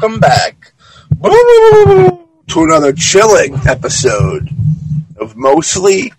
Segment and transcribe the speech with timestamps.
[0.00, 0.72] Welcome back
[1.22, 4.48] to another chilling episode
[5.18, 6.14] of Mostly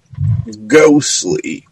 [0.67, 1.67] Ghostly.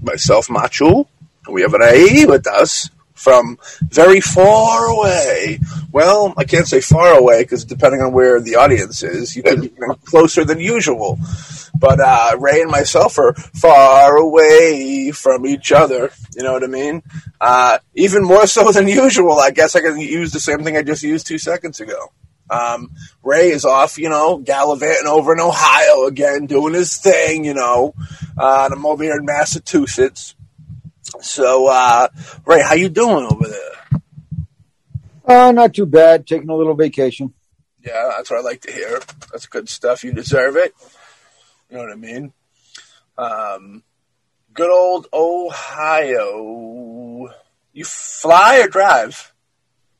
[0.00, 1.06] Myself, Machu.
[1.44, 5.60] and We have Ray with us from very far away.
[5.92, 9.60] Well, I can't say far away because depending on where the audience is, you could
[9.60, 9.70] be
[10.06, 11.18] closer than usual.
[11.80, 16.10] But uh, Ray and myself are far away from each other.
[16.36, 17.02] You know what I mean?
[17.40, 19.38] Uh, even more so than usual.
[19.38, 22.12] I guess I can use the same thing I just used two seconds ago.
[22.50, 22.90] Um,
[23.22, 27.94] Ray is off, you know, gallivanting over in Ohio again, doing his thing, you know.
[28.36, 30.34] Uh, and I'm over here in Massachusetts.
[31.20, 32.08] So, uh,
[32.44, 34.00] Ray, how you doing over there?
[35.24, 36.26] Uh, not too bad.
[36.26, 37.32] Taking a little vacation.
[37.84, 39.00] Yeah, that's what I like to hear.
[39.32, 40.04] That's good stuff.
[40.04, 40.74] You deserve it.
[41.70, 42.32] You know what I mean?
[43.16, 43.82] Um,
[44.52, 46.38] good old Ohio.
[47.72, 49.32] You fly or drive?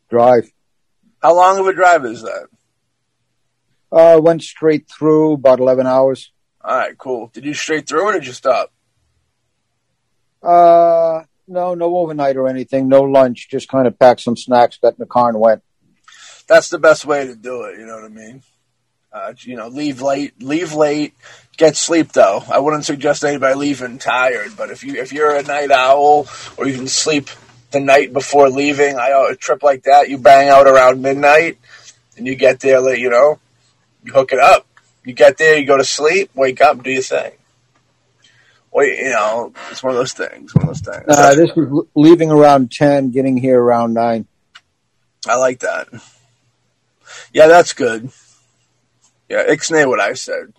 [0.09, 0.51] Drive.
[1.23, 2.49] How long of a drive is that?
[3.93, 6.33] Uh, went straight through about 11 hours.
[6.63, 7.29] All right, cool.
[7.33, 8.73] Did you straight through or did you stop?
[10.43, 12.89] Uh, no, no overnight or anything.
[12.89, 13.49] No lunch.
[13.51, 15.63] Just kind of packed some snacks, got in the car and went.
[16.49, 17.79] That's the best way to do it.
[17.79, 18.43] You know what I mean?
[19.13, 21.15] Uh, you know, leave late, leave late,
[21.61, 22.43] get sleep though.
[22.51, 26.27] I wouldn't suggest anybody leaving tired, but if you if you're a night owl
[26.57, 27.29] or you can sleep
[27.71, 31.59] the night before leaving, I a trip like that, you bang out around midnight
[32.17, 33.39] and you get there, late, you know,
[34.03, 34.67] you hook it up.
[35.05, 37.33] You get there, you go to sleep, wake up, do your thing.
[38.73, 40.55] Wait, you know, it's one of those things.
[40.55, 41.05] One of those things.
[41.09, 44.27] Uh, this was leaving around 10, getting here around 9.
[45.27, 45.89] I like that.
[47.33, 48.11] Yeah, that's good.
[49.29, 50.53] Yeah, ixnay what I said.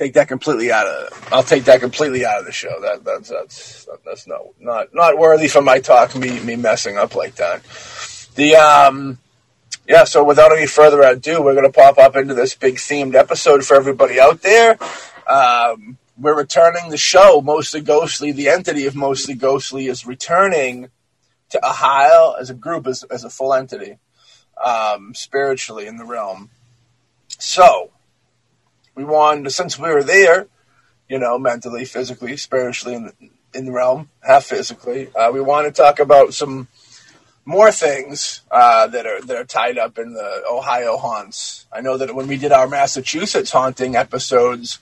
[0.00, 1.28] Take that completely out of.
[1.30, 2.80] I'll take that completely out of the show.
[2.80, 6.16] That that's that's that's not not not worthy for my talk.
[6.16, 7.62] Me me messing up like that.
[8.34, 9.18] The um.
[9.86, 13.14] Yeah, so without any further ado, we're going to pop up into this big themed
[13.14, 14.78] episode for everybody out there.
[15.26, 18.32] Um, we're returning the show, Mostly Ghostly.
[18.32, 20.88] The entity of Mostly Ghostly is returning
[21.50, 23.98] to Ohio as a group, as, as a full entity,
[24.64, 26.48] um, spiritually in the realm.
[27.38, 27.90] So,
[29.00, 30.46] we wanted, since we were there,
[31.08, 33.12] you know, mentally, physically, spiritually in the,
[33.54, 36.68] in the realm, half physically, uh, we want to talk about some
[37.46, 41.66] more things uh, that are that are tied up in the Ohio haunts.
[41.72, 44.78] I know that when we did our Massachusetts haunting episodes,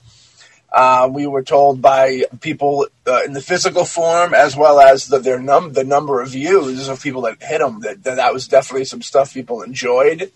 [0.73, 5.19] uh, we were told by people uh, in the physical form as well as the,
[5.19, 8.49] their num the number of views of people that hit them that, that, that was
[8.49, 10.29] definitely some stuff people enjoyed.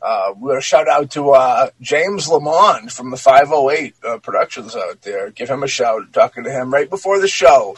[0.00, 5.30] Uh, we're shout out to uh, James Lamond from the 508 uh, Productions out there.
[5.30, 6.12] Give him a shout.
[6.12, 7.76] Talking to him right before the show,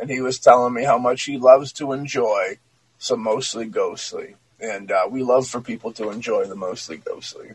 [0.00, 2.58] and he was telling me how much he loves to enjoy
[2.98, 7.52] some mostly ghostly, and uh, we love for people to enjoy the mostly ghostly.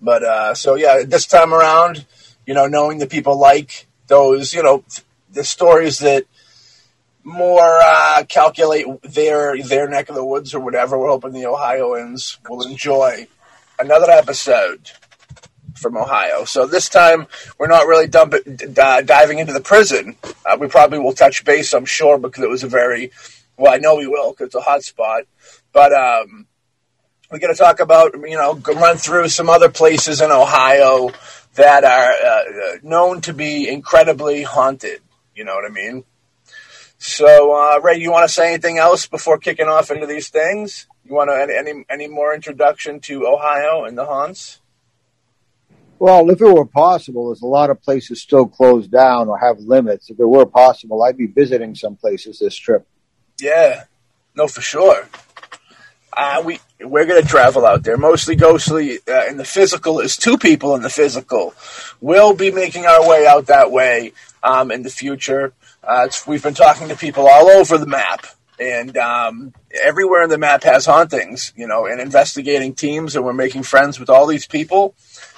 [0.00, 2.04] But uh, so yeah, this time around,
[2.46, 4.84] you know, knowing that people like those, you know,
[5.30, 6.24] the stories that
[7.26, 10.96] more uh, calculate their their neck of the woods or whatever.
[10.96, 13.26] We're hoping the Ohioans will enjoy
[13.80, 14.92] another episode
[15.74, 16.44] from Ohio.
[16.44, 17.26] So this time
[17.58, 20.16] we're not really dumping, uh, diving into the prison.
[20.46, 23.10] Uh, we probably will touch base, I'm sure, because it was a very
[23.56, 23.74] well.
[23.74, 25.24] I know we will because it's a hot spot.
[25.72, 26.46] But um,
[27.30, 31.10] we're going to talk about you know run through some other places in Ohio
[31.54, 35.00] that are uh, known to be incredibly haunted.
[35.34, 36.04] You know what I mean?
[36.98, 40.86] So, uh, Ray, you want to say anything else before kicking off into these things?
[41.04, 44.60] You want to any any more introduction to Ohio and the haunts?
[45.98, 49.58] Well, if it were possible, there's a lot of places still closed down or have
[49.58, 50.10] limits.
[50.10, 52.86] If it were possible, I'd be visiting some places this trip.
[53.40, 53.84] Yeah,
[54.34, 55.08] no, for sure.
[56.12, 58.98] Uh, we we're gonna travel out there, mostly ghostly.
[59.06, 61.54] Uh, in the physical is two people in the physical.
[62.00, 64.12] We'll be making our way out that way
[64.42, 65.52] um, in the future.
[65.86, 68.26] Uh, we've been talking to people all over the map,
[68.58, 71.52] and um, everywhere in the map has hauntings.
[71.56, 74.94] You know, and investigating teams, and we're making friends with all these people.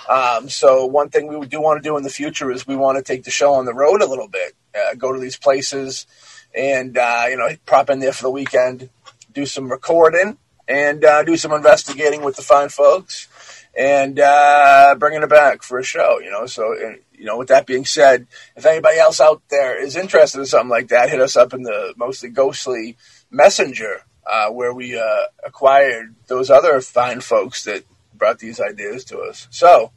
[0.08, 2.96] Um, so one thing we do want to do in the future is we want
[2.96, 6.06] to take the show on the road a little bit, uh, go to these places,
[6.54, 8.88] and uh, you know, prop in there for the weekend,
[9.34, 13.28] do some recording, and uh, do some investigating with the fine folks,
[13.76, 16.20] and uh, bringing it back for a show.
[16.20, 16.74] You know, so
[17.18, 18.26] you know, with that being said,
[18.56, 21.62] if anybody else out there is interested in something like that, hit us up in
[21.62, 22.96] the mostly ghostly
[23.30, 27.84] messenger uh, where we uh, acquired those other fine folks that
[28.14, 29.48] brought these ideas to us.
[29.50, 29.92] So,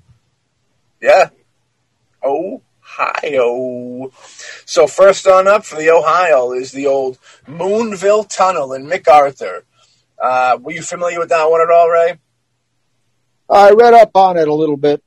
[1.01, 1.29] yeah,
[2.23, 4.11] Ohio.
[4.65, 9.61] So first on up for the Ohio is the old Moonville Tunnel in McArthur.
[10.21, 12.19] Uh, were you familiar with that one at all, Ray?
[13.49, 15.03] I read up on it a little bit.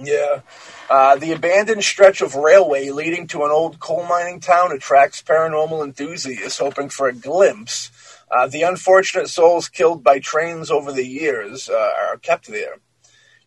[0.00, 0.40] Yeah.
[0.90, 5.84] Uh, the abandoned stretch of railway leading to an old coal mining town attracts paranormal
[5.84, 7.90] enthusiasts hoping for a glimpse.
[8.30, 12.76] Uh, the unfortunate souls killed by trains over the years uh, are kept there.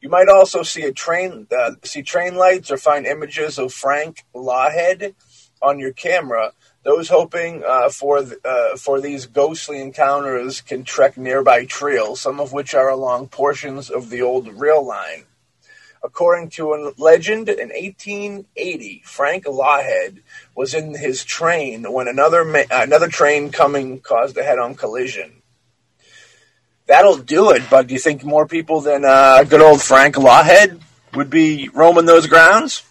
[0.01, 4.23] You might also see a train, uh, see train lights, or find images of Frank
[4.33, 5.13] Lawhead
[5.61, 6.53] on your camera.
[6.83, 12.39] Those hoping uh, for th- uh, for these ghostly encounters can trek nearby trails, some
[12.39, 15.25] of which are along portions of the old rail line.
[16.01, 20.19] According to a legend, in 1880, Frank Lawhead
[20.55, 25.41] was in his train when another ma- another train coming caused a head-on collision.
[26.87, 27.63] That'll do it.
[27.69, 30.79] But do you think more people than uh, good old Frank Lawhead
[31.13, 32.83] would be roaming those grounds?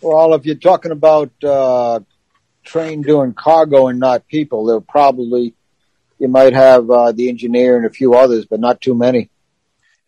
[0.00, 2.00] Well, if you're talking about uh,
[2.64, 5.54] train doing cargo and not people, there probably
[6.18, 9.28] you might have uh, the engineer and a few others, but not too many.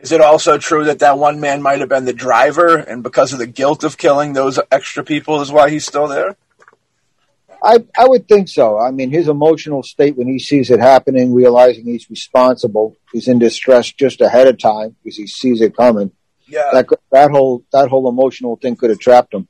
[0.04, 3.32] Is it also true that that one man might have been the driver, and because
[3.32, 6.36] of the guilt of killing those extra people, is why he's still there?
[7.62, 8.78] I, I would think so.
[8.78, 13.38] I mean, his emotional state when he sees it happening, realizing he's responsible, he's in
[13.38, 16.10] distress just ahead of time because he sees it coming.
[16.46, 16.68] Yeah.
[16.74, 19.48] That that whole that whole emotional thing could have trapped him.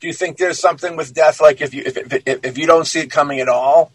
[0.00, 2.86] Do you think there's something with death, like if you if if, if you don't
[2.86, 3.90] see it coming at all,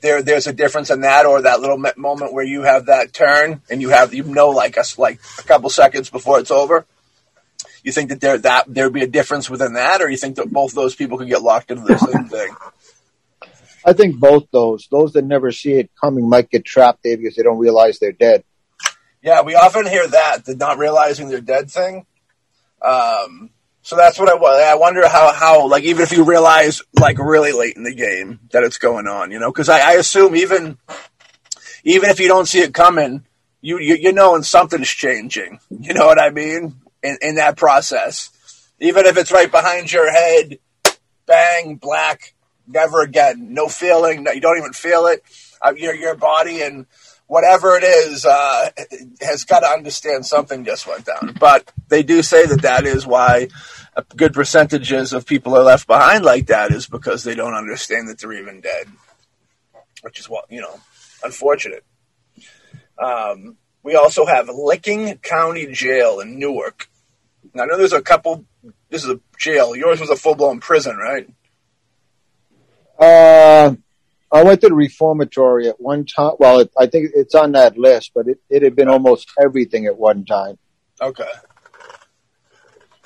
[0.00, 3.62] there there's a difference in that, or that little moment where you have that turn
[3.70, 6.86] and you have you know like us like a couple seconds before it's over.
[7.82, 10.50] You think that there that there'd be a difference within that, or you think that
[10.50, 12.54] both those people could get locked into the same thing?
[13.84, 14.88] I think both those.
[14.90, 18.10] Those that never see it coming might get trapped there because they don't realize they're
[18.10, 18.42] dead.
[19.22, 22.06] Yeah, we often hear that the not realizing they're dead thing.
[22.82, 23.50] Um,
[23.86, 24.60] so that's what I was.
[24.60, 28.40] I wonder how how like even if you realize like really late in the game
[28.50, 30.76] that it's going on, you know, because I, I assume even
[31.84, 33.24] even if you don't see it coming,
[33.60, 35.60] you you you know when something's changing.
[35.70, 36.80] You know what I mean?
[37.00, 38.32] In in that process,
[38.80, 40.58] even if it's right behind your head,
[41.26, 42.34] bang, black,
[42.66, 45.22] never again, no feeling, no, you don't even feel it.
[45.62, 46.86] Uh, your your body and
[47.26, 48.70] whatever it is uh,
[49.20, 51.36] has got to understand something just went down.
[51.38, 53.48] But they do say that that is why
[53.96, 58.08] a good percentages of people are left behind like that is because they don't understand
[58.08, 58.86] that they're even dead,
[60.02, 60.80] which is what you know,
[61.24, 61.84] unfortunate.
[62.98, 66.88] Um, we also have Licking County Jail in Newark.
[67.54, 68.44] Now, I know there's a couple.
[68.90, 69.76] This is a jail.
[69.76, 71.28] Yours was a full blown prison, right?
[72.98, 73.76] Uh,
[74.32, 76.32] I went to the reformatory at one time.
[76.38, 79.86] Well, it, I think it's on that list, but it, it had been almost everything
[79.86, 80.58] at one time.
[81.00, 81.24] Okay.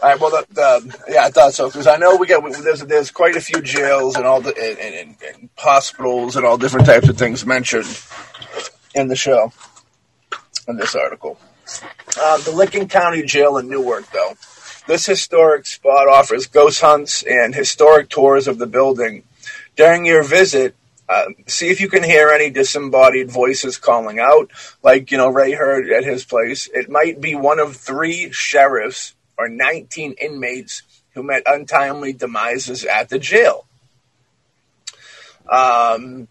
[0.02, 0.20] All right.
[0.20, 3.36] Well, the, the, yeah, I thought so because I know we get there's there's quite
[3.36, 7.18] a few jails and all the and, and, and, hospitals and all different types of
[7.18, 8.00] things mentioned
[8.94, 9.52] in the show
[10.68, 11.38] in this article.
[12.18, 14.34] Uh, the Licking County Jail in Newark, though,
[14.86, 19.24] this historic spot offers ghost hunts and historic tours of the building.
[19.76, 20.74] During your visit,
[21.10, 25.52] uh, see if you can hear any disembodied voices calling out, like you know Ray
[25.52, 26.68] heard at his place.
[26.72, 30.82] It might be one of three sheriffs or 19 inmates
[31.14, 33.66] who met untimely demises at the jail.
[35.48, 36.28] Um,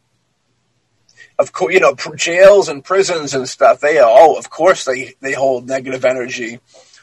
[1.38, 5.34] of course, you know, jails and prisons and stuff, they all, of course, they, they
[5.34, 6.60] hold negative energy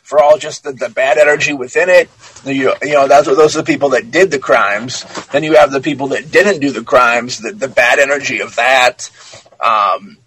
[0.07, 2.09] for all just the, the bad energy within it.
[2.45, 5.05] You, you know, that's what, those are the people that did the crimes.
[5.33, 8.57] Then you have the people that didn't do the crimes, the, the bad energy of
[8.57, 9.11] that.
[9.63, 10.19] Um,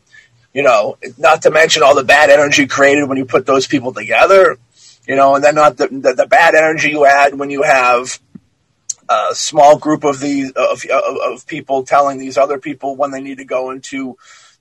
[0.54, 3.94] you know, not to mention all the bad energy created when you put those people
[3.94, 4.58] together
[5.10, 8.20] you know, and then not the, the, the bad energy you add when you have
[9.10, 13.20] a small group of these of, of, of people telling these other people when they
[13.20, 14.18] need to go into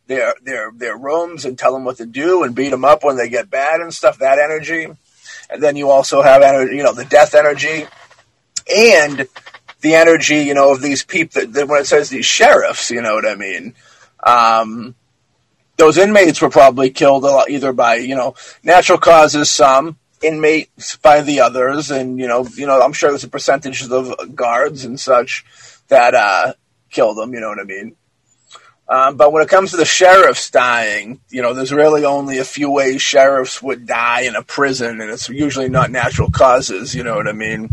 [0.07, 3.19] their their their rooms and tell them what to do and beat them up when
[3.19, 4.19] they get bad and stuff.
[4.19, 4.89] That energy,
[5.51, 7.87] and then you also have energy, you know, the death energy,
[8.75, 9.29] and
[9.81, 11.41] the energy, you know, of these people.
[11.41, 13.75] That, that when it says these sheriffs, you know what I mean.
[14.23, 14.95] Um,
[15.77, 21.41] those inmates were probably killed either by you know natural causes, some inmates by the
[21.41, 25.45] others, and you know, you know, I'm sure there's a percentage of guards and such
[25.89, 26.53] that uh,
[27.15, 27.33] them.
[27.33, 27.97] You know what I mean?
[28.91, 32.45] Um, but when it comes to the sheriffs dying, you know, there's really only a
[32.45, 36.95] few ways sheriffs would die in a prison, and it's usually not natural causes.
[36.95, 37.69] You know what I mean?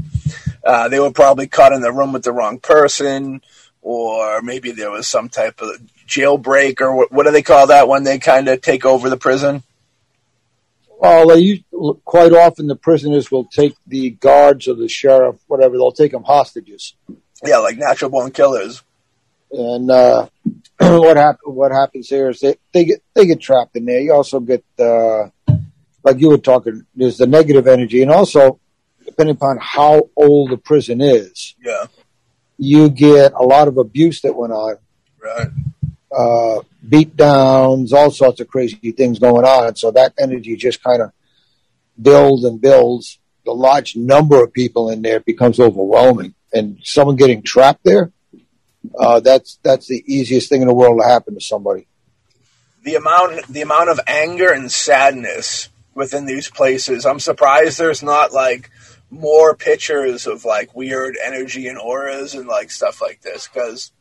[0.63, 3.41] Uh, they were probably caught in the room with the wrong person,
[3.81, 7.87] or maybe there was some type of jailbreak, or what, what do they call that
[7.87, 9.63] when they kind of take over the prison?
[10.99, 11.63] Well, they use,
[12.03, 15.77] quite often the prisoners will take the guards or the sheriff, whatever.
[15.77, 16.95] They'll take them hostages.
[17.43, 18.81] Yeah, like natural born killers.
[19.51, 20.27] And uh,
[20.79, 23.99] what happen, what happens here is they, they get they get trapped in there.
[24.01, 25.29] You also get uh,
[26.03, 26.85] like you were talking.
[26.95, 28.59] There's the negative energy, and also
[29.05, 31.85] depending upon how old the prison is, Yeah.
[32.57, 34.77] you get a lot of abuse that went on,
[35.23, 35.47] Right.
[36.11, 39.75] uh, beat downs, all sorts of crazy things going on.
[39.75, 41.11] So that energy just kind of
[42.01, 43.19] builds and builds.
[43.45, 48.11] The large number of people in there becomes overwhelming, and someone getting trapped there.
[48.97, 51.87] Uh, that's that's the easiest thing in the world to happen to somebody.
[52.83, 57.05] the amount the amount of anger and sadness within these places.
[57.05, 58.69] I'm surprised there's not like
[59.09, 63.91] more pictures of like weird energy and auras and like stuff like this because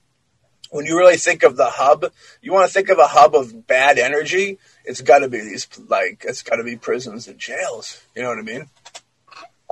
[0.70, 2.06] when you really think of the hub,
[2.42, 4.58] you want to think of a hub of bad energy.
[4.84, 8.02] It's got to be these like it's got to be prisons and jails.
[8.14, 8.68] You know what I mean?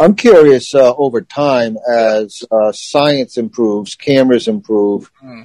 [0.02, 5.42] I'm curious uh, over time as uh, science improves, cameras improve, Hmm.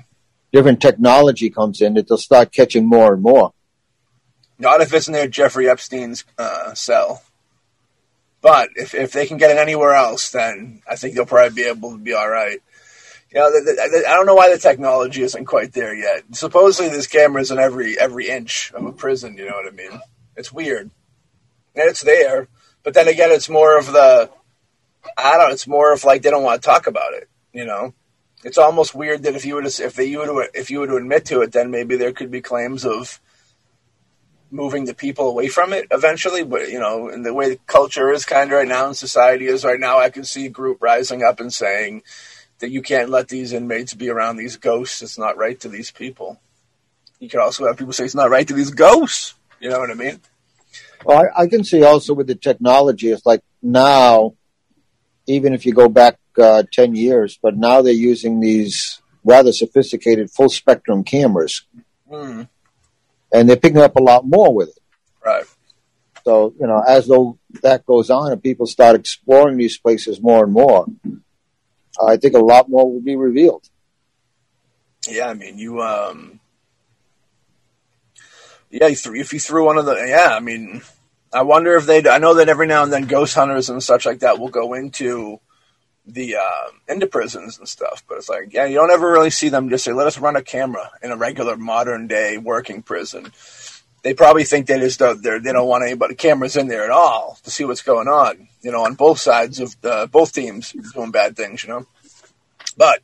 [0.52, 3.54] different technology comes in, that they'll start catching more and more.
[4.58, 7.22] Not if it's near Jeffrey Epstein's uh, cell.
[8.42, 11.68] But if, if they can get it anywhere else, then I think they'll probably be
[11.70, 12.60] able to be all right.
[13.32, 16.24] You know, the, the, I don't know why the technology isn't quite there yet.
[16.32, 19.38] Supposedly, there's cameras in every every inch of a prison.
[19.38, 20.02] You know what I mean?
[20.38, 20.90] It's weird,
[21.76, 22.48] and it's there.
[22.84, 24.30] But then again, it's more of the
[25.18, 25.52] I don't.
[25.52, 27.30] It's more of like they don't want to talk about it.
[27.54, 27.94] You know,
[28.44, 30.88] it's almost weird that if you were to if they you to if you were
[30.88, 33.20] to admit to it, then maybe there could be claims of
[34.50, 36.44] moving the people away from it eventually.
[36.44, 39.46] But you know, in the way the culture is kind of right now and society
[39.46, 42.04] is right now, I can see a group rising up and saying
[42.60, 45.02] that you can't let these inmates be around these ghosts.
[45.02, 46.40] It's not right to these people.
[47.20, 49.36] You can also have people say it's not right to these ghosts.
[49.60, 50.22] You know what I mean?
[51.04, 54.36] Well, I, I can see also with the technology, it's like now,
[55.28, 60.32] even if you go back uh, 10 years, but now they're using these rather sophisticated
[60.32, 61.66] full spectrum cameras
[62.10, 62.48] Mm,
[63.34, 64.80] and they're picking up a lot more with it.
[65.26, 65.44] right.
[66.24, 70.44] So, you know, as though that goes on and people start exploring these places more
[70.44, 70.86] and more,
[72.06, 73.68] I think a lot more will be revealed.
[75.08, 76.40] Yeah, I mean, you, um,
[78.70, 80.82] yeah, you if you threw one of the, yeah, I mean,
[81.34, 84.06] I wonder if they, I know that every now and then ghost hunters and such
[84.06, 85.40] like that will go into
[86.06, 89.50] the, uh, into prisons and stuff, but it's like, yeah, you don't ever really see
[89.50, 93.32] them just say, let us run a camera in a regular modern day working prison.
[94.04, 97.38] They probably think they just don't, they don't want anybody cameras in there at all
[97.44, 101.12] to see what's going on, you know, on both sides of the, both teams doing
[101.12, 101.86] bad things, you know,
[102.78, 103.02] but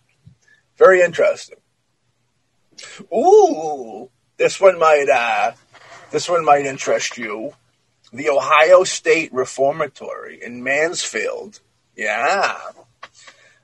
[0.77, 1.58] very interesting.
[3.13, 5.51] Ooh, this one might uh,
[6.12, 7.53] this one might interest you.
[8.13, 11.60] The Ohio State Reformatory in Mansfield.
[11.96, 12.55] Yeah.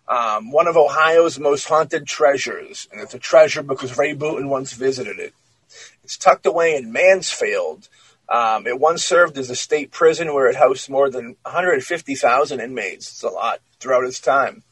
[0.07, 4.73] Um, one of Ohio's most haunted treasures, and it's a treasure because Ray Booten once
[4.73, 5.35] visited it.
[6.03, 7.87] It's tucked away in Mansfield.
[8.27, 13.11] Um, it once served as a state prison where it housed more than 150,000 inmates.
[13.11, 14.63] It's a lot throughout its time.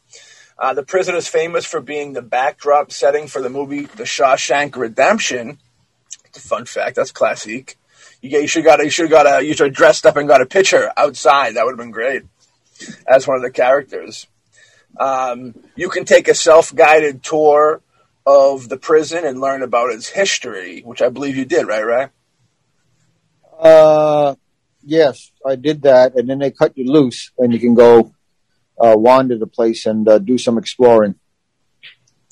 [0.58, 4.76] Uh, the prison is famous for being the backdrop setting for the movie The Shawshank
[4.76, 5.60] Redemption.
[6.26, 6.96] It's a fun fact.
[6.96, 7.78] That's classic.
[8.22, 10.42] You, get, you should got you should got a you should dressed up and got
[10.42, 11.56] a picture outside.
[11.56, 12.24] That would have been great
[13.08, 14.28] as one of the characters.
[15.00, 17.82] Um, you can take a self guided tour
[18.26, 21.86] of the prison and learn about its history, which I believe you did, right?
[21.86, 22.10] Right?
[23.60, 24.36] Uh,
[24.84, 28.14] yes, I did that, and then they cut you loose, and you can go
[28.80, 31.16] uh, wander the place and uh, do some exploring.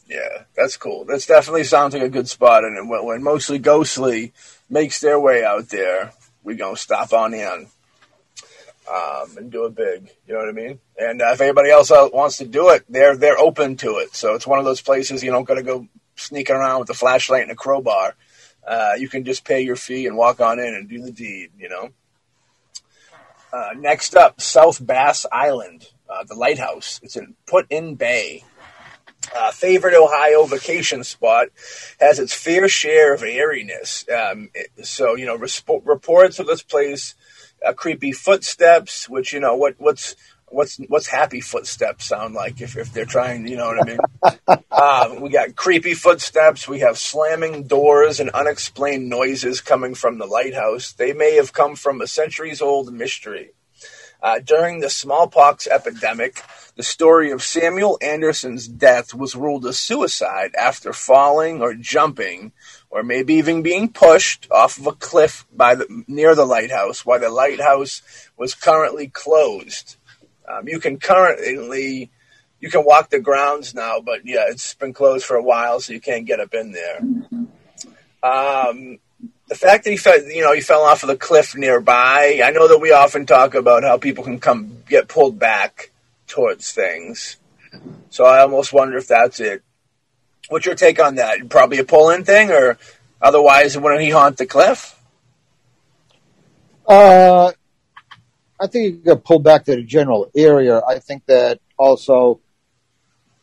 [0.07, 1.05] Yeah, that's cool.
[1.05, 2.63] That's definitely sounds like a good spot.
[2.63, 4.33] And when, when mostly Ghostly
[4.69, 7.67] makes their way out there, we gonna stop on in
[8.91, 10.09] um, and do it big.
[10.27, 10.79] You know what I mean?
[10.99, 14.15] And uh, if anybody else wants to do it, they're they're open to it.
[14.15, 16.93] So it's one of those places you don't got to go sneaking around with a
[16.93, 18.15] flashlight and a crowbar.
[18.65, 21.51] Uh, you can just pay your fee and walk on in and do the deed.
[21.57, 21.89] You know.
[23.51, 26.99] Uh, next up, South Bass Island, uh, the lighthouse.
[27.01, 28.43] It's in Put In Bay
[29.35, 31.47] uh, favorite Ohio vacation spot
[31.99, 34.05] has its fair share of airiness.
[34.09, 37.15] Um, it- so you know, resp- reports of this place,
[37.65, 39.07] uh, creepy footsteps.
[39.09, 40.15] Which you know, what what's
[40.47, 44.59] what's what's happy footsteps sound like if if they're trying, you know what I mean?
[44.71, 46.67] uh, we got creepy footsteps.
[46.67, 50.93] We have slamming doors and unexplained noises coming from the lighthouse.
[50.93, 53.51] They may have come from a centuries old mystery.
[54.23, 56.41] Uh, during the smallpox epidemic,
[56.75, 62.51] the story of Samuel Anderson's death was ruled a suicide after falling or jumping,
[62.89, 67.19] or maybe even being pushed off of a cliff by the, near the lighthouse, while
[67.19, 68.01] the lighthouse
[68.37, 69.95] was currently closed.
[70.47, 72.11] Um, you can currently
[72.59, 75.93] you can walk the grounds now, but yeah, it's been closed for a while, so
[75.93, 76.99] you can't get up in there.
[78.23, 78.99] Um,
[79.47, 82.41] the fact that he fell, you know, he fell off of the cliff nearby.
[82.43, 85.91] I know that we often talk about how people can come get pulled back
[86.35, 87.37] towards things.
[88.09, 89.63] So I almost wonder if that's it.
[90.49, 91.49] What's your take on that?
[91.49, 92.77] Probably a pull-in thing, or
[93.21, 94.99] otherwise, wouldn't he haunt the cliff?
[96.87, 97.51] Uh,
[98.59, 100.81] I think you got pulled back to the general area.
[100.87, 102.41] I think that also,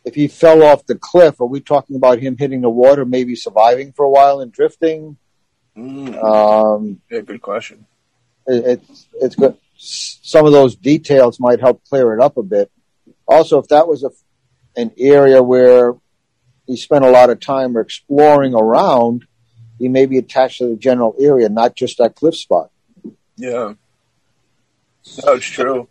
[0.05, 3.35] if he fell off the cliff, are we talking about him hitting the water, maybe
[3.35, 5.17] surviving for a while and drifting?
[5.77, 7.85] Mm, Um, yeah, good question.
[8.47, 9.57] it, it's it's good.
[9.75, 12.71] Some of those details might help clear it up a bit.
[13.33, 14.11] Also, if that was a
[14.75, 15.95] an area where
[16.65, 19.25] he spent a lot of time exploring around,
[19.77, 22.71] he may be attached to the general area, not just that cliff spot.
[23.35, 23.73] Yeah,
[25.23, 25.89] that's true.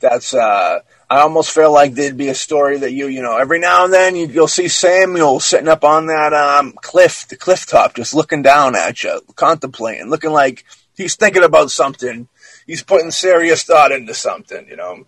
[0.00, 3.58] That's uh, I almost feel like there'd be a story that you, you know, every
[3.58, 7.66] now and then you, you'll see Samuel sitting up on that um, cliff, the cliff
[7.66, 10.64] top, just looking down at you, contemplating, looking like
[10.96, 12.28] he's thinking about something.
[12.66, 15.06] He's putting serious thought into something, you know.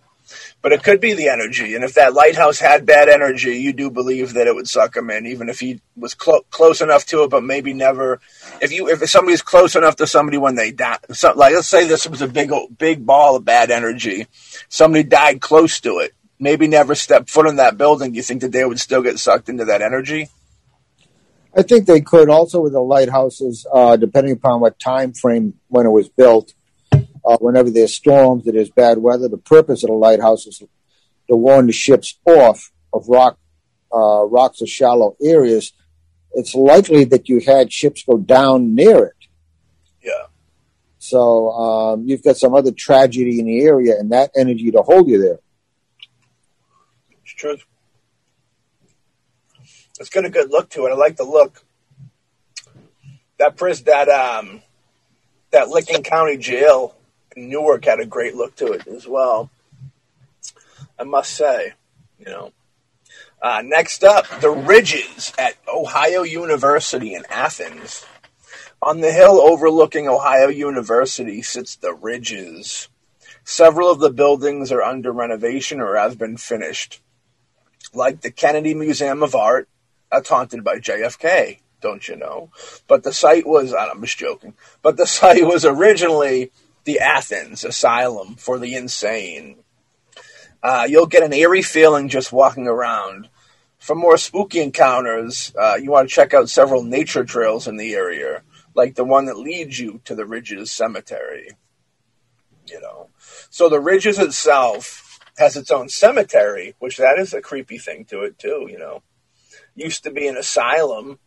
[0.61, 3.89] But it could be the energy, and if that lighthouse had bad energy, you do
[3.89, 7.23] believe that it would suck him in, even if he was clo- close enough to
[7.23, 8.19] it, but maybe never.
[8.61, 11.87] If you, if somebody's close enough to somebody when they die, so, like let's say
[11.87, 14.27] this was a big, big ball of bad energy,
[14.67, 18.11] somebody died close to it, maybe never stepped foot in that building.
[18.11, 20.27] Do you think that they would still get sucked into that energy?
[21.55, 25.85] I think they could also with the lighthouses, uh, depending upon what time frame when
[25.85, 26.53] it was built.
[27.25, 30.63] Uh, whenever there's storms or there's bad weather, the purpose of the lighthouse is
[31.29, 33.37] to warn the ships off of rock,
[33.93, 35.73] uh, rocks or shallow areas.
[36.33, 39.13] It's likely that you had ships go down near it.
[40.03, 40.27] Yeah.
[40.99, 45.07] So um, you've got some other tragedy in the area, and that energy to hold
[45.07, 45.39] you there.
[47.23, 47.57] It's true.
[49.99, 50.91] It's got a good look to it.
[50.91, 51.63] I like the look.
[53.37, 54.61] That pris that um
[55.51, 56.95] that Licking County Jail
[57.47, 59.49] Newark had a great look to it as well.
[60.97, 61.73] I must say,
[62.17, 62.51] you know.
[63.41, 68.05] Uh, next up, the Ridges at Ohio University in Athens.
[68.81, 72.89] On the hill overlooking Ohio University sits the Ridges.
[73.45, 77.01] Several of the buildings are under renovation or have been finished.
[77.93, 79.67] Like the Kennedy Museum of Art,
[80.11, 82.51] haunted by JFK, don't you know?
[82.87, 86.51] But the site was, I'm just joking, but the site was originally
[86.89, 89.57] the Athens Asylum for the Insane.
[90.63, 93.29] Uh, you'll get an eerie feeling just walking around.
[93.77, 97.93] For more spooky encounters, uh, you want to check out several nature trails in the
[97.93, 98.41] area,
[98.73, 101.51] like the one that leads you to the Ridges Cemetery.
[102.65, 103.09] You know,
[103.51, 108.21] so the Ridges itself has its own cemetery, which that is a creepy thing to
[108.21, 108.67] it too.
[108.67, 109.03] You know,
[109.75, 111.19] used to be an asylum,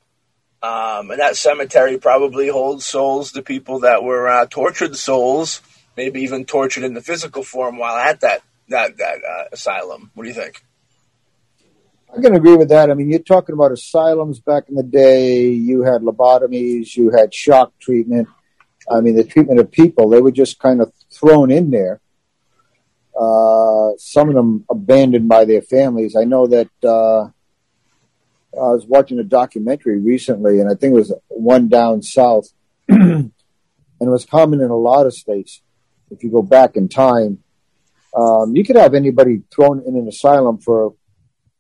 [0.63, 5.61] um, and that cemetery probably holds souls to people that were uh, tortured souls,
[5.97, 10.11] maybe even tortured in the physical form while at that that that uh, asylum.
[10.15, 10.63] What do you think?
[12.17, 12.91] I can agree with that.
[12.91, 15.49] I mean, you're talking about asylums back in the day.
[15.49, 18.29] You had lobotomies, you had shock treatment.
[18.91, 22.01] I mean, the treatment of people, they were just kind of thrown in there.
[23.19, 26.15] Uh, some of them abandoned by their families.
[26.15, 27.31] I know that uh,
[28.55, 32.49] I was watching a documentary recently, and I think it was one down south,
[32.89, 33.33] and
[34.01, 35.63] it was common in a lot of states.
[36.11, 37.43] If you go back in time,
[38.15, 40.95] um, you could have anybody thrown in an asylum for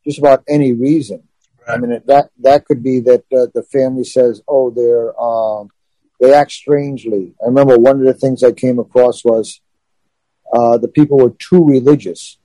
[0.04, 1.22] just about any reason.
[1.66, 5.70] I mean, that that could be that uh, the family says, "Oh, they're um,
[6.20, 9.60] they act strangely." I remember one of the things I came across was
[10.52, 12.38] uh, the people were too religious.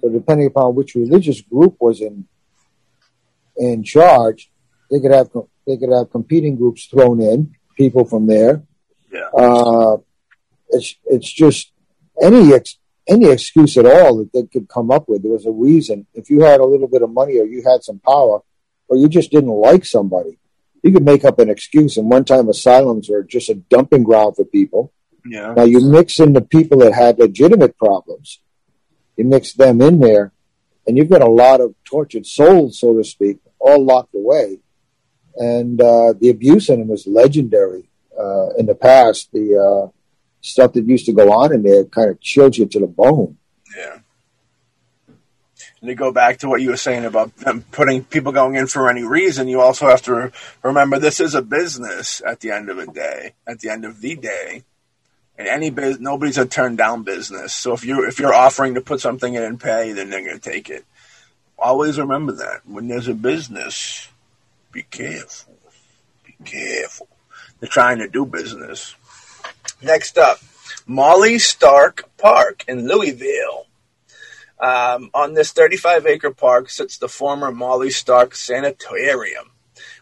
[0.00, 2.26] So, depending upon which religious group was in
[3.56, 4.50] in charge,
[4.90, 5.30] they could have
[5.66, 8.62] they could have competing groups thrown in, people from there.
[9.12, 9.28] Yeah.
[9.36, 9.98] Uh,
[10.70, 11.72] it's it's just
[12.20, 15.22] any ex- any excuse at all that they could come up with.
[15.22, 16.06] There was a reason.
[16.14, 18.40] If you had a little bit of money or you had some power
[18.88, 20.38] or you just didn't like somebody,
[20.82, 21.96] you could make up an excuse.
[21.96, 24.92] And one time asylums were just a dumping ground for people.
[25.24, 25.54] Yeah.
[25.54, 28.40] Now you mix in the people that had legitimate problems,
[29.16, 30.32] you mix them in there,
[30.86, 34.58] and you've got a lot of tortured souls, so to speak, all locked away.
[35.36, 39.30] And uh, the abuse in them was legendary uh, in the past.
[39.32, 39.90] The uh,
[40.40, 43.38] stuff that used to go on in there kind of chilled you to the bone.
[43.76, 43.98] Yeah.
[45.80, 48.66] And to go back to what you were saying about them putting people going in
[48.66, 50.30] for any reason, you also have to
[50.62, 53.34] remember this is a business at the end of the day.
[53.46, 54.64] At the end of the day,
[55.38, 57.52] and any business, nobody's a turn down business.
[57.54, 60.38] So if you if you're offering to put something in and pay, then they're going
[60.38, 60.84] to take it.
[61.58, 64.08] Always remember that when there's a business,
[64.72, 65.54] be careful.
[66.24, 67.08] Be Careful.
[67.60, 68.96] They're trying to do business.
[69.80, 70.38] Next up,
[70.86, 73.66] Molly Stark Park in Louisville.
[74.58, 79.50] Um, on this 35 acre park sits the former Molly Stark Sanitarium,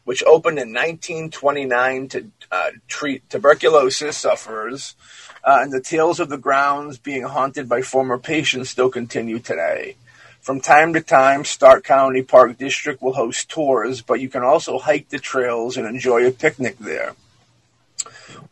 [0.04, 4.94] which opened in 1929 to uh, treat tuberculosis sufferers,
[5.44, 9.96] uh, and the tales of the grounds being haunted by former patients still continue today.
[10.40, 14.78] From time to time, Stark County Park District will host tours, but you can also
[14.78, 17.14] hike the trails and enjoy a picnic there.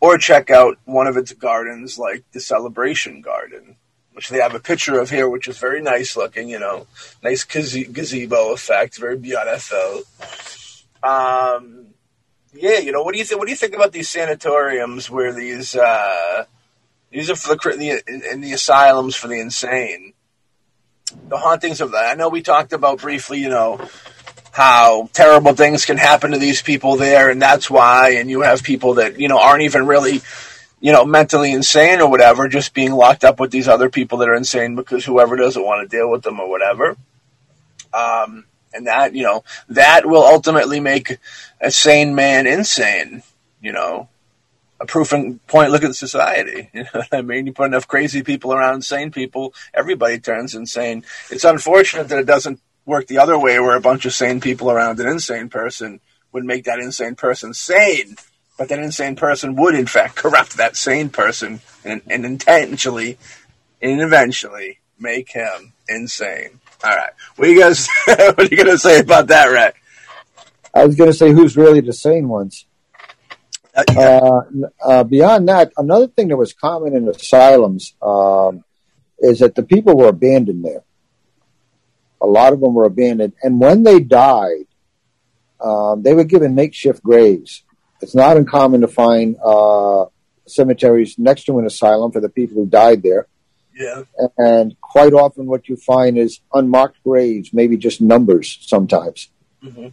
[0.01, 3.77] Or check out one of its gardens, like the Celebration Garden
[4.19, 6.89] which they have a picture of here, which is very nice looking, you know,
[7.23, 10.03] nice gaze- gazebo effect, very beautiful.
[11.03, 11.87] Um,
[12.53, 13.39] yeah, you know, what do you think?
[13.39, 16.45] What do you think about these sanatoriums where these uh,
[17.11, 20.15] these are for the, in the asylums for the insane?
[21.29, 22.07] The hauntings of that.
[22.07, 23.81] I know we talked about briefly, you know,
[24.53, 28.11] how terrible things can happen to these people there, and that's why.
[28.13, 30.21] And you have people that you know aren't even really
[30.81, 34.29] you know, mentally insane or whatever, just being locked up with these other people that
[34.29, 36.97] are insane because whoever doesn't want to deal with them or whatever.
[37.93, 38.45] Um,
[38.79, 41.19] and that, you know, that will ultimately make
[41.61, 43.23] a sane man insane,
[43.61, 44.09] you know,
[44.81, 45.13] a proof
[45.47, 46.71] point look at society.
[46.75, 47.47] You know I mean?
[47.47, 51.05] You put enough crazy people around insane people, everybody turns insane.
[51.31, 54.71] It's unfortunate that it doesn't work the other way where a bunch of sane people
[54.71, 56.01] around an insane person
[56.33, 58.17] would make that insane person sane
[58.57, 63.19] but that insane person would in fact corrupt that sane person and, and intentionally
[63.83, 66.61] and eventually make him insane.
[66.85, 67.89] All right, what are you guys?
[68.05, 69.73] what are you going to say about that, Ray?
[70.75, 72.67] I was going to say who's really the sane ones.
[73.75, 74.21] Uh, yeah.
[74.23, 74.41] uh,
[74.85, 78.65] uh, beyond that, another thing that was common in asylums um,
[79.19, 80.83] is that the people were abandoned there.
[82.21, 84.67] A lot of them were abandoned, and when they died,
[85.61, 87.65] um, they were given makeshift graves
[88.01, 90.07] it's not uncommon to find uh,
[90.47, 93.27] cemeteries next to an asylum for the people who died there.
[93.79, 94.03] Yeah.
[94.37, 99.31] And quite often, what you find is unmarked graves, maybe just numbers sometimes.
[99.63, 99.89] Mm-hmm.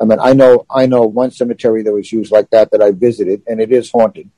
[0.00, 2.90] I mean, I know, I know one cemetery that was used like that that I
[2.90, 4.28] visited, and it is haunted.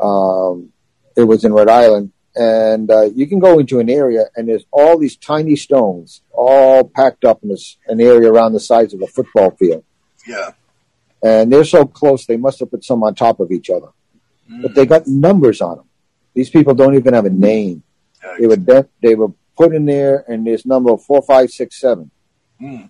[0.00, 0.72] Um,
[1.16, 4.64] it was in Rhode Island, and uh, you can go into an area, and there's
[4.72, 9.00] all these tiny stones, all packed up in this an area around the size of
[9.02, 9.84] a football field.
[10.26, 10.50] Yeah
[11.24, 13.88] and they're so close they must have put some on top of each other.
[14.50, 14.62] Mm.
[14.62, 15.88] But they got numbers on them.
[16.34, 17.82] These people don't even have a name.
[18.38, 22.10] They were de- they were put in there, and there's number four, five, six, seven,
[22.60, 22.88] mm.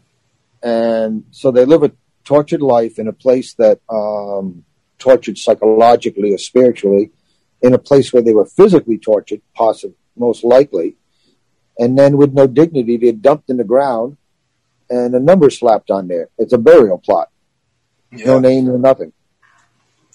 [0.63, 1.93] and so they live a
[2.25, 4.65] tortured life in a place that um,
[4.99, 7.11] tortured psychologically or spiritually,
[7.61, 10.95] in a place where they were physically tortured, possibly most likely,
[11.79, 14.17] and then with no dignity, they're dumped in the ground,
[14.89, 16.29] and a number slapped on there.
[16.39, 17.29] It's a burial plot
[18.17, 18.27] yeah.
[18.27, 19.13] no name, or nothing.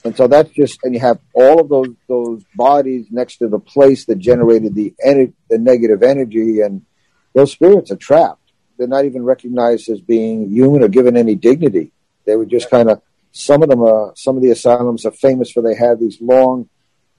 [0.06, 3.60] And so that's just, and you have all of those those bodies next to the
[3.60, 6.86] place that generated the ener- the negative energy, and
[7.34, 8.54] those spirits are trapped.
[8.78, 11.92] They're not even recognized as being human or given any dignity.
[12.26, 13.02] They were just kind of.
[13.32, 14.14] Some of them are.
[14.16, 16.70] Some of the asylums are famous for they had these long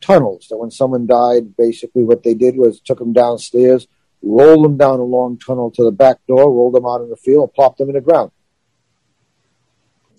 [0.01, 3.87] tunnels that when someone died, basically what they did was took them downstairs,
[4.23, 7.17] rolled them down a long tunnel to the back door, rolled them out in the
[7.17, 8.31] field, and plopped them in the ground.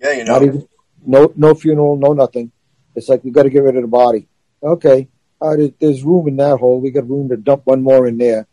[0.01, 0.33] Yeah, you know.
[0.33, 0.67] Not even,
[1.05, 2.51] no, no funeral, no nothing.
[2.95, 4.27] It's like we got to get rid of the body.
[4.61, 5.07] Okay,
[5.41, 6.79] uh, there's, room in that hole.
[6.79, 8.47] We got room to dump one more in there.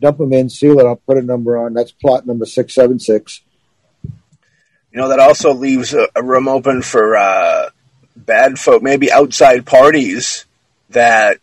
[0.00, 1.74] Dump them in, seal it up, put a number on.
[1.74, 3.42] That's plot number six seven six.
[4.04, 7.70] You know that also leaves a, a room open for uh,
[8.16, 10.46] bad folk, maybe outside parties
[10.88, 11.38] that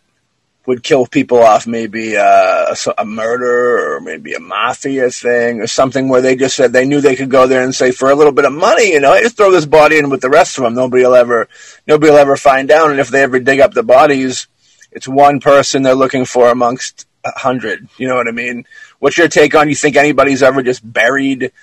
[0.67, 6.09] would kill people off maybe uh, a, murder or maybe a mafia thing or something
[6.09, 8.33] where they just said they knew they could go there and say for a little
[8.33, 10.65] bit of money, you know, I just throw this body in with the rest of
[10.65, 10.75] them.
[10.75, 11.47] Nobody will ever,
[11.87, 12.91] nobody will ever find out.
[12.91, 14.47] And if they ever dig up the bodies,
[14.91, 17.87] it's one person they're looking for amongst a hundred.
[17.97, 18.65] You know what I mean?
[18.99, 19.69] What's your take on?
[19.69, 21.53] You think anybody's ever just buried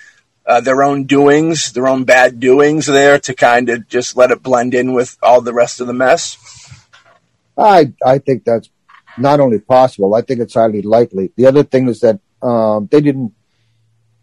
[0.47, 4.41] uh, their own doings, their own bad doings there to kind of just let it
[4.41, 6.37] blend in with all the rest of the mess?
[7.55, 8.69] I I think that's
[9.17, 11.31] not only possible, I think it's highly likely.
[11.35, 13.33] The other thing is that um, they didn't,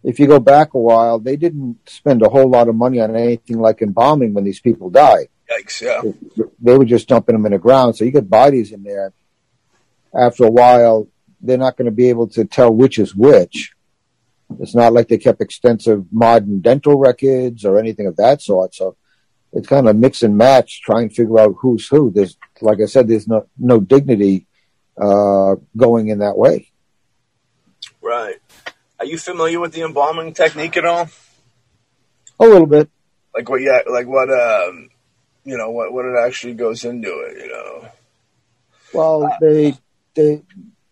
[0.02, 3.14] if you go back a while, they didn't spend a whole lot of money on
[3.14, 5.28] anything like embalming when these people died.
[5.50, 6.00] Yikes, yeah.
[6.37, 7.96] They, they were just dumping them in the ground.
[7.96, 9.12] So you get bodies in there.
[10.14, 11.09] After a while,
[11.40, 13.72] they're not going to be able to tell which is which.
[14.61, 18.74] It's not like they kept extensive modern dental records or anything of that sort.
[18.74, 18.96] So
[19.52, 22.11] it's kind of mix and match, trying to figure out who's who.
[22.11, 24.46] There's, like I said, there's no, no dignity
[25.00, 26.70] uh, going in that way.
[28.00, 28.37] Right.
[28.98, 31.09] Are you familiar with the embalming technique at all?
[32.38, 32.90] A little bit.
[33.35, 33.61] Like what?
[33.61, 33.81] Yeah.
[33.90, 34.31] Like what?
[34.31, 34.90] Um,
[35.44, 37.38] you know what what it actually goes into it.
[37.38, 37.88] You know.
[38.92, 39.74] Well, they
[40.14, 40.42] they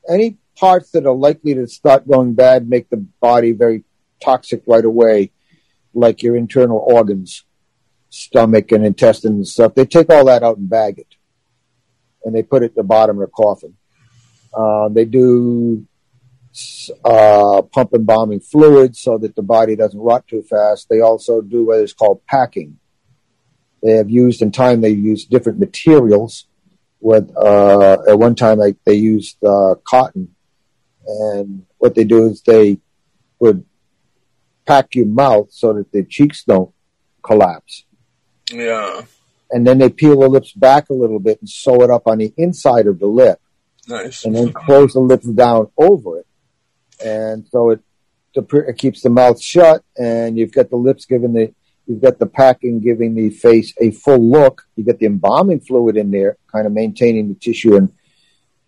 [0.08, 3.84] any parts that are likely to start going bad make the body very
[4.22, 5.32] toxic right away,
[5.94, 7.44] like your internal organs,
[8.08, 9.74] stomach and intestines and stuff.
[9.74, 11.14] They take all that out and bag it,
[12.24, 13.76] and they put it at the bottom of the coffin.
[14.52, 15.86] Uh, they do
[17.04, 20.88] uh, pump embalming fluids so that the body doesn't rot too fast.
[20.88, 22.78] They also do what is called packing.
[23.82, 24.80] They have used in time.
[24.80, 26.46] They use different materials.
[27.02, 30.34] With uh, at one time, like they used uh, cotton,
[31.06, 32.78] and what they do is they
[33.38, 33.64] would
[34.66, 36.74] pack your mouth so that the cheeks don't
[37.22, 37.84] collapse.
[38.52, 39.02] Yeah.
[39.50, 42.18] And then they peel the lips back a little bit and sew it up on
[42.18, 43.40] the inside of the lip.
[43.88, 44.24] Nice.
[44.24, 46.26] And then close the lips down over it.
[47.04, 47.80] And so it,
[48.34, 51.52] it keeps the mouth shut and you've got the lips giving the,
[51.86, 54.66] you've got the packing giving the face a full look.
[54.76, 57.92] You get the embalming fluid in there, kind of maintaining the tissue and,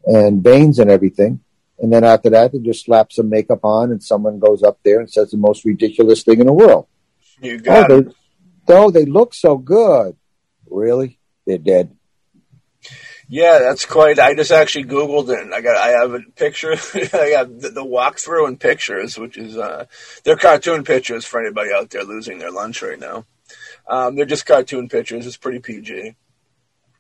[0.07, 1.40] and veins and everything.
[1.79, 5.01] And then after that, they just slap some makeup on, and someone goes up there
[5.01, 6.87] and says the most ridiculous thing in the world.
[7.40, 8.14] You got oh, it.
[8.66, 10.16] They, oh, they look so good.
[10.70, 11.18] Really?
[11.44, 11.96] They're dead.
[13.33, 14.18] Yeah, that's quite.
[14.18, 15.40] I just actually googled it.
[15.40, 15.79] And I got.
[15.79, 16.73] I have a picture.
[16.95, 19.87] I got the, the walkthrough and pictures, which is uh,
[20.23, 23.25] they're cartoon pictures for anybody out there losing their lunch right now.
[23.88, 25.27] Um, they're just cartoon pictures.
[25.27, 26.14] It's pretty PG.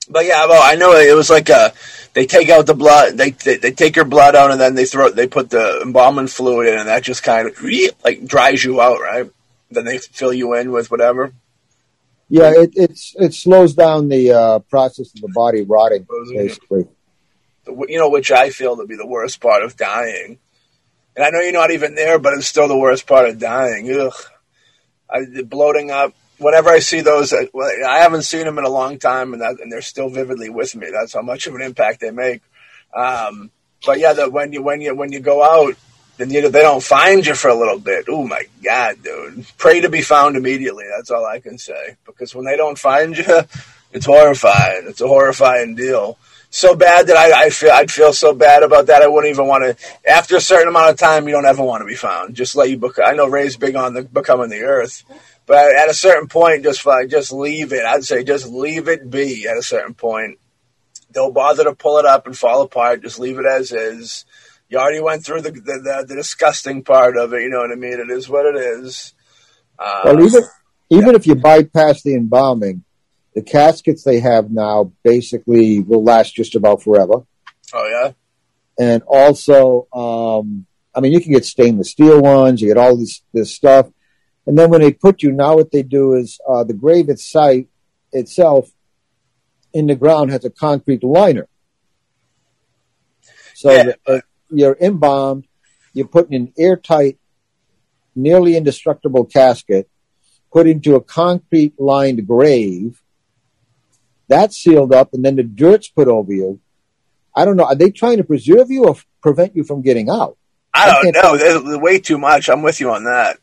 [0.08, 1.74] But yeah, well, I know it was like a.
[2.14, 3.18] They take out the blood.
[3.18, 5.10] They, they they take your blood out, and then they throw.
[5.10, 7.62] They put the embalming fluid in, and that just kind of
[8.02, 9.30] like dries you out, right?
[9.70, 11.34] Then they fill you in with whatever.
[12.32, 16.88] Yeah, it it's it slows down the uh, process of the body rotting, basically.
[17.66, 20.38] You know, which I feel to be the worst part of dying.
[21.14, 23.94] And I know you're not even there, but it's still the worst part of dying.
[23.94, 24.14] Ugh,
[25.10, 26.14] I, bloating up.
[26.38, 27.48] Whenever I see those, I,
[27.86, 30.74] I haven't seen them in a long time, and that, and they're still vividly with
[30.74, 30.88] me.
[30.90, 32.40] That's how much of an impact they make.
[32.96, 33.50] Um,
[33.84, 35.76] but yeah, the, when you when you when you go out
[36.22, 38.06] and you, they don't find you for a little bit.
[38.08, 39.44] Oh my god, dude!
[39.58, 40.84] Pray to be found immediately.
[40.96, 41.96] That's all I can say.
[42.06, 43.24] Because when they don't find you,
[43.92, 44.84] it's horrifying.
[44.86, 46.16] It's a horrifying deal.
[46.50, 49.02] So bad that I, I feel I'd feel so bad about that.
[49.02, 50.08] I wouldn't even want to.
[50.08, 52.36] After a certain amount of time, you don't ever want to be found.
[52.36, 52.78] Just let you.
[52.78, 55.02] Bec- I know Ray's big on the becoming the earth,
[55.46, 57.84] but at a certain point, just like just leave it.
[57.84, 59.48] I'd say just leave it be.
[59.48, 60.38] At a certain point,
[61.10, 63.02] don't bother to pull it up and fall apart.
[63.02, 64.24] Just leave it as is
[64.72, 67.42] you already went through the, the, the, the disgusting part of it.
[67.42, 68.00] You know what I mean?
[68.00, 69.12] It is what it is.
[69.78, 70.42] Uh, well, even
[70.90, 71.16] even yeah.
[71.16, 72.82] if you bypass the embalming,
[73.34, 77.26] the caskets they have now basically will last just about forever.
[77.74, 78.12] Oh yeah,
[78.78, 82.62] and also, um, I mean, you can get stainless steel ones.
[82.62, 83.90] You get all this this stuff,
[84.46, 87.68] and then when they put you now, what they do is uh, the grave site
[88.10, 88.70] itself
[89.74, 91.46] in the ground has a concrete liner.
[93.54, 93.82] So yeah.
[93.82, 94.20] that, uh,
[94.52, 95.46] you're embalmed,
[95.92, 97.18] you're put in an airtight,
[98.14, 99.88] nearly indestructible casket,
[100.52, 103.02] put into a concrete lined grave.
[104.28, 106.60] That's sealed up, and then the dirt's put over you.
[107.34, 107.64] I don't know.
[107.64, 110.36] Are they trying to preserve you or prevent you from getting out?
[110.74, 111.36] I don't I know.
[111.36, 112.48] There's way too much.
[112.48, 113.38] I'm with you on that.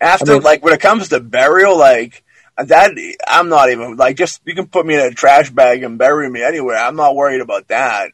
[0.00, 2.24] After, I mean, like, when it comes to burial, like,
[2.56, 2.92] that,
[3.26, 6.28] I'm not even, like, just, you can put me in a trash bag and bury
[6.28, 6.76] me anywhere.
[6.76, 8.12] I'm not worried about that.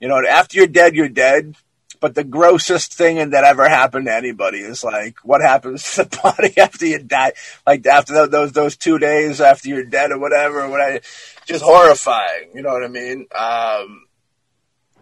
[0.00, 1.54] You know, after you're dead, you're dead.
[2.00, 6.16] But the grossest thing that ever happened to anybody is like what happens to the
[6.22, 7.32] body after you die,
[7.66, 10.68] like after those those two days after you're dead or whatever.
[10.68, 11.00] What I
[11.46, 12.50] just horrifying.
[12.54, 13.26] You know what I mean?
[13.38, 14.06] Um,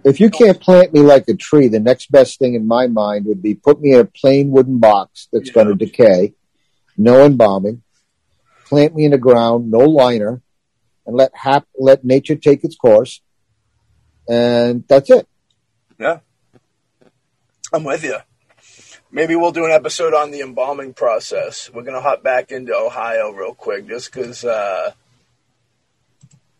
[0.05, 3.27] if you can't plant me like a tree, the next best thing in my mind
[3.27, 5.55] would be put me in a plain wooden box that's yeah.
[5.55, 6.35] going to decay,
[6.97, 7.83] no embalming,
[8.67, 10.41] plant me in the ground, no liner,
[11.07, 13.21] and let hap- let nature take its course,
[14.29, 15.27] and that's it.
[15.99, 16.21] Yeah.
[17.73, 18.17] I'm with you.
[19.11, 21.71] Maybe we'll do an episode on the embalming process.
[21.73, 24.93] We're gonna hop back into Ohio real quick, just because, uh,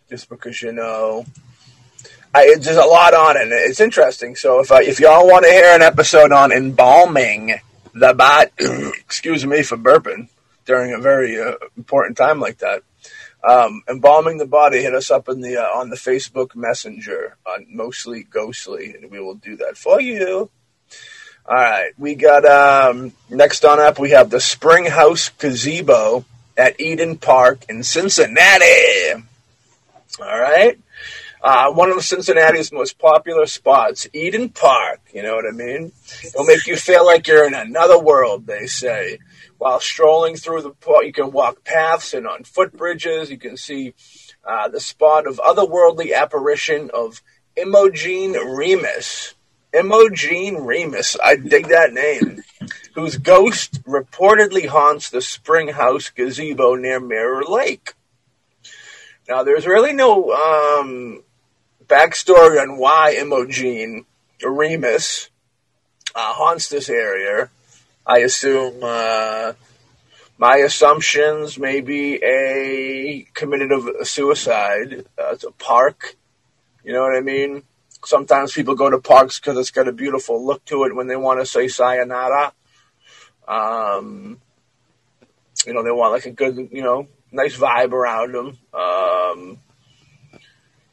[0.09, 1.25] just because you know,
[2.35, 3.49] I, there's a lot on it.
[3.51, 4.37] It's interesting.
[4.37, 7.55] So if I, if y'all want to hear an episode on embalming
[7.95, 8.51] the body,
[8.99, 10.29] excuse me for burping
[10.67, 12.83] during a very uh, important time like that.
[13.43, 17.67] Um, embalming the body, hit us up in the uh, on the Facebook Messenger on
[17.71, 20.51] mostly ghostly, and we will do that for you.
[21.51, 23.99] All right, we got um, next on up.
[23.99, 26.27] We have the Spring House Gazebo
[26.59, 29.25] at Eden Park in Cincinnati.
[30.21, 30.79] All right,
[31.43, 35.01] uh, one of Cincinnati's most popular spots, Eden Park.
[35.15, 35.91] You know what I mean?
[36.23, 38.47] It'll make you feel like you're in another world.
[38.47, 39.19] They say.
[39.57, 43.31] While strolling through the park, you can walk paths and on footbridges.
[43.31, 43.95] You can see
[44.47, 47.23] uh, the spot of otherworldly apparition of
[47.57, 49.35] Imogen Remus.
[49.73, 52.43] Imogen Remus, I dig that name,
[52.95, 57.95] whose ghost reportedly haunts the Spring House gazebo near Mirror Lake.
[59.29, 61.23] Now, there's really no um,
[61.87, 64.07] backstory on why Imogen
[64.43, 65.29] Remus
[66.15, 67.51] uh, haunts this area.
[68.07, 69.53] I assume uh,
[70.39, 75.05] my assumptions maybe a committed a suicide.
[75.19, 76.17] Uh, it's a park.
[76.83, 77.65] You know what I mean?
[78.05, 81.17] Sometimes people go to parks because it's got a beautiful look to it when they
[81.17, 82.53] want to say sayonara.
[83.47, 84.41] Um,
[85.67, 88.59] you know, they want like a good, you know, nice vibe around them.
[88.73, 89.59] Um,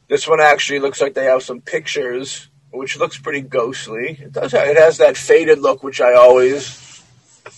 [0.08, 4.18] this one actually looks like they have some pictures, which looks pretty ghostly.
[4.20, 4.52] It does.
[4.52, 7.02] Have, it has that faded look, which I always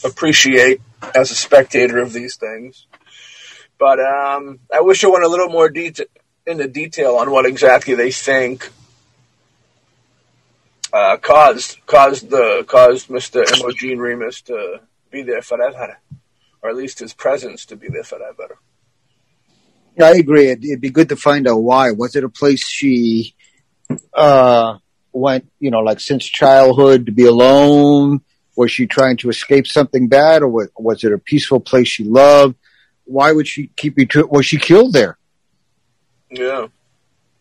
[0.04, 0.80] appreciate
[1.14, 2.86] as a spectator of these things.
[3.78, 6.06] But um, I wish I went a little more detail
[6.46, 8.70] into detail on what exactly they think
[10.92, 15.98] uh, caused caused the caused Mister Imogen Remus to be there forever,
[16.62, 18.58] or at least his presence to be there forever.
[19.96, 20.48] Yeah, I agree.
[20.48, 21.90] It'd, it'd, be good to find out why.
[21.90, 23.34] Was it a place she
[24.14, 24.78] uh,
[25.12, 28.20] went, you know, like since childhood to be alone?
[28.56, 32.04] Was she trying to escape something bad, or was, was it a peaceful place she
[32.04, 32.56] loved?
[33.04, 34.26] Why would she keep you to?
[34.26, 35.18] Was she killed there?
[36.30, 36.66] Yeah.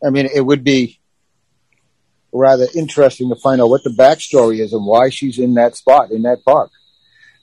[0.06, 0.97] I mean, it would be
[2.38, 6.12] rather interesting to find out what the backstory is and why she's in that spot
[6.12, 6.72] in that park.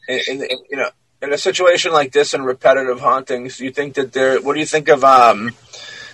[0.09, 0.91] And you know,
[1.23, 4.41] in a situation like this and repetitive hauntings, do you think that there?
[4.41, 5.53] What do you think of um,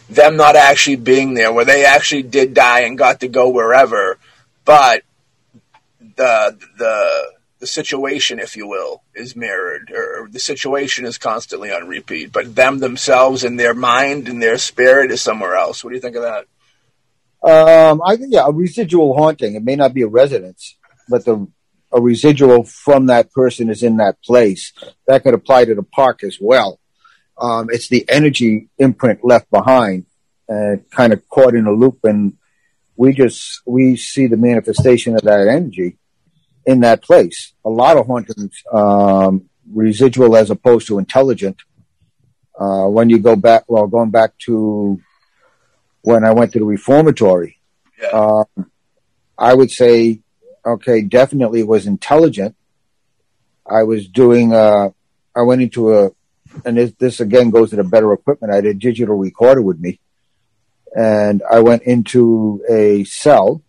[0.08, 4.18] them not actually being there, where they actually did die and got to go wherever,
[4.64, 5.02] but
[6.16, 11.86] the the the situation, if you will, is mirrored, or the situation is constantly on
[11.86, 15.84] repeat, but them themselves and their mind and their spirit is somewhere else.
[15.84, 16.46] What do you think of that?
[17.42, 19.54] Um, I think yeah, a residual haunting.
[19.54, 20.76] It may not be a residence,
[21.08, 21.46] but the
[21.92, 24.72] a residual from that person is in that place.
[25.06, 26.78] That could apply to the park as well.
[27.38, 30.06] Um, it's the energy imprint left behind,
[30.48, 32.34] uh, kind of caught in a loop, and
[32.96, 35.96] we just we see the manifestation of that energy
[36.66, 37.54] in that place.
[37.64, 41.56] A lot of hauntings, um, residual as opposed to intelligent.
[42.58, 45.00] Uh, when you go back, well, going back to
[46.02, 47.58] when I went to the reformatory,
[48.00, 48.08] yeah.
[48.08, 48.70] Um,
[49.36, 50.20] I would say
[50.64, 52.56] okay, definitely was intelligent.
[53.66, 54.90] I was doing, uh,
[55.34, 56.10] I went into a,
[56.64, 58.52] and this, this again goes to the better equipment.
[58.52, 60.00] I had a digital recorder with me
[60.94, 63.62] and I went into a cell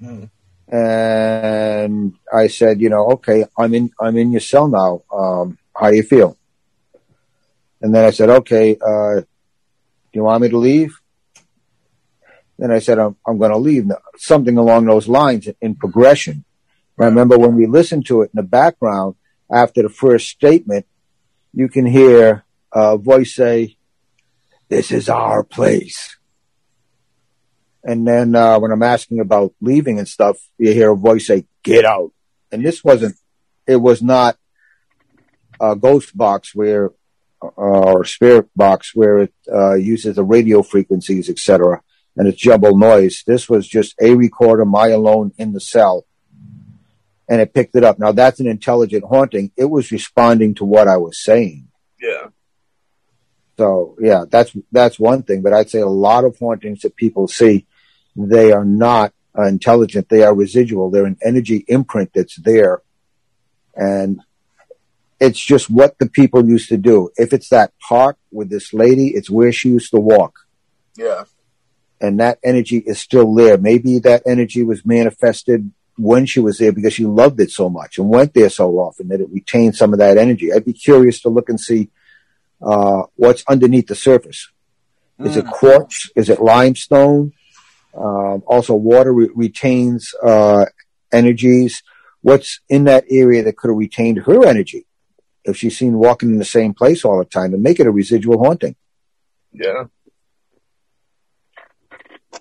[0.00, 0.30] mm.
[0.68, 5.02] and I said, you know, okay, I'm in, I'm in your cell now.
[5.12, 6.36] Um, how do you feel?
[7.80, 9.26] And then I said, okay, uh, do
[10.12, 11.01] you want me to leave?
[12.62, 13.90] Then I said, I'm, I'm going to leave.
[14.18, 16.44] Something along those lines in progression.
[16.96, 19.16] I remember when we listened to it in the background
[19.50, 20.86] after the first statement,
[21.52, 23.76] you can hear a voice say,
[24.68, 26.16] this is our place.
[27.82, 31.46] And then uh, when I'm asking about leaving and stuff, you hear a voice say,
[31.64, 32.12] get out.
[32.52, 33.16] And this wasn't,
[33.66, 34.38] it was not
[35.60, 36.92] a ghost box where,
[37.42, 41.82] uh, or spirit box where it uh, uses the radio frequencies, etc
[42.16, 43.22] and it's jumble noise.
[43.26, 46.04] This was just a recorder, my alone in the cell,
[47.28, 47.98] and it picked it up.
[47.98, 49.50] Now that's an intelligent haunting.
[49.56, 51.68] It was responding to what I was saying.
[52.00, 52.28] Yeah.
[53.58, 55.42] So yeah, that's that's one thing.
[55.42, 57.66] But I'd say a lot of hauntings that people see,
[58.16, 60.08] they are not uh, intelligent.
[60.08, 60.90] They are residual.
[60.90, 62.82] They're an energy imprint that's there,
[63.74, 64.20] and
[65.20, 67.10] it's just what the people used to do.
[67.16, 70.40] If it's that park with this lady, it's where she used to walk.
[70.96, 71.24] Yeah
[72.02, 73.56] and that energy is still there.
[73.56, 77.96] Maybe that energy was manifested when she was there because she loved it so much
[77.96, 80.52] and went there so often that it retained some of that energy.
[80.52, 81.90] I'd be curious to look and see
[82.60, 84.50] uh, what's underneath the surface.
[85.20, 85.52] Is it mm.
[85.52, 86.10] quartz?
[86.16, 87.32] Is it limestone?
[87.94, 90.64] Um, also, water re- retains uh,
[91.12, 91.84] energies.
[92.22, 94.86] What's in that area that could have retained her energy
[95.44, 97.90] if she's seen walking in the same place all the time and make it a
[97.92, 98.74] residual haunting?
[99.52, 99.84] Yeah.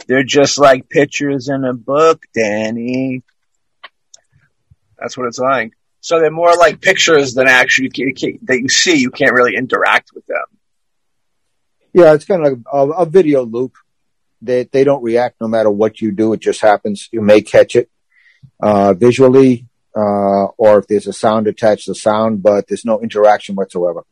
[0.07, 3.23] They're just like pictures in a book, Danny.
[4.97, 5.73] That's what it's like.
[6.01, 7.89] So they're more like pictures than actually
[8.43, 8.97] that you see.
[8.97, 10.45] You can't really interact with them.
[11.93, 13.73] Yeah, it's kind of like a, a video loop.
[14.41, 16.33] They they don't react no matter what you do.
[16.33, 17.07] It just happens.
[17.11, 17.89] You may catch it
[18.61, 23.55] uh, visually, uh, or if there's a sound attached to sound, but there's no interaction
[23.55, 24.03] whatsoever.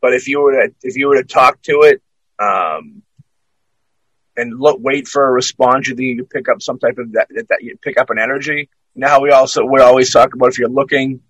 [0.00, 2.02] But if you were to if you were to talk to it,
[2.38, 3.02] um,
[4.36, 5.88] and look, wait for a response.
[5.88, 8.68] You think you pick up some type of that, that you pick up an energy.
[8.94, 11.20] Now we also we always talk about if you're looking,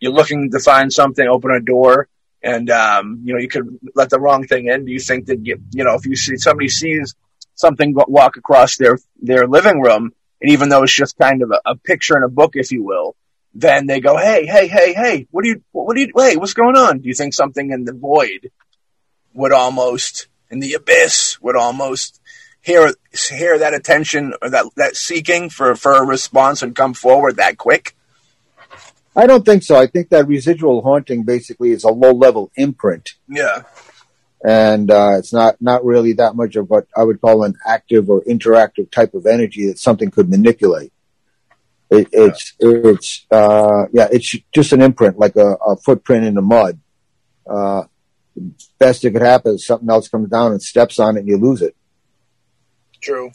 [0.00, 2.08] you're looking to find something, open a door,
[2.42, 4.84] and um, you know you could let the wrong thing in.
[4.84, 7.14] Do you think that you, you know if you see somebody sees
[7.54, 11.70] something walk across their their living room, and even though it's just kind of a,
[11.70, 13.16] a picture in a book, if you will,
[13.54, 16.54] then they go, hey, hey, hey, hey, what do you, what do you, hey, what's
[16.54, 17.00] going on?
[17.00, 18.50] Do you think something in the void
[19.34, 22.20] would almost, in the abyss, would almost
[22.60, 22.92] hear
[23.30, 27.58] hear that attention or that that seeking for for a response and come forward that
[27.58, 27.94] quick?
[29.16, 29.76] I don't think so.
[29.76, 33.14] I think that residual haunting basically is a low level imprint.
[33.28, 33.62] Yeah.
[34.44, 38.08] And uh, it's not, not really that much of what I would call an active
[38.08, 40.92] or interactive type of energy that something could manipulate.
[41.90, 46.42] It, it's it's uh, yeah, it's just an imprint, like a, a footprint in the
[46.42, 46.78] mud.
[47.48, 47.84] Uh,
[48.78, 51.38] best that could happen is something else comes down and steps on it, and you
[51.38, 51.74] lose it.
[53.00, 53.32] True.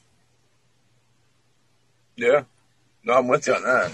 [2.16, 2.44] Yeah.
[3.04, 3.92] No, I'm with you on that.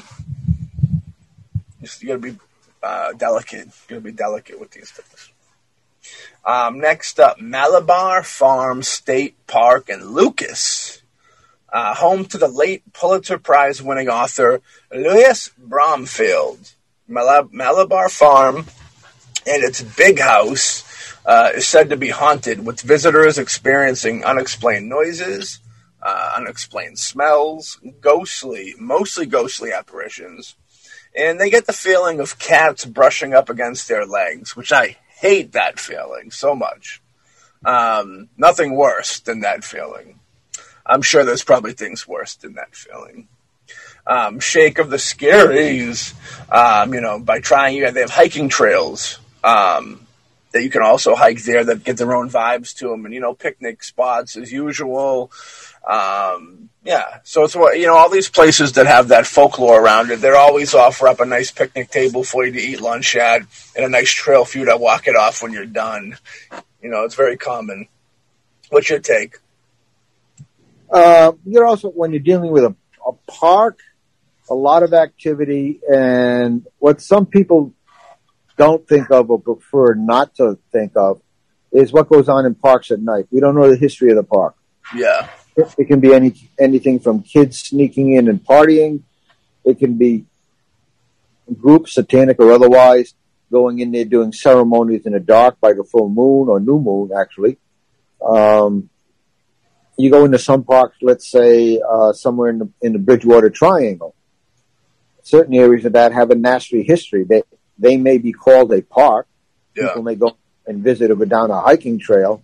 [1.81, 2.37] Just, you gotta be
[2.83, 3.67] uh, delicate.
[3.67, 5.31] You gotta be delicate with these things.
[6.45, 11.01] Um, next up, Malabar Farm State Park in Lucas,
[11.71, 14.61] uh, home to the late Pulitzer Prize winning author
[14.91, 16.71] Louis Bromfield.
[17.09, 18.57] Malab- Malabar Farm
[19.47, 20.83] and its big house
[21.29, 25.59] uh, is said to be haunted, with visitors experiencing unexplained noises,
[26.01, 30.55] uh, unexplained smells, ghostly, mostly ghostly apparitions,
[31.15, 35.51] and they get the feeling of cats brushing up against their legs, which I hate
[35.51, 36.99] that feeling so much.
[37.63, 40.19] Um, nothing worse than that feeling.
[40.83, 43.27] I'm sure there's probably things worse than that feeling.
[44.07, 46.15] Um, Shake of the Scaries,
[46.51, 50.07] um, you know, by trying, you know, they have hiking trails um,
[50.51, 53.19] that you can also hike there that get their own vibes to them, and you
[53.19, 55.31] know, picnic spots as usual.
[55.87, 57.95] Um, yeah, so it's what you know.
[57.95, 61.51] All these places that have that folklore around it, they're always offer up a nice
[61.51, 63.41] picnic table for you to eat lunch at,
[63.75, 66.17] and a nice trail for you to walk it off when you're done.
[66.81, 67.87] You know, it's very common.
[68.69, 69.37] What's your take?
[70.89, 72.75] Uh, you're also when you're dealing with a,
[73.05, 73.79] a park,
[74.49, 77.73] a lot of activity, and what some people
[78.59, 81.21] don't think of or prefer not to think of
[81.71, 83.25] is what goes on in parks at night.
[83.31, 84.55] We don't know the history of the park.
[84.93, 85.29] Yeah.
[85.55, 89.03] It can be any anything from kids sneaking in and partying.
[89.63, 90.25] It can be
[91.57, 93.13] groups, satanic or otherwise,
[93.51, 97.11] going in there doing ceremonies in the dark by the full moon or new moon,
[97.17, 97.57] actually.
[98.25, 98.89] Um,
[99.97, 104.15] you go into some parks, let's say uh, somewhere in the in the Bridgewater Triangle.
[105.23, 107.23] Certain areas of that have a nasty history.
[107.23, 107.43] They
[107.79, 109.27] they may be called a park.
[109.75, 109.87] Yeah.
[109.87, 112.43] People may go and visit or down a hiking trail,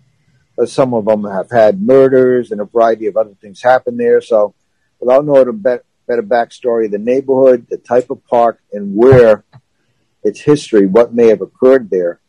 [0.58, 4.22] but some of them have had murders and a variety of other things happen there.
[4.22, 4.56] So,
[5.00, 9.44] without knowing a better, better backstory of the neighborhood, the type of park, and where
[10.24, 12.20] its history, what may have occurred there,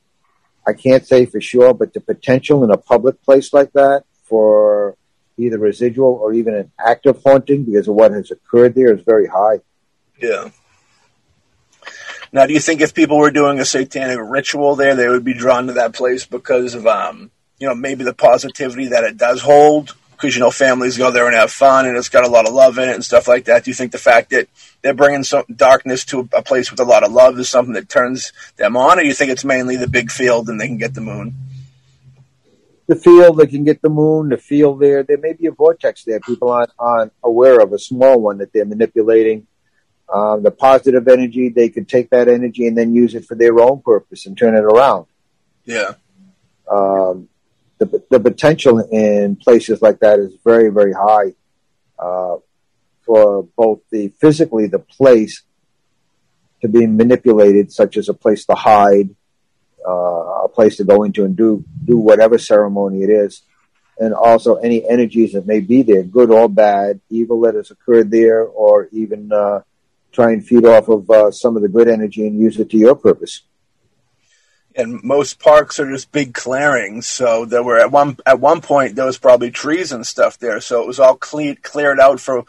[0.67, 4.97] I can't say for sure, but the potential in a public place like that for
[5.39, 9.27] either residual or even an active haunting because of what has occurred there is very
[9.27, 9.61] high.
[10.21, 10.51] Yeah.
[12.37, 15.33] Now, do you think if people were doing a satanic ritual there, they would be
[15.33, 19.41] drawn to that place because of, um, you know, maybe the positivity that it does
[19.41, 19.95] hold?
[20.11, 22.53] Because, you know, families go there and have fun and it's got a lot of
[22.53, 23.65] love in it and stuff like that.
[23.65, 24.51] Do you think the fact that
[24.83, 27.89] they're bringing some darkness to a place with a lot of love is something that
[27.89, 28.99] turns them on?
[28.99, 31.33] Or do you think it's mainly the big field and they can get the moon?
[32.87, 35.03] The field, they can get the moon, the field there.
[35.03, 36.21] There may be a vortex there.
[36.21, 39.47] People aren't, aren't aware of a small one that they're manipulating
[40.13, 43.59] um, the positive energy, they could take that energy and then use it for their
[43.59, 45.07] own purpose and turn it around.
[45.65, 45.95] Yeah.
[46.71, 47.29] Um,
[47.79, 51.35] the, the potential in places like that is very, very high
[51.99, 52.37] uh,
[53.05, 55.43] for both the physically the place
[56.63, 59.15] to be manipulated, such as a place to hide,
[59.87, 63.43] uh, a place to go into and do do whatever ceremony it is,
[63.99, 68.11] and also any energies that may be there, good or bad, evil that has occurred
[68.11, 69.61] there, or even uh,
[70.13, 72.79] try and feed off of uh, some of the good energy and use it to
[72.79, 73.43] your purpose.
[74.75, 78.95] And most parks are just big clearings, so there were at one at one point
[78.95, 82.45] there was probably trees and stuff there, so it was all cleared cleared out for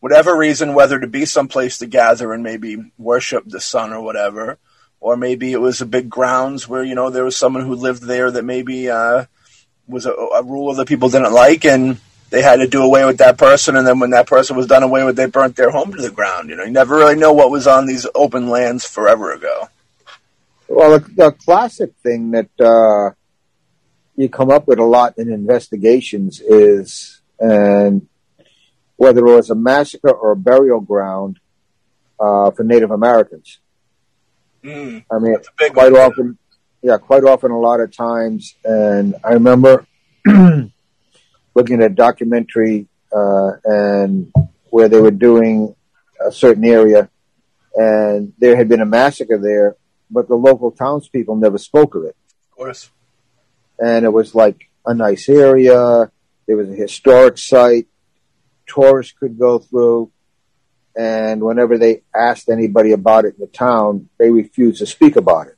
[0.00, 4.58] whatever reason, whether to be someplace to gather and maybe worship the sun or whatever,
[5.00, 8.02] or maybe it was a big grounds where you know there was someone who lived
[8.02, 9.26] there that maybe uh,
[9.86, 12.00] was a, a ruler that people didn't like, and
[12.30, 14.82] they had to do away with that person, and then when that person was done
[14.82, 16.50] away with, they burnt their home to the ground.
[16.50, 19.68] You know, you never really know what was on these open lands forever ago.
[20.68, 23.14] Well, the, the classic thing that uh,
[24.16, 28.06] you come up with a lot in investigations is, and
[28.96, 31.38] whether it was a massacre or a burial ground
[32.20, 33.58] uh, for Native Americans.
[34.62, 36.00] Mm, I mean, that's a big quite one.
[36.02, 36.38] often,
[36.82, 38.56] yeah, quite often, a lot of times.
[38.64, 39.86] And I remember
[41.58, 44.32] looking at a documentary uh, and
[44.70, 45.74] where they were doing
[46.24, 47.10] a certain area,
[47.74, 49.74] and there had been a massacre there,
[50.08, 52.16] but the local townspeople never spoke of it.
[52.50, 52.90] Of course.
[53.78, 56.12] And it was like a nice area.
[56.46, 57.88] There was a historic site.
[58.68, 60.12] Tourists could go through.
[60.96, 65.48] And whenever they asked anybody about it in the town, they refused to speak about
[65.48, 65.56] it.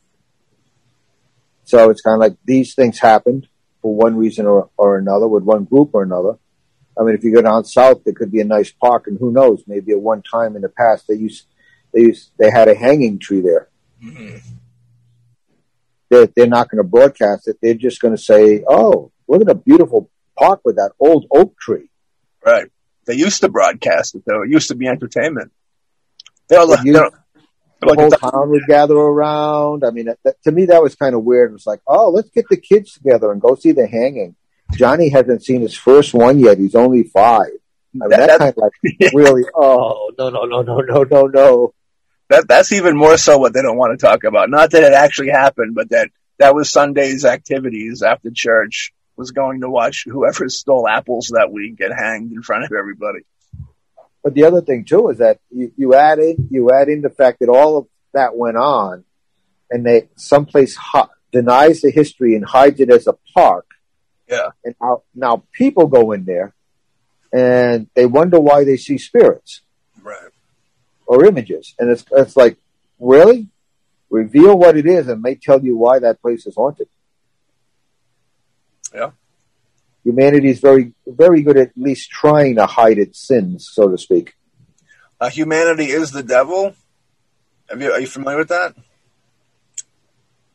[1.64, 3.48] So it's kind of like these things happened
[3.83, 6.39] for one reason or, or another with one group or another.
[6.99, 9.33] I mean, if you go down south, there could be a nice park, and who
[9.33, 9.62] knows?
[9.66, 11.47] Maybe at one time in the past they used
[11.93, 13.68] they used they had a hanging tree there.
[14.03, 14.37] hmm
[16.09, 17.59] They're, they're not going to broadcast it.
[17.62, 21.57] They're just going to say, "Oh, look at a beautiful park with that old oak
[21.59, 21.89] tree."
[22.45, 22.68] Right.
[23.07, 24.43] They used to broadcast it though.
[24.43, 25.53] It used to be entertainment.
[26.49, 27.11] They're, they're,
[27.81, 29.85] The like whole town would gather around.
[29.85, 31.51] I mean, that, to me, that was kind of weird.
[31.51, 34.37] It was like, "Oh, let's get the kids together and go see the hanging."
[34.76, 36.59] Johnny hasn't seen his first one yet.
[36.59, 37.49] He's only five.
[38.03, 39.45] I mean, That- that- kind of like really.
[39.55, 40.11] Oh.
[40.11, 41.74] oh no no no no no no no.
[42.28, 44.51] that that's even more so what they don't want to talk about.
[44.51, 49.61] Not that it actually happened, but that that was Sunday's activities after church was going
[49.62, 53.20] to watch whoever stole apples that week get hanged in front of everybody.
[54.23, 57.11] But the other thing too is that you, you add in you add in the
[57.11, 59.05] fact that all of that went on,
[59.71, 63.66] and they someplace hi- denies the history and hides it as a park.
[64.29, 64.49] Yeah.
[64.64, 66.55] And now, now people go in there,
[67.33, 69.62] and they wonder why they see spirits
[70.03, 70.31] Right.
[71.07, 72.57] or images, and it's it's like
[72.99, 73.49] really
[74.11, 76.89] reveal what it is, and may tell you why that place is haunted.
[78.95, 79.11] Yeah.
[80.05, 84.34] Humanity is very very good at least trying to hide its sins, so to speak.
[85.20, 86.74] Uh, humanity is the devil.
[87.78, 88.74] You, are you familiar with that?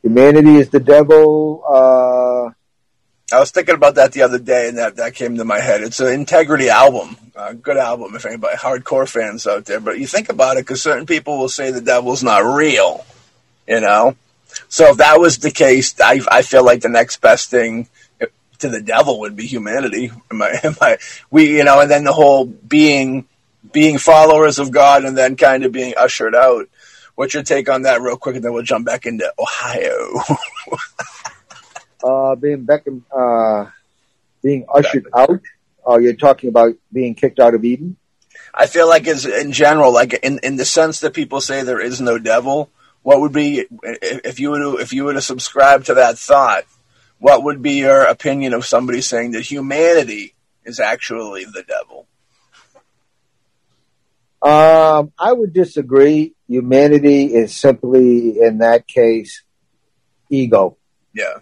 [0.02, 1.64] Humanity is the devil.
[1.68, 2.52] Uh,
[3.34, 5.82] I was thinking about that the other day, and that, that came to my head.
[5.82, 9.80] It's an Integrity album, a good album if anybody hardcore fans out there.
[9.80, 13.06] But you think about it, because certain people will say the devil's not real,
[13.68, 14.16] you know.
[14.70, 17.88] So if that was the case, I I feel like the next best thing
[18.60, 20.12] to the devil would be humanity.
[20.32, 20.60] Am I?
[20.64, 20.98] Am I?
[21.32, 23.28] We, you know, and then the whole being
[23.72, 26.70] being followers of God, and then kind of being ushered out.
[27.16, 30.20] What's your take on that, real quick, and then we'll jump back into Ohio.
[32.04, 33.70] uh, being Beckham, uh,
[34.44, 35.42] being ushered out.
[35.86, 37.98] Oh, you're talking about being kicked out of Eden.
[38.54, 41.82] I feel like as in general, like in in the sense that people say there
[41.82, 42.70] is no devil,
[43.04, 46.64] what would be if you were to if you were to subscribe to that thought,
[47.20, 52.08] what would be your opinion of somebody saying that humanity is actually the devil?
[54.42, 56.36] Um, I would disagree.
[56.48, 59.44] Humanity is simply, in that case,
[60.30, 60.78] ego.
[61.14, 61.38] Yeah,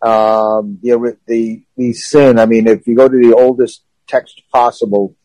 [0.00, 2.38] Um, the, the the sin.
[2.38, 5.16] I mean, if you go to the oldest text possible,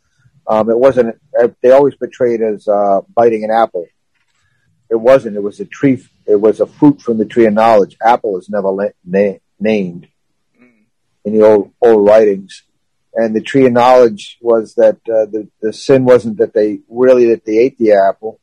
[0.47, 1.19] um, it wasn't.
[1.39, 3.85] uh, They always portray it as uh, biting an apple.
[4.89, 5.35] It wasn't.
[5.35, 6.03] It was a tree.
[6.27, 7.95] It was a fruit from the tree of knowledge.
[8.01, 10.07] Apple is never la- na- named
[11.23, 12.63] in the old old writings.
[13.13, 17.27] And the tree of knowledge was that uh, the the sin wasn't that they really
[17.31, 18.39] that they ate the apple.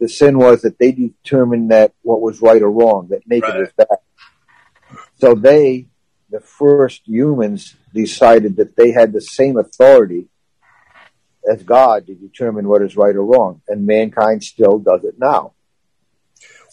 [0.00, 3.60] The sin was that they determined that what was right or wrong, that naked Right.
[3.60, 3.98] was bad.
[5.20, 5.86] So they,
[6.30, 10.28] the first humans, decided that they had the same authority
[11.50, 15.52] as God to determine what is right or wrong, and mankind still does it now.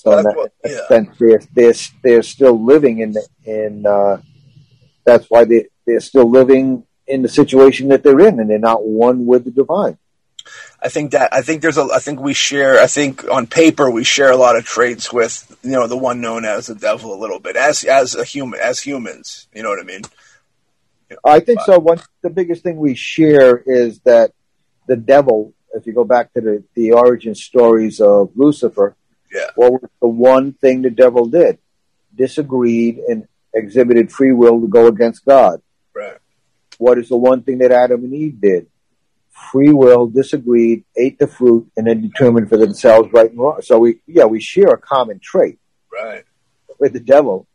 [0.02, 0.88] So in That's that what- yeah.
[0.88, 1.74] sense, they're, they're
[2.04, 3.86] they're still living in in.
[3.86, 4.20] Uh,
[5.06, 8.84] that's why they they're still living in the situation that they're in, and they're not
[8.84, 10.00] one with the divine.
[10.82, 13.92] I think that I think there's a I think we share I think on paper
[13.92, 17.14] we share a lot of traits with you know the one known as the devil
[17.14, 19.48] a little bit as as a human as humans.
[19.54, 20.02] You know what I mean?
[21.24, 21.78] I think so.
[21.78, 24.32] One the biggest thing we share is that
[24.88, 25.54] the devil.
[25.74, 28.96] If you go back to the the origin stories of Lucifer,
[29.32, 29.48] Yeah.
[29.56, 31.58] what was the one thing the devil did?
[32.16, 35.62] Disagreed and exhibited free will to go against God.
[35.96, 36.18] Right.
[36.78, 38.68] What is the one thing that Adam and Eve did?
[39.52, 43.62] Free will, disagreed, ate the fruit, and then determined for themselves right and wrong.
[43.62, 45.58] So we, yeah, we share a common trait
[45.92, 46.24] Right.
[46.80, 47.48] with the devil.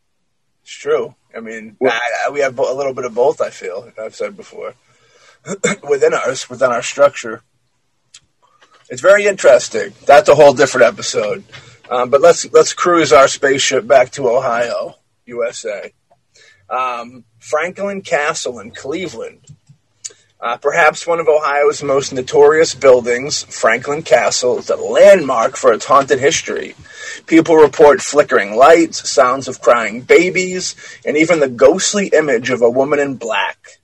[0.63, 1.15] It's true.
[1.35, 3.39] I mean, Well- I, I, we have a little bit of both.
[3.41, 4.73] I feel I've said before
[5.89, 7.41] within us within our structure.
[8.89, 9.93] It's very interesting.
[10.05, 11.43] That's a whole different episode.
[11.89, 15.93] Um, but let's let's cruise our spaceship back to Ohio, USA.
[16.69, 19.41] Um, Franklin Castle in Cleveland.
[20.39, 25.85] Uh, perhaps one of Ohio's most notorious buildings, Franklin Castle, is a landmark for its
[25.85, 26.75] haunted history.
[27.25, 30.75] People report flickering lights, sounds of crying babies,
[31.05, 33.79] and even the ghostly image of a woman in black.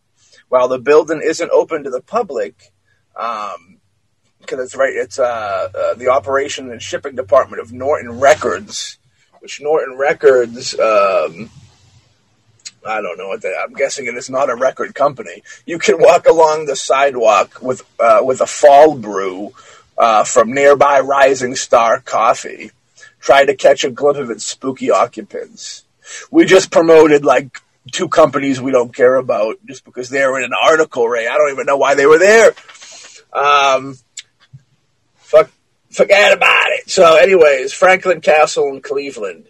[0.50, 2.72] While the building isn't open to the public,
[3.16, 3.73] um,
[4.44, 8.98] because it's right, it's uh, uh, the operation and shipping department of Norton Records,
[9.40, 10.78] which Norton Records.
[10.78, 11.50] Um,
[12.86, 13.56] I don't know what that.
[13.64, 15.42] I'm guessing it is not a record company.
[15.66, 19.54] You can walk along the sidewalk with uh, with a fall brew
[19.98, 22.72] uh, from nearby Rising Star Coffee.
[23.20, 25.86] Try to catch a glimpse of its spooky occupants.
[26.30, 30.46] We just promoted like two companies we don't care about just because they were in
[30.46, 31.28] an article, Ray.
[31.28, 32.54] I don't even know why they were there.
[33.32, 33.98] Um,
[35.94, 36.90] forget about it.
[36.90, 39.48] So, anyways, Franklin Castle in Cleveland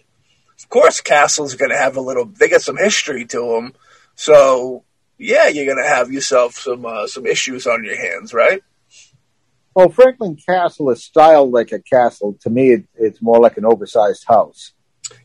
[0.64, 2.24] of course Castle's going to have a little.
[2.24, 3.74] They got some history to them,
[4.14, 4.84] so
[5.18, 8.62] yeah, you're going to have yourself some uh, some issues on your hands, right?
[9.74, 12.36] Well, Franklin Castle is styled like a castle.
[12.42, 14.72] To me, it, it's more like an oversized house.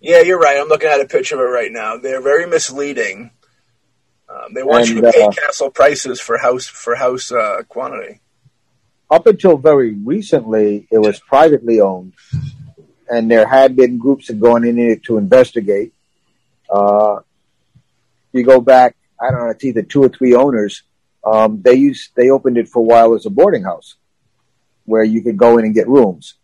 [0.02, 0.60] Yeah, you're right.
[0.60, 1.98] I'm looking at a picture of it right now.
[1.98, 3.32] They're very misleading.
[4.28, 7.64] Um, they want And, you to pay uh, castle prices for house for house uh,
[7.70, 8.20] quantity.
[9.12, 12.14] Up until very recently, it was privately owned,
[13.10, 15.94] and there had been groups that gone in it to investigate.
[16.70, 17.22] Uh,
[18.32, 20.84] you go back, I don't know, it's either two or three owners.
[21.24, 23.96] Um, they used they opened it for a while as a boarding house,
[24.86, 26.36] where you could go in and get rooms.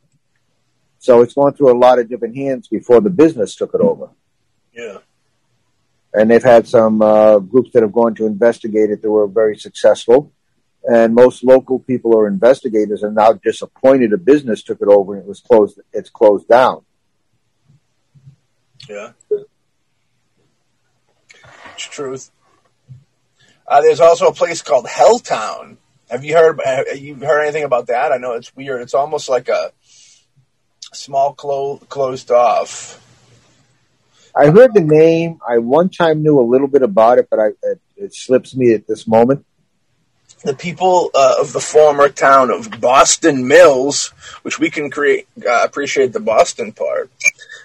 [0.98, 4.10] So it's gone through a lot of different hands before the business took it over.
[4.74, 4.98] Yeah.
[6.14, 9.56] and they've had some uh, groups that have gone to investigate it that were very
[9.58, 10.32] successful.
[10.88, 15.24] And most local people or investigators are now disappointed a business took it over and
[15.24, 15.80] it was closed.
[15.94, 16.86] It's closed down.
[18.88, 19.14] Yeah.
[21.74, 22.30] It's truth.
[23.68, 25.78] Uh, there's also a place called Helltown.
[26.10, 26.62] Have you heard?
[26.64, 28.12] Have you heard anything about that?
[28.12, 28.84] I know it's weird.
[28.84, 29.72] It's almost like a
[30.94, 33.02] small clo- closed off.
[34.36, 35.40] I heard the name.
[35.48, 38.74] I one time knew a little bit about it, but I, it, it slips me
[38.74, 39.46] at this moment.
[40.46, 44.10] The people uh, of the former town of Boston Mills,
[44.44, 47.10] which we can create uh, appreciate the Boston part,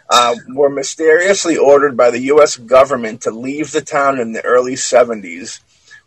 [0.08, 2.56] uh, were mysteriously ordered by the U.S.
[2.56, 5.60] government to leave the town in the early 70s.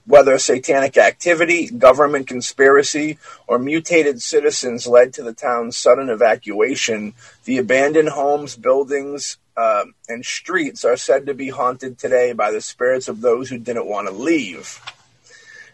[0.08, 7.14] Whether satanic activity, government conspiracy, or mutated citizens led to the town's sudden evacuation,
[7.46, 12.62] the abandoned homes, buildings, uh, and streets are said to be haunted today by the
[12.62, 14.82] spirits of those who didn't want to leave.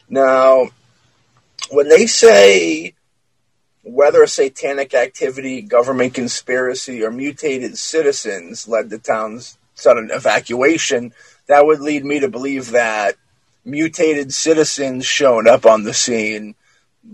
[0.10, 0.70] Now,
[1.72, 2.94] when they say
[3.84, 11.14] whether a satanic activity, government conspiracy, or mutated citizens led the town's sudden evacuation,
[11.48, 13.16] that would lead me to believe that
[13.66, 16.56] mutated citizens showed up on the scene,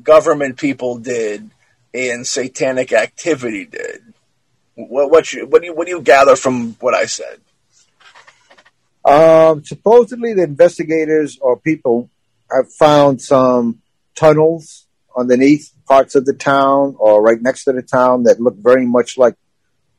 [0.03, 1.49] government people did,
[1.93, 4.01] and satanic activity did.
[4.75, 7.39] What, what, you, what, do you, what do you gather from what I said?
[9.05, 12.09] Um, supposedly, the investigators or people
[12.51, 13.81] have found some
[14.15, 14.87] tunnels
[15.17, 19.17] underneath parts of the town or right next to the town that look very much
[19.17, 19.35] like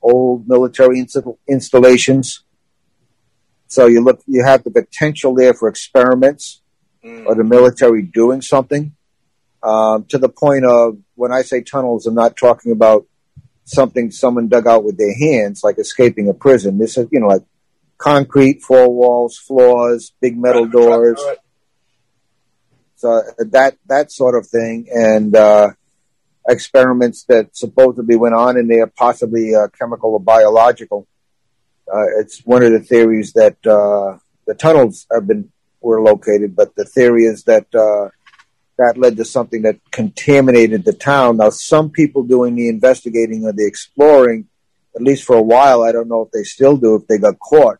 [0.02, 1.16] old military inst-
[1.48, 2.42] installations.
[3.68, 6.62] So you look, you have the potential there for experiments
[7.06, 7.26] Mm.
[7.26, 8.92] or the military doing something.
[9.62, 13.06] Um, to the point of when I say tunnels, I'm not talking about
[13.64, 16.78] something someone dug out with their hands, like escaping a prison.
[16.78, 17.42] This is, you know, like
[17.98, 21.20] concrete, four walls, floors, big metal doors.
[22.96, 25.70] So that that sort of thing, and uh,
[26.48, 31.06] experiments that supposedly went on in there, possibly uh, chemical or biological.
[31.92, 36.74] Uh, it's one of the theories that uh, the tunnels have been were located, but
[36.74, 38.08] the theory is that uh,
[38.78, 41.36] that led to something that contaminated the town.
[41.36, 44.48] Now, some people doing the investigating or the exploring,
[44.94, 47.38] at least for a while, I don't know if they still do, if they got
[47.38, 47.78] caught,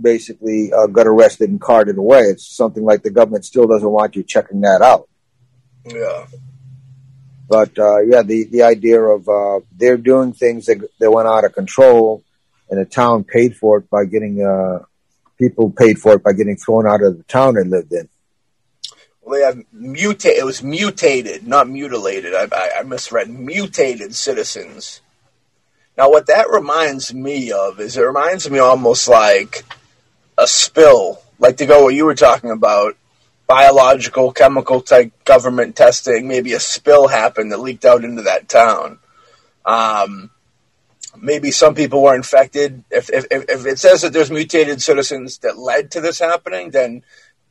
[0.00, 2.22] basically uh, got arrested and carted away.
[2.22, 5.08] It's something like the government still doesn't want you checking that out.
[5.84, 6.26] Yeah.
[7.48, 11.44] But uh, yeah, the, the idea of uh, they're doing things that, that went out
[11.44, 12.22] of control,
[12.70, 14.84] and the town paid for it by getting uh,
[15.38, 18.08] people paid for it by getting thrown out of the town they lived in.
[19.20, 20.38] Well, they have mutate.
[20.38, 22.34] It was mutated, not mutilated.
[22.34, 23.28] I, I, I misread.
[23.28, 25.00] Mutated citizens.
[25.96, 29.64] Now, what that reminds me of is it reminds me almost like
[30.42, 32.96] a spill, like to go what you were talking about,
[33.46, 36.28] biological, chemical type government testing.
[36.28, 38.98] Maybe a spill happened that leaked out into that town.
[39.64, 40.30] Um,
[41.16, 42.84] maybe some people were infected.
[42.90, 47.02] If, if if it says that there's mutated citizens that led to this happening, then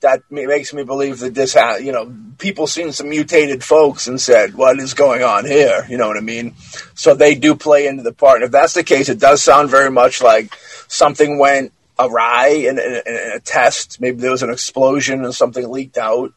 [0.01, 4.19] that makes me believe that this, ha- you know, people seen some mutated folks and
[4.19, 6.55] said, "What is going on here?" You know what I mean?
[6.95, 8.37] So they do play into the part.
[8.37, 10.55] And if that's the case, it does sound very much like
[10.87, 11.71] something went
[12.01, 14.01] awry in, in, in a test.
[14.01, 16.33] Maybe there was an explosion and something leaked out.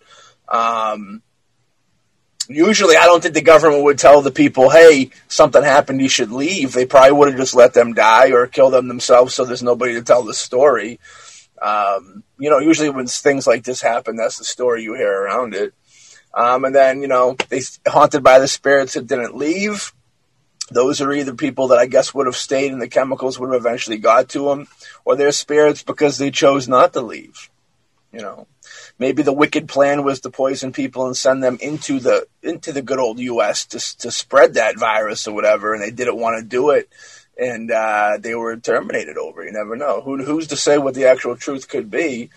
[0.49, 1.23] Um,
[2.49, 6.01] usually, I don't think the government would tell the people, "Hey, something happened.
[6.01, 9.35] You should leave." They probably would have just let them die or kill them themselves,
[9.35, 11.01] so there's nobody to tell the story.
[11.61, 15.55] Um, you know, usually when things like this happen, that's the story you hear around
[15.55, 15.73] it.
[16.35, 19.93] Um, and then, you know, they haunted by the spirits that didn't leave.
[20.75, 23.61] Those are either people that I guess would have stayed and the chemicals would have
[23.61, 24.69] eventually got to them,
[25.05, 27.51] or they're spirits because they chose not to leave.
[28.13, 28.47] You know,
[28.99, 32.83] maybe the wicked plan was to poison people and send them into the into the
[32.83, 33.67] good old U.S.
[33.67, 36.89] to to spread that virus or whatever, and they didn't want to do it
[37.37, 39.45] and uh, they were terminated over.
[39.45, 40.01] You never know.
[40.01, 42.31] Who, who's to say what the actual truth could be?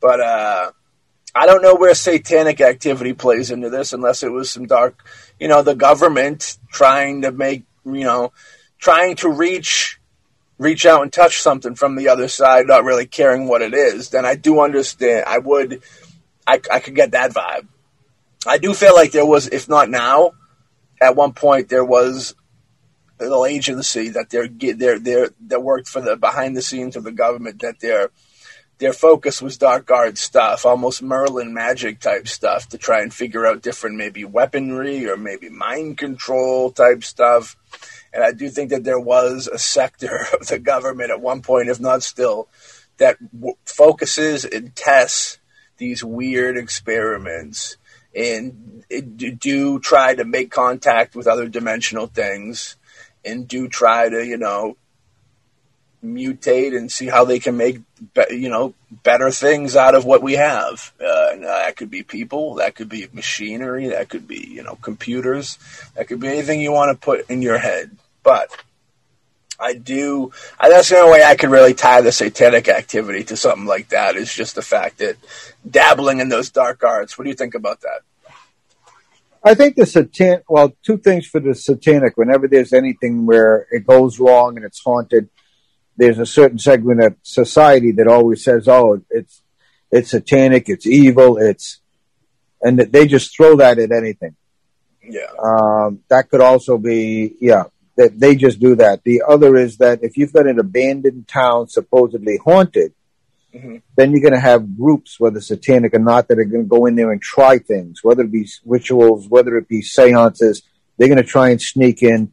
[0.00, 0.70] But uh,
[1.34, 5.04] I don't know where satanic activity plays into this, unless it was some dark,
[5.40, 8.32] you know, the government trying to make, you know,
[8.78, 9.98] trying to reach
[10.58, 14.10] reach out and touch something from the other side, not really caring what it is.
[14.10, 15.24] Then I do understand.
[15.26, 15.82] I would,
[16.46, 17.66] I, I could get that vibe.
[18.46, 20.32] I do feel like there was, if not now,
[21.00, 22.34] at one point there was
[23.20, 27.12] little agency that they're they're they're that worked for the behind the scenes of the
[27.12, 28.10] government that their
[28.78, 33.46] their focus was dark art stuff, almost Merlin magic type stuff to try and figure
[33.46, 37.56] out different maybe weaponry or maybe mind control type stuff.
[38.12, 41.68] And I do think that there was a sector of the government at one point,
[41.68, 42.48] if not still,
[42.98, 45.38] that w- focuses and tests
[45.76, 47.76] these weird experiments
[48.14, 48.84] and
[49.38, 52.76] do try to make contact with other dimensional things
[53.24, 54.76] and do try to, you know,
[56.04, 57.80] mutate and see how they can make,
[58.14, 60.92] be, you know, better things out of what we have.
[61.00, 64.62] Uh, and, uh, that could be people, that could be machinery, that could be, you
[64.62, 65.58] know, computers,
[65.94, 67.96] that could be anything you want to put in your head.
[68.22, 68.50] But
[69.58, 73.36] I do, I, that's the only way I could really tie the satanic activity to
[73.36, 75.16] something like that is just the fact that
[75.68, 77.16] dabbling in those dark arts.
[77.16, 78.00] What do you think about that?
[79.46, 80.40] I think the satan.
[80.48, 82.16] Well, two things for the satanic.
[82.16, 85.28] Whenever there's anything where it goes wrong and it's haunted,
[85.96, 89.42] there's a certain segment of society that always says, "Oh, it's
[89.90, 91.80] it's satanic, it's evil, it's,"
[92.60, 94.36] and they just throw that at anything.
[95.02, 95.28] Yeah.
[95.38, 97.64] Um, that could also be, yeah,
[97.96, 99.04] that they just do that.
[99.04, 102.94] The other is that if you've got an abandoned town supposedly haunted,
[103.54, 103.76] Mm-hmm.
[103.96, 106.86] Then you're going to have groups, whether satanic or not, that are going to go
[106.86, 110.62] in there and try things, whether it be rituals, whether it be seances.
[110.96, 112.32] They're going to try and sneak in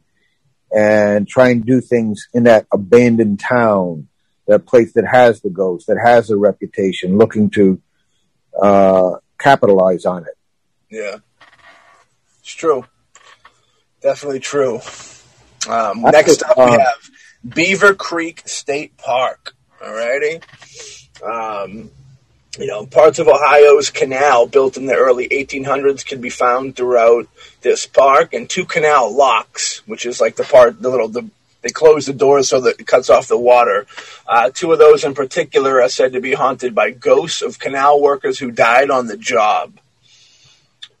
[0.74, 4.08] and try and do things in that abandoned town,
[4.46, 7.80] that place that has the ghost, that has a reputation, looking to
[8.60, 10.36] uh, capitalize on it.
[10.90, 11.18] Yeah,
[12.40, 12.84] it's true.
[14.00, 14.80] Definitely true.
[15.68, 17.10] Um, next up, we uh, have
[17.54, 19.54] Beaver Creek State Park.
[19.80, 20.42] Alrighty.
[21.22, 21.90] Um,
[22.58, 27.26] you know, parts of Ohio's canal built in the early 1800s can be found throughout
[27.62, 31.28] this park, and two canal locks, which is like the part, the little, the,
[31.62, 33.86] they close the doors so that it cuts off the water.
[34.26, 38.00] Uh, two of those in particular are said to be haunted by ghosts of canal
[38.00, 39.78] workers who died on the job.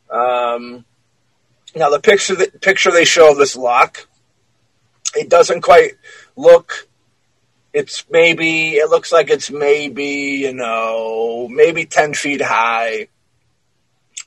[0.08, 0.84] Um,
[1.74, 4.06] now, the picture, the picture they show of this lock,
[5.14, 5.92] it doesn't quite
[6.36, 6.88] look
[7.72, 13.08] it's maybe it looks like it's maybe you know maybe ten feet high.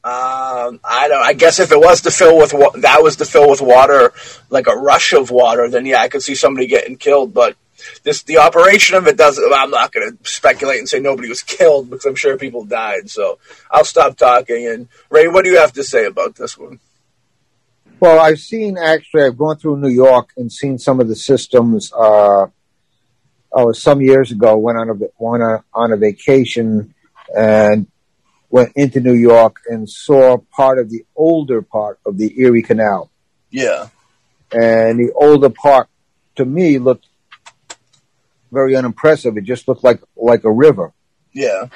[0.03, 1.23] Um, I don't.
[1.23, 4.13] I guess if it was to fill with that was to fill with water,
[4.49, 7.33] like a rush of water, then yeah, I could see somebody getting killed.
[7.33, 7.55] But
[8.03, 9.51] this the operation of it doesn't.
[9.53, 13.09] I'm not going to speculate and say nobody was killed because I'm sure people died.
[13.09, 13.39] So
[13.69, 14.67] I'll stop talking.
[14.67, 16.79] And Ray, what do you have to say about this one?
[17.99, 19.23] Well, I've seen actually.
[19.23, 21.91] I've gone through New York and seen some of the systems.
[21.93, 22.47] Uh,
[23.55, 26.93] oh, some years ago, went on a went on a, on a vacation
[27.35, 27.87] and
[28.49, 33.09] went into New York and saw part of the older part of the Erie Canal.
[33.49, 33.87] Yeah,
[34.51, 35.87] and the older part
[36.35, 37.07] to me looked
[38.51, 39.37] very unimpressive.
[39.37, 40.93] It just looked like like a river.
[41.33, 41.67] Yeah,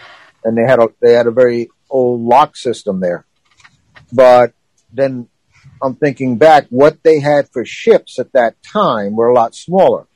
[0.43, 3.25] and they had a they had a very old lock system there,
[4.11, 4.53] but
[4.91, 5.30] then
[5.82, 10.07] I'm thinking back, what they had for ships at that time were a lot smaller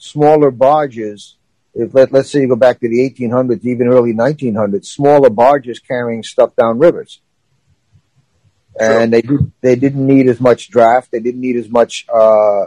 [0.00, 1.36] smaller barges.
[1.72, 5.78] If let, let's say you go back to the 1800s, even early 1900s, smaller barges
[5.78, 7.20] carrying stuff down rivers,
[8.78, 9.22] and they
[9.60, 11.12] they didn't need as much draft.
[11.12, 12.66] They didn't need as much uh,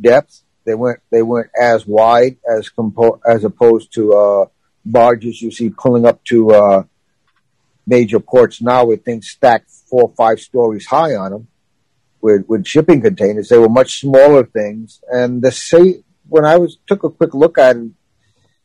[0.00, 0.42] depth.
[0.64, 4.46] They weren't they weren't as wide as compo- as opposed to uh,
[4.84, 6.82] barges you see pulling up to uh,
[7.86, 11.48] major ports now with things stacked four or five stories high on them
[12.20, 13.48] with with shipping containers.
[13.48, 17.58] They were much smaller things, and the safe when I was took a quick look
[17.58, 17.90] at it,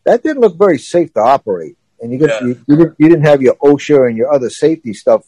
[0.05, 1.77] that didn't look very safe to operate.
[1.99, 2.47] And you, got, Yeah.
[2.47, 5.25] you, you, didn't, you didn't have your OSHA and your other safety stuff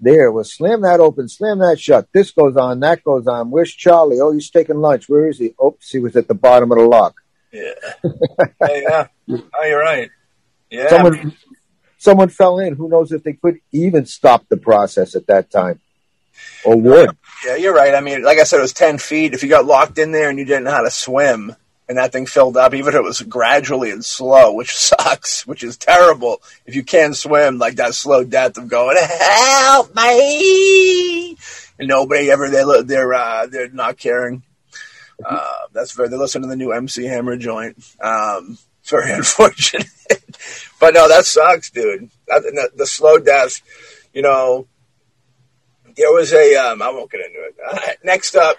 [0.00, 0.30] there.
[0.30, 2.08] Was slam that open, slam that shut.
[2.12, 3.50] This goes on, that goes on.
[3.50, 4.20] Where's Charlie?
[4.20, 5.08] Oh, he's taking lunch.
[5.08, 5.54] Where is he?
[5.64, 7.20] Oops, he was at the bottom of the lock.
[7.52, 7.72] Yeah.
[8.64, 9.06] Hey, yeah.
[9.30, 10.10] Oh, you're right.
[10.70, 10.88] Yeah.
[10.88, 11.36] Someone,
[11.98, 12.74] someone fell in.
[12.76, 15.80] Who knows if they could even stop the process at that time,
[16.64, 17.16] or would?
[17.44, 17.94] Yeah, you're right.
[17.94, 19.34] I mean, like I said, it was 10 feet.
[19.34, 21.54] If you got locked in there and you didn't know how to swim
[21.88, 25.62] and that thing filled up, even if it was gradually and slow, which sucks, which
[25.62, 26.42] is terrible.
[26.64, 31.36] If you can't swim, like that slow death of going, help me!
[31.78, 34.42] And nobody ever, they, they're, uh, they're not caring.
[35.24, 37.76] Uh, that's very, they listen to the new MC Hammer joint.
[38.00, 39.86] Um, very unfortunate.
[40.80, 42.10] but no, that sucks, dude.
[42.26, 43.60] That, the, the slow death,
[44.12, 44.66] you know,
[45.96, 47.56] there was a um, I won't get into it.
[47.66, 48.58] All right, next up,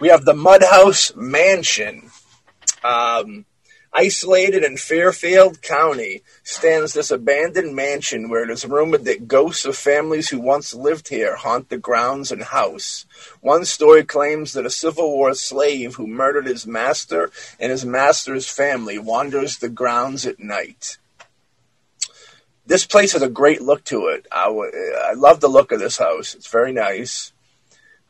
[0.00, 2.10] we have the Mudhouse Mansion.
[2.84, 3.44] Um,
[3.92, 9.76] isolated in Fairfield County stands this abandoned mansion where it is rumored that ghosts of
[9.76, 13.06] families who once lived here haunt the grounds and house.
[13.40, 18.48] One story claims that a Civil War slave who murdered his master and his master's
[18.48, 20.98] family wanders the grounds at night
[22.68, 24.26] this place has a great look to it.
[24.30, 26.34] I, w- I love the look of this house.
[26.34, 27.32] It's very nice.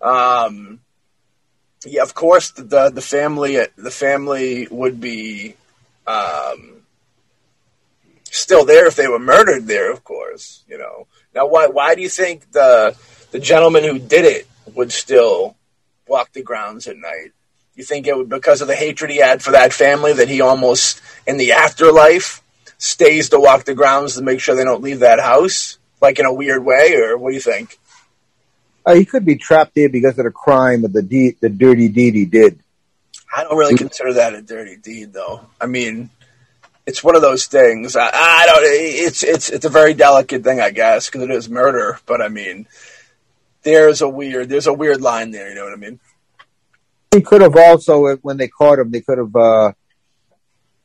[0.03, 0.81] Um,
[1.87, 5.55] yeah, of course, the, the the family the family would be
[6.09, 6.83] um,
[8.25, 9.93] still there if they were murdered there.
[9.93, 11.07] Of course, you know.
[11.35, 12.97] Now, why why do you think the
[13.31, 15.57] the gentleman who did it would still
[16.09, 17.31] walk the grounds at night?
[17.77, 20.41] You think it would because of the hatred he had for that family that he
[20.41, 22.43] almost in the afterlife
[22.79, 26.27] stays to walk the grounds to make sure they don't leave that house, like in
[26.27, 27.79] a weird way, or what do you think?
[28.87, 31.89] Uh, he could be trapped there because of the crime of the de- the dirty
[31.89, 32.59] deed he did.
[33.35, 35.43] I don't really consider that a dirty deed, though.
[35.61, 36.09] I mean,
[36.87, 37.97] it's one of those things.
[37.97, 38.63] I, I don't.
[38.65, 41.99] It's it's it's a very delicate thing, I guess, because it is murder.
[42.07, 42.67] But I mean,
[43.63, 45.51] there's a weird there's a weird line there.
[45.51, 46.01] You know what I mean?
[47.13, 49.73] He could have also, when they caught him, they could have uh,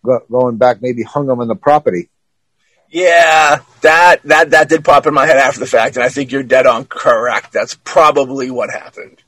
[0.04, 2.10] go- going back maybe hung him on the property.
[2.89, 6.32] Yeah, that that that did pop in my head after the fact, and I think
[6.32, 7.51] you're dead on correct.
[7.51, 9.24] That's probably what happened,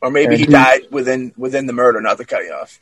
[0.00, 2.80] or maybe And he he- died within within the murder, not the cutting off.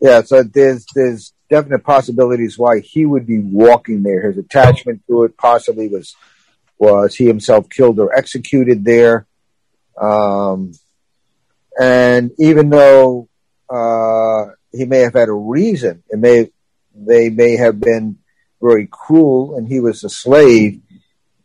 [0.00, 4.20] Yeah, so there's there's definite possibilities why he would be walking there.
[4.28, 6.14] His attachment to it possibly was
[6.78, 9.26] was he himself killed or executed there.
[10.00, 10.72] Um,
[11.80, 13.28] and even though
[13.68, 16.50] uh, he may have had a reason, it may
[16.94, 18.18] they may have been
[18.60, 20.80] very cruel, and he was a slave.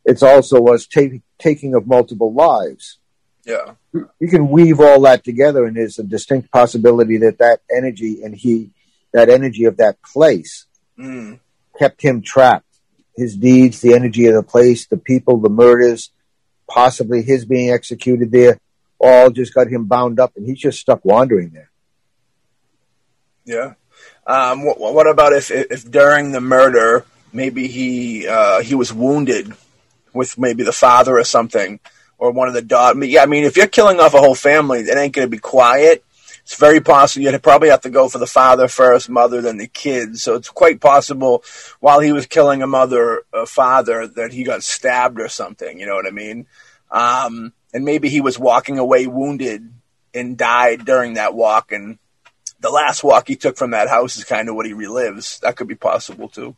[0.05, 2.99] It also was ta- taking of multiple lives.
[3.45, 8.23] Yeah, you can weave all that together and there's a distinct possibility that that energy
[8.23, 8.71] and he
[9.11, 10.65] that energy of that place
[10.97, 11.39] mm.
[11.77, 12.65] kept him trapped.
[13.15, 16.11] His deeds the energy of the place the people the murders
[16.69, 18.57] possibly his being executed there
[18.97, 21.69] all just got him bound up and he's just stuck wandering there
[23.45, 23.73] yeah.
[24.25, 29.53] Um, what, what about if if during the murder maybe he uh, he was wounded
[30.13, 31.79] with maybe the father or something
[32.17, 33.07] or one of the daughters?
[33.07, 35.39] Yeah, I mean, if you're killing off a whole family, it ain't going to be
[35.39, 36.03] quiet.
[36.43, 39.67] It's very possible you'd probably have to go for the father first, mother, then the
[39.67, 40.23] kids.
[40.23, 41.43] So it's quite possible
[41.79, 45.79] while he was killing a mother, a father, that he got stabbed or something.
[45.79, 46.47] You know what I mean?
[46.91, 49.71] Um, and maybe he was walking away wounded
[50.13, 51.71] and died during that walk.
[51.71, 51.97] And
[52.63, 55.39] the last walk he took from that house is kind of what he relives.
[55.41, 56.55] That could be possible too.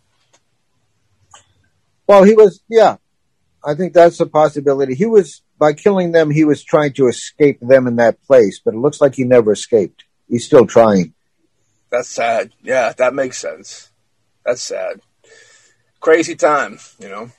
[2.07, 2.97] well he was yeah
[3.65, 7.59] i think that's a possibility he was by killing them he was trying to escape
[7.59, 11.13] them in that place but it looks like he never escaped he's still trying
[11.89, 12.51] That's sad.
[12.61, 13.89] Yeah, that makes sense.
[14.45, 14.99] That's sad.
[16.01, 17.31] Crazy time, you know.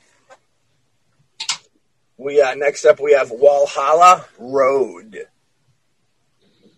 [2.17, 5.27] We uh, next up we have Walhalla Road.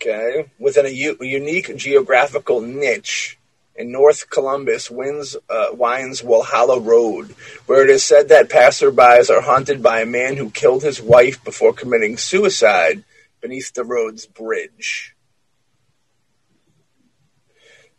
[0.01, 3.37] Okay, within a, u- unique geographical niche
[3.75, 7.35] in North Columbus, winds, uh, winds Walhalla Road,
[7.65, 11.43] where it is said that passerbys are haunted by a man who killed his wife
[11.43, 13.03] before committing suicide
[13.41, 15.15] beneath the road's bridge.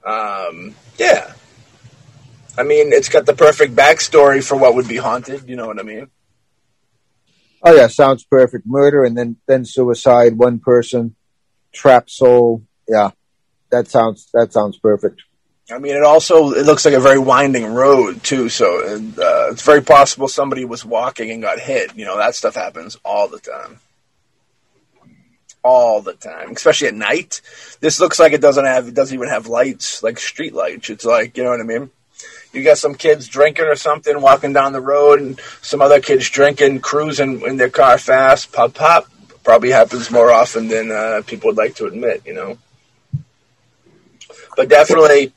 [0.02, 1.34] Um, yeah.
[2.56, 5.48] I mean, it's got the perfect backstory for what would be haunted.
[5.48, 6.08] You know what I mean?
[7.62, 8.66] Oh yeah, sounds perfect.
[8.66, 10.38] Murder and then then suicide.
[10.38, 11.14] One person
[11.72, 12.62] Trap Soul.
[12.88, 13.10] Yeah,
[13.70, 15.22] that sounds that sounds perfect.
[15.72, 19.62] I mean, it also it looks like a very winding road too, so uh, it's
[19.62, 21.96] very possible somebody was walking and got hit.
[21.96, 23.78] You know, that stuff happens all the time,
[25.62, 27.40] all the time, especially at night.
[27.80, 30.90] This looks like it doesn't have it doesn't even have lights like street lights.
[30.90, 31.90] It's like you know what I mean.
[32.52, 36.28] You got some kids drinking or something, walking down the road, and some other kids
[36.28, 39.08] drinking, cruising in their car fast, pop pop.
[39.42, 42.58] Probably happens more often than uh, people would like to admit, you know.
[44.56, 45.32] But definitely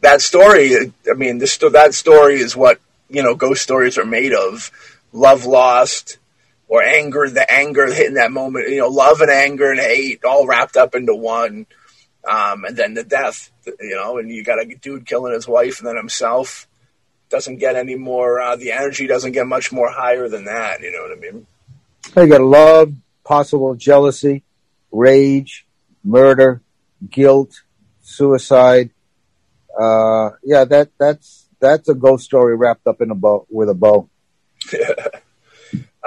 [0.00, 4.32] that story, I mean, this, that story is what, you know, ghost stories are made
[4.32, 4.70] of.
[5.12, 6.18] Love lost
[6.68, 10.46] or anger, the anger hitting that moment, you know, love and anger and hate all
[10.46, 11.66] wrapped up into one.
[12.28, 15.78] Um, and then the death, you know, and you got a dude killing his wife
[15.78, 16.66] and then himself.
[17.30, 20.92] Doesn't get any more, uh, the energy doesn't get much more higher than that, you
[20.92, 21.46] know what I mean?
[22.16, 22.94] You got love,
[23.24, 24.44] possible jealousy,
[24.92, 25.66] rage,
[26.04, 26.62] murder,
[27.10, 27.62] guilt,
[28.02, 28.90] suicide,
[29.78, 33.74] uh, yeah, that that's that's a ghost story wrapped up in a bow with a
[33.74, 34.08] bow.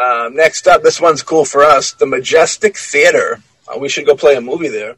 [0.02, 3.42] um, next up, this one's cool for us: the Majestic Theater.
[3.68, 4.96] Uh, we should go play a movie there.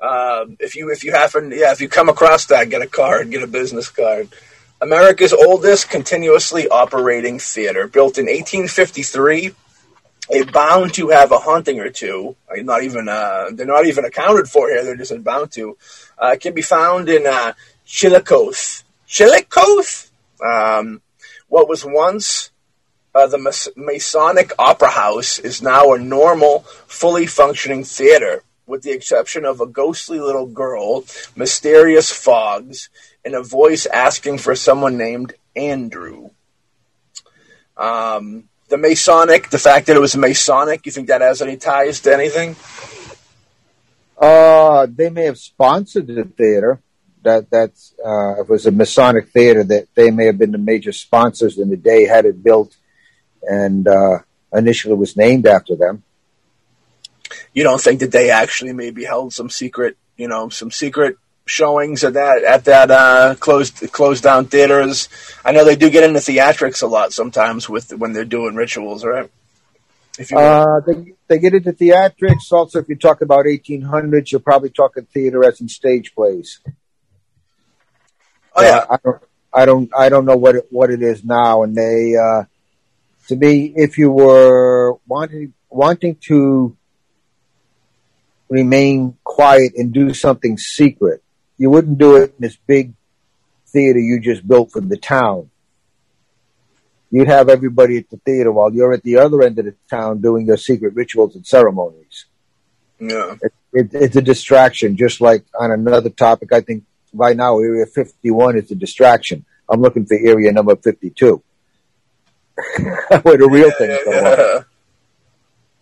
[0.00, 3.30] Uh, if you if you happen, yeah, if you come across that, get a card,
[3.30, 4.28] get a business card.
[4.80, 9.54] America's oldest continuously operating theater, built in 1853.
[10.52, 12.36] Bound to have a haunting or two.
[12.56, 14.82] Not even uh, they're not even accounted for here.
[14.82, 15.76] They're just bound to
[16.18, 17.52] uh, can be found in uh,
[17.84, 18.82] Chillicothe.
[19.06, 20.10] Chillicothe?
[20.44, 21.02] Um,
[21.48, 22.50] what was once
[23.14, 29.44] uh, the Masonic Opera House is now a normal, fully functioning theater, with the exception
[29.44, 31.04] of a ghostly little girl,
[31.36, 32.88] mysterious fogs,
[33.24, 36.30] and a voice asking for someone named Andrew.
[37.76, 42.00] Um, the Masonic, the fact that it was Masonic, you think that has any ties
[42.00, 42.56] to anything?
[44.18, 46.80] Uh, they may have sponsored the theater.
[47.22, 50.92] That that's uh, it was a Masonic theater that they may have been the major
[50.92, 52.76] sponsors in the day had it built,
[53.42, 54.18] and uh,
[54.52, 56.02] initially was named after them.
[57.54, 61.16] You don't think that they actually maybe held some secret, you know, some secret
[61.46, 65.08] showings at that at that uh, closed closed down theaters?
[65.44, 69.04] I know they do get into theatrics a lot sometimes with when they're doing rituals,
[69.04, 69.30] right?
[70.18, 72.52] If you uh, they, they get into theatrics.
[72.52, 76.60] Also, if you talk about 1800s, you're probably talking theater as in stage plays.
[78.54, 79.22] Oh yeah, uh, I don't,
[79.52, 81.64] I don't, I don't know what it, what it is now.
[81.64, 82.44] And they, uh,
[83.28, 86.76] to me, if you were wanting wanting to
[88.48, 91.23] remain quiet and do something secret,
[91.58, 92.92] you wouldn't do it in this big
[93.66, 95.50] theater you just built for the town
[97.14, 100.20] you'd have everybody at the theater while you're at the other end of the town
[100.20, 102.24] doing your secret rituals and ceremonies.
[102.98, 103.36] Yeah.
[103.40, 106.52] It, it, it's a distraction, just like on another topic.
[106.52, 106.82] I think
[107.12, 109.44] right now, Area 51 is a distraction.
[109.68, 111.40] I'm looking for area number 52,
[113.22, 114.56] where the real yeah, things go yeah.
[114.56, 114.64] on.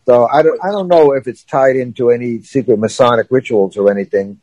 [0.05, 3.91] So I don't, I don't know if it's tied into any secret Masonic rituals or
[3.91, 4.39] anything.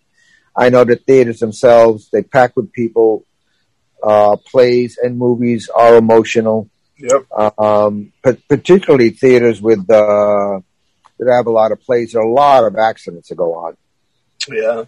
[0.59, 3.25] I know the theaters themselves, they pack with people.
[4.01, 6.69] Uh, plays and movies are emotional.
[6.97, 7.31] Yep.
[7.57, 10.59] Um, particularly theaters with uh,
[11.17, 12.11] that have a lot of plays.
[12.11, 13.77] There are a lot of accidents that go on.
[14.49, 14.83] Yeah.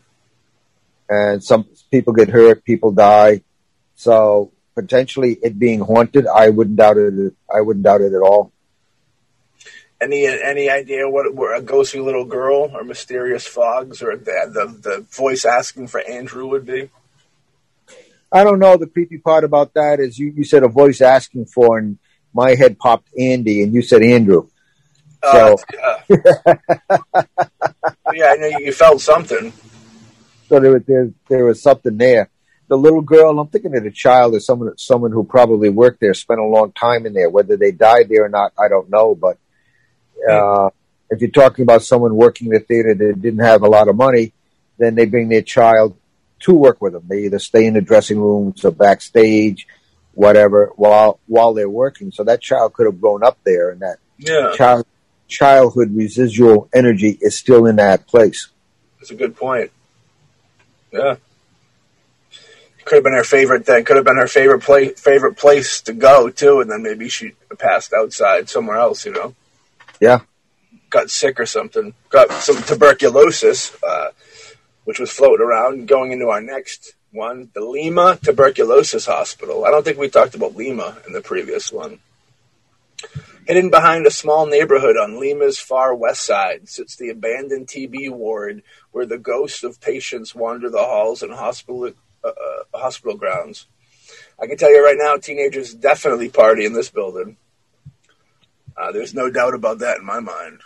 [1.09, 3.43] And some people get hurt, people die.
[3.95, 7.33] So potentially it being haunted, I wouldn't doubt it.
[7.53, 8.51] I wouldn't doubt it at all.
[10.01, 14.89] Any any idea what, what a ghostly little girl or mysterious fogs or the, the
[14.89, 16.89] the voice asking for Andrew would be?
[18.31, 18.77] I don't know.
[18.77, 21.99] The creepy part about that is you, you said a voice asking for, and
[22.33, 24.47] my head popped Andy, and you said Andrew.
[25.21, 25.57] Uh, so,
[26.09, 26.17] yeah.
[28.13, 29.51] yeah, I know you felt something.
[30.47, 32.29] So there, was there, there was something there.
[32.69, 36.13] The little girl, I'm thinking of a child or someone, someone who probably worked there,
[36.13, 37.29] spent a long time in there.
[37.29, 39.13] Whether they died there or not, I don't know.
[39.13, 39.37] But
[40.29, 40.69] uh,
[41.09, 43.95] if you're talking about someone working in the theater that didn't have a lot of
[43.95, 44.33] money,
[44.77, 45.95] then they bring their child
[46.39, 47.03] to work with them.
[47.07, 49.67] They either stay in the dressing rooms or backstage,
[50.13, 52.11] whatever, while while they're working.
[52.11, 54.53] So that child could have grown up there, and that yeah.
[54.55, 54.85] child
[55.27, 58.49] childhood residual energy is still in that place.
[58.99, 59.71] That's a good point.
[60.91, 61.15] Yeah.
[62.83, 63.85] Could have been her favorite thing.
[63.85, 67.33] Could have been her favorite place, favorite place to go too, and then maybe she
[67.57, 69.05] passed outside somewhere else.
[69.05, 69.35] You know.
[70.01, 70.19] Yeah.
[70.89, 71.93] Got sick or something.
[72.09, 73.71] Got some tuberculosis.
[73.81, 74.09] Uh,
[74.83, 79.65] which was floating around going into our next one, the Lima Tuberculosis Hospital.
[79.65, 81.99] I don't think we talked about Lima in the previous one.
[83.47, 88.63] Hidden behind a small neighborhood on Lima's far west side sits the abandoned TB ward
[88.91, 91.91] where the ghosts of patients wander the halls and hospital,
[92.23, 93.67] uh, uh, hospital grounds.
[94.41, 97.37] I can tell you right now, teenagers definitely party in this building.
[98.81, 100.59] Uh, there's no doubt about that in my mind.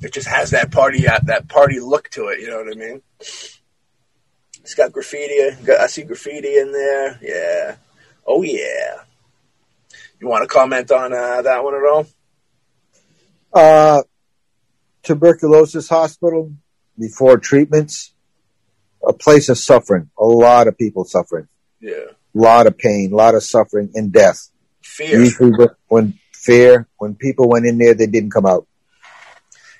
[0.00, 2.38] It just has that party that party look to it.
[2.38, 3.02] You know what I mean?
[3.18, 5.40] It's got graffiti.
[5.68, 7.18] I see graffiti in there.
[7.20, 7.76] Yeah.
[8.24, 9.02] Oh yeah.
[10.20, 12.06] You want to comment on uh, that one at all?
[13.52, 14.02] Uh,
[15.02, 16.52] tuberculosis hospital
[16.96, 18.12] before treatments,
[19.04, 20.10] a place of suffering.
[20.16, 21.48] A lot of people suffering.
[21.80, 22.12] Yeah.
[22.36, 24.48] A lot of pain, a lot of suffering and death.
[24.82, 25.20] Fear.
[25.20, 28.66] Usually when fear, when people went in there, they didn't come out.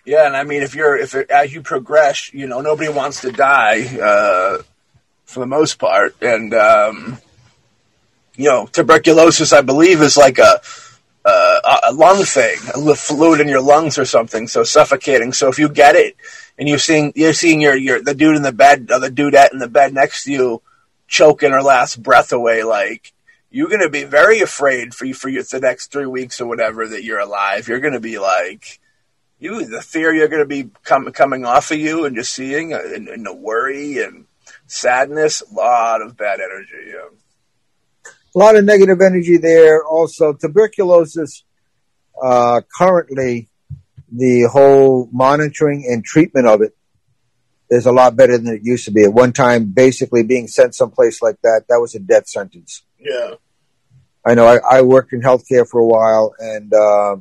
[0.05, 3.33] Yeah, and I mean, if you're if as you progress, you know, nobody wants to
[3.33, 4.63] die uh,
[5.25, 7.19] for the most part, and um,
[8.37, 10.61] you know, tuberculosis, I believe, is like a
[11.25, 15.33] uh, a lung thing, a fluid in your lungs or something, so suffocating.
[15.33, 16.17] So if you get it,
[16.59, 19.53] and you're seeing you're seeing your your the dude in the bed, or the dudette
[19.53, 20.63] in the bed next to you,
[21.07, 23.13] choking her last breath away, like
[23.51, 26.47] you're going to be very afraid for you for you, the next three weeks or
[26.47, 27.69] whatever that you're alive.
[27.69, 28.81] You're going to be like
[29.39, 32.75] you the fear you're going to be com- coming off of you and just seeing
[32.75, 34.27] uh, and, and, the worry and
[34.67, 38.13] sadness a lot of bad energy yeah.
[38.35, 41.45] a lot of negative energy there also tuberculosis
[42.23, 43.49] uh, currently
[44.11, 46.77] the whole monitoring and treatment of it
[47.71, 50.75] is a lot better than it used to be at one time basically being sent
[50.75, 53.35] someplace like that that was a death sentence yeah
[54.25, 57.17] i know i, I worked in healthcare for a while and uh,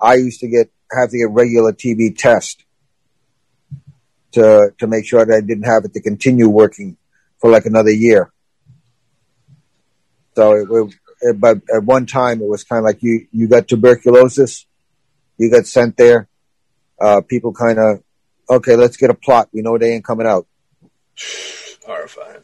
[0.00, 2.64] i used to get have to get regular TB test
[4.32, 6.96] to to make sure that I didn't have it to continue working
[7.38, 8.32] for like another year.
[10.34, 13.68] So it, it, but at one time it was kind of like you you got
[13.68, 14.66] tuberculosis,
[15.36, 16.28] you got sent there.
[17.00, 18.02] Uh, people kind of
[18.50, 19.48] okay, let's get a plot.
[19.52, 20.46] We know they ain't coming out.
[21.86, 22.42] Horrifying.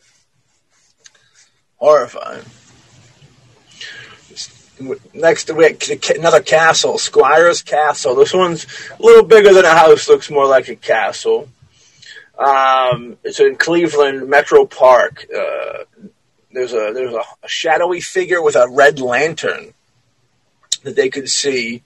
[1.76, 2.45] Horrifying.
[5.12, 8.16] Next to it, another castle, Squire's Castle.
[8.16, 8.66] This one's
[8.99, 11.49] a little bigger than a house, looks more like a castle.
[12.39, 15.27] Um, it's in Cleveland Metro Park.
[15.33, 15.85] Uh,
[16.53, 19.75] there's a there's a, shadowy figure with a red lantern
[20.83, 21.83] that they could see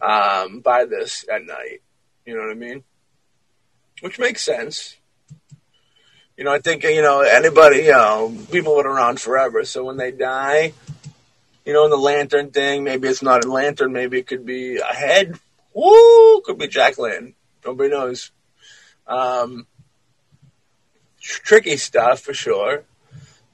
[0.00, 1.82] um, by this at night.
[2.24, 2.82] You know what I mean?
[4.00, 4.96] Which makes sense.
[6.36, 7.78] You know, I think you know anybody.
[7.78, 10.72] You know, people have been around forever, so when they die,
[11.64, 12.84] you know, in the lantern thing.
[12.84, 13.92] Maybe it's not a lantern.
[13.92, 15.38] Maybe it could be a head.
[15.74, 16.40] Woo!
[16.42, 17.34] Could be Jack Lantern.
[17.64, 18.30] Nobody knows.
[19.06, 19.66] Um,
[21.20, 22.84] tricky stuff for sure.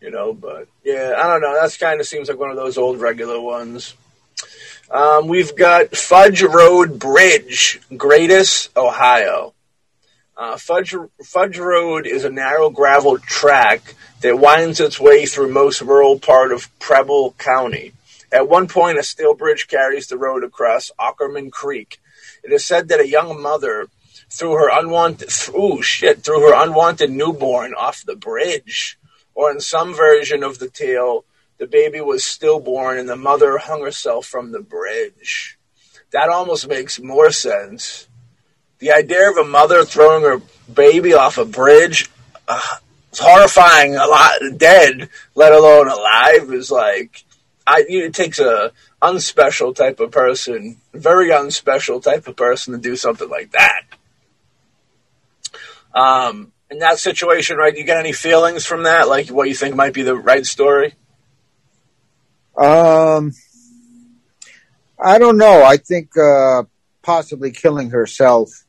[0.00, 1.54] You know, but yeah, I don't know.
[1.60, 3.94] That's kind of seems like one of those old regular ones.
[4.90, 9.52] Um, we've got Fudge Road Bridge, Gratis, Ohio.
[10.36, 10.94] Uh, Fudge,
[11.24, 16.52] Fudge Road is a narrow gravel track that winds its way through most rural part
[16.52, 17.92] of Preble County.
[18.30, 21.98] At one point, a steel bridge carries the road across Aukerman Creek.
[22.44, 23.88] It is said that a young mother
[24.30, 28.98] threw her unwanted, ooh, shit, threw her unwanted newborn off the bridge.
[29.34, 31.24] Or in some version of the tale,
[31.58, 35.58] the baby was stillborn and the mother hung herself from the bridge.
[36.10, 38.08] That almost makes more sense.
[38.78, 40.40] The idea of a mother throwing her
[40.72, 42.10] baby off a bridge,
[42.46, 42.76] uh,
[43.10, 43.96] it's horrifying.
[43.96, 47.24] A lot dead, let alone alive, is like
[47.68, 48.72] I, it takes a
[49.02, 53.82] unspecial type of person, very unspecial type of person to do something like that.
[55.94, 57.72] Um, in that situation, right?
[57.72, 60.46] Do you get any feelings from that, like what you think might be the right
[60.46, 60.94] story?
[62.56, 63.32] Um,
[64.98, 65.62] I don't know.
[65.62, 66.62] I think uh,
[67.02, 68.64] possibly killing herself,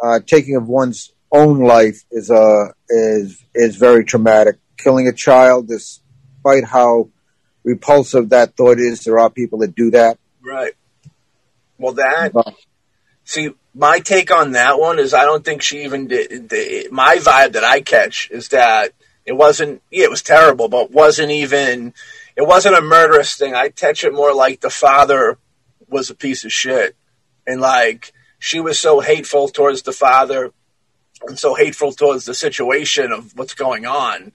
[0.00, 4.56] uh, taking of one's own life is uh, is is very traumatic.
[4.76, 7.10] Killing a child, despite how
[7.64, 9.04] repulsive that thought is.
[9.04, 10.18] There are people that do that.
[10.42, 10.74] Right.
[11.78, 12.32] Well, that.
[13.24, 16.50] see, my take on that one is I don't think she even did.
[16.50, 18.92] The, my vibe that I catch is that
[19.24, 19.82] it wasn't.
[19.90, 21.94] Yeah, it was terrible, but wasn't even.
[22.36, 23.54] It wasn't a murderous thing.
[23.54, 25.38] I catch it more like the father
[25.88, 26.94] was a piece of shit,
[27.46, 30.52] and like she was so hateful towards the father,
[31.26, 34.32] and so hateful towards the situation of what's going on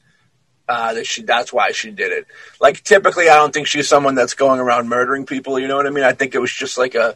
[0.69, 2.27] uh, that she that's why she did it.
[2.61, 5.59] Like typically, I don't think she's someone that's going around murdering people.
[5.59, 6.03] You know what I mean?
[6.03, 7.15] I think it was just like a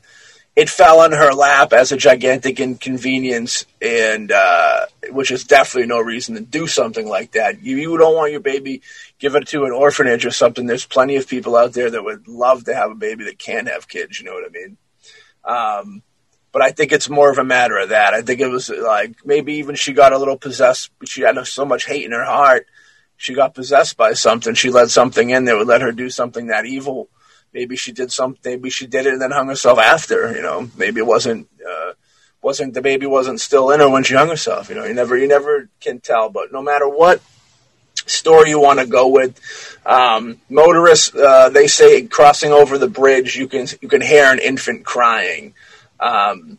[0.55, 5.99] it fell on her lap as a gigantic inconvenience, and uh, which is definitely no
[5.99, 7.61] reason to do something like that.
[7.61, 8.81] You, you don't want your baby
[9.19, 10.65] give it to an orphanage or something.
[10.65, 13.67] There's plenty of people out there that would love to have a baby that can't
[13.67, 14.19] have kids.
[14.19, 14.77] You know what I mean?
[15.43, 16.03] Um,
[16.51, 18.15] but I think it's more of a matter of that.
[18.15, 20.89] I think it was like maybe even she got a little possessed.
[21.05, 22.65] She had so much hate in her heart.
[23.23, 24.53] She got possessed by something.
[24.53, 27.09] She let something in that would let her do something that evil
[27.53, 28.51] maybe she did something.
[28.51, 30.35] Maybe she did it and then hung herself after.
[30.35, 31.93] You know, maybe it wasn't uh,
[32.41, 34.69] wasn't the baby wasn't still in her when she hung herself.
[34.69, 36.29] You know, you never you never can tell.
[36.29, 37.21] But no matter what
[38.05, 39.39] story you want to go with,
[39.85, 44.39] um, motorists uh, they say crossing over the bridge you can you can hear an
[44.39, 45.53] infant crying,
[45.99, 46.57] um,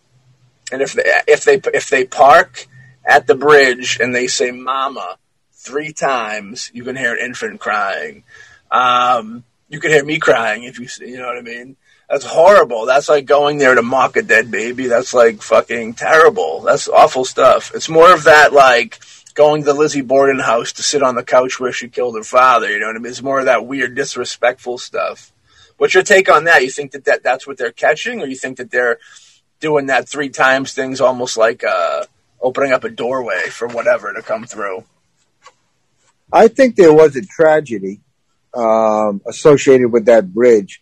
[0.72, 2.66] and if they if they if they park
[3.04, 5.18] at the bridge and they say "mama"
[5.64, 8.24] three times, you can hear an infant crying.
[8.70, 11.76] Um, you can hear me crying if you you know what I mean.
[12.08, 12.84] That's horrible.
[12.86, 14.86] That's like going there to mock a dead baby.
[14.86, 16.60] That's like fucking terrible.
[16.60, 17.72] That's awful stuff.
[17.74, 19.00] It's more of that like
[19.34, 22.22] going to the Lizzie Borden house to sit on the couch where she killed her
[22.22, 22.70] father.
[22.70, 23.10] You know what I mean?
[23.10, 25.32] It's more of that weird, disrespectful stuff.
[25.78, 26.62] What's your take on that?
[26.62, 28.98] You think that, that that's what they're catching, or you think that they're
[29.60, 32.04] doing that three times things almost like uh,
[32.40, 34.84] opening up a doorway for whatever to come through?
[36.32, 38.00] I think there was a tragedy
[38.54, 40.80] um, associated with that bridge.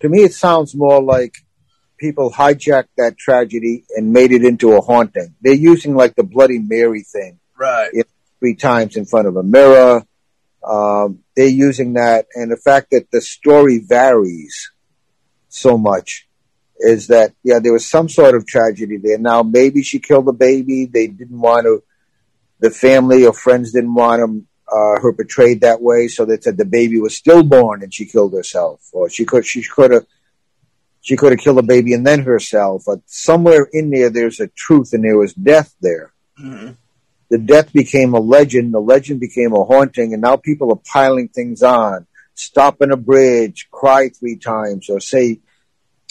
[0.00, 1.34] To me, it sounds more like
[1.98, 5.34] people hijacked that tragedy and made it into a haunting.
[5.40, 7.90] They're using like the Bloody Mary thing, right?
[8.40, 10.04] Three times in front of a mirror.
[10.62, 14.70] Um, they're using that, and the fact that the story varies
[15.48, 16.26] so much
[16.78, 19.18] is that yeah, there was some sort of tragedy there.
[19.18, 20.86] Now maybe she killed the baby.
[20.86, 21.82] They didn't want to.
[22.60, 26.56] The family or friends didn't want them uh, her portrayed that way, so that said
[26.56, 30.06] the baby was stillborn and she killed herself, or she could she could have
[31.00, 32.84] she could have killed a baby and then herself.
[32.86, 36.12] But somewhere in there, there's a truth, and there was death there.
[36.40, 36.72] Mm-hmm.
[37.30, 38.72] The death became a legend.
[38.72, 42.06] The legend became a haunting, and now people are piling things on.
[42.34, 45.40] Stop in a bridge, cry three times, or say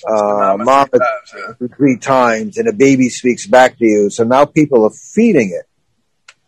[0.08, 1.68] uh, mama three times, yeah.
[1.76, 4.10] three times, and a baby speaks back to you.
[4.10, 5.68] So now people are feeding it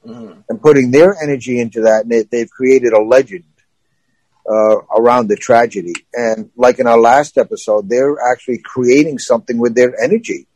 [0.05, 0.39] mm-hmm.
[0.49, 3.43] and putting their energy into that, and they, have created a legend
[4.49, 5.93] uh, around the tragedy.
[6.13, 10.47] And like in our last episode, they're actually creating something with their energy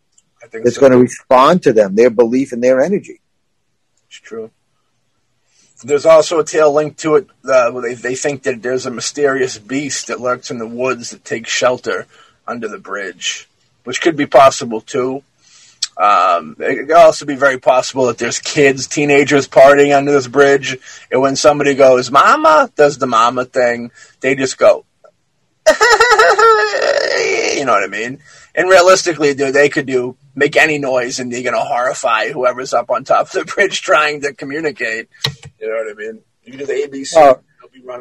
[0.52, 0.82] that's so.
[0.82, 3.22] going to respond to them, their belief in their energy.
[4.08, 4.52] It's true.
[5.84, 8.92] There's also a tale linked to it uh, where they, they think that there's a
[8.92, 12.06] mysterious beast that lurks in the woods that takes shelter
[12.46, 13.48] under the bridge,
[13.86, 15.24] which could be possible too.
[16.00, 20.78] Um, it could also be very possible that there's kids, teenagers partying under this bridge,
[21.12, 24.86] and when somebody goes, "Mama," does the mama thing, they just go,
[25.70, 28.20] you know what I mean?
[28.56, 32.90] And realistically, dude, they could do make any noise, and you're gonna horrify whoever's up
[32.90, 35.10] on top of the bridge trying to communicate.
[35.60, 36.22] You know what I mean?
[36.44, 37.14] You can do the ABC.
[37.18, 37.42] Oh,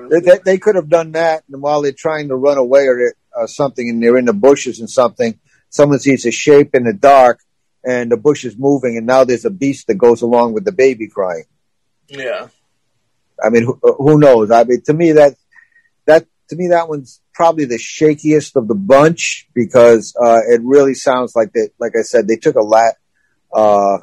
[0.08, 3.12] they, they, they, could have done that, and while they're trying to run away or
[3.36, 5.38] uh, something, and they're in the bushes and something,
[5.68, 7.40] someone sees a shape in the dark
[7.88, 10.72] and the bush is moving, and now there's a beast that goes along with the
[10.72, 11.44] baby crying.
[12.06, 12.48] Yeah.
[13.42, 14.50] I mean, who, who knows?
[14.50, 15.36] I mean, to me that
[16.04, 20.92] that to me that one's probably the shakiest of the bunch because uh, it really
[20.92, 21.70] sounds like that.
[21.80, 22.96] Like I said, they took a lat
[23.54, 23.98] uh,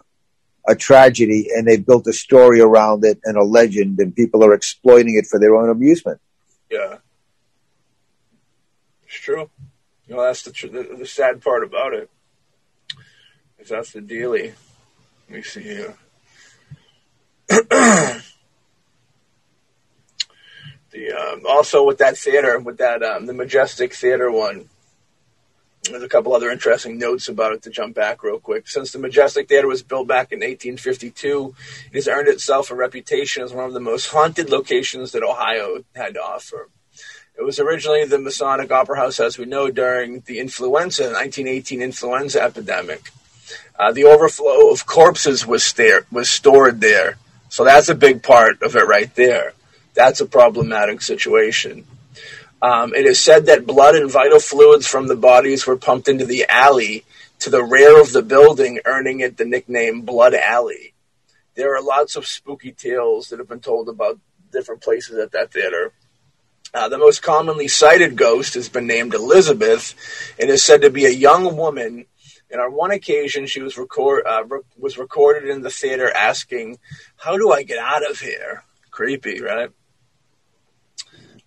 [0.67, 4.53] a tragedy and they built a story around it and a legend, and people are
[4.55, 6.19] exploiting it for their own amusement.
[6.71, 6.97] Yeah,
[9.03, 9.47] it's true.
[10.07, 12.09] You know, that's the, tr- the, the sad part about it
[13.69, 14.53] that's the dealie.
[15.29, 15.95] Let me see here.
[17.47, 18.21] the
[21.11, 24.69] um, also with that theater, with that um, the Majestic Theater one.
[25.83, 28.67] There's a couple other interesting notes about it to jump back real quick.
[28.67, 31.53] Since the Majestic Theater was built back in 1852,
[31.91, 35.83] it has earned itself a reputation as one of the most haunted locations that Ohio
[35.95, 36.69] had to offer.
[37.37, 42.41] It was originally the Masonic Opera House, as we know, during the influenza, 1918 influenza
[42.41, 43.11] epidemic.
[43.77, 47.17] Uh, the overflow of corpses was there was stored there,
[47.49, 49.53] so that's a big part of it right there.
[49.93, 51.85] That's a problematic situation.
[52.61, 56.25] Um, it is said that blood and vital fluids from the bodies were pumped into
[56.25, 57.05] the alley
[57.39, 60.93] to the rear of the building, earning it the nickname Blood Alley.
[61.55, 64.19] There are lots of spooky tales that have been told about
[64.51, 65.91] different places at that theater.
[66.73, 69.93] Uh, the most commonly cited ghost has been named Elizabeth
[70.39, 72.05] and is said to be a young woman
[72.51, 76.79] and on one occasion, she was record uh, re- was recorded in the theater asking,
[77.17, 79.69] "How do I get out of here?" Creepy, right?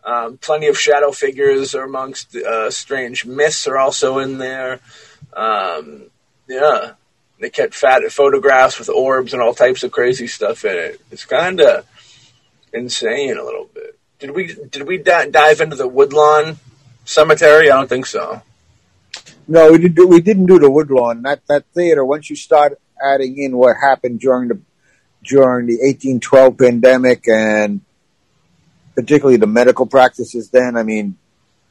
[0.04, 4.80] Um, plenty of shadow figures are amongst uh, strange myths are also in there.
[5.34, 6.10] Um,
[6.48, 6.92] yeah,
[7.40, 11.00] they kept fat photographs with orbs and all types of crazy stuff in it.
[11.10, 11.86] It's kind of
[12.72, 13.98] insane a little bit.
[14.18, 16.58] Did we did we di- dive into the Woodlawn
[17.04, 17.70] Cemetery?
[17.70, 18.42] I don't think so.
[19.48, 20.06] No, we didn't do.
[20.06, 21.22] We didn't do the Woodlawn.
[21.22, 22.04] That that theater.
[22.04, 24.60] Once you start adding in what happened during the
[25.24, 27.80] during the 1812 pandemic and
[28.94, 31.16] particularly the medical practices, then I mean,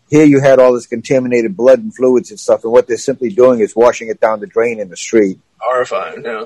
[0.09, 3.29] here you had all this contaminated blood and fluids and stuff, and what they're simply
[3.29, 5.39] doing is washing it down the drain in the street.
[5.59, 6.23] Horrifying.
[6.23, 6.45] Yeah.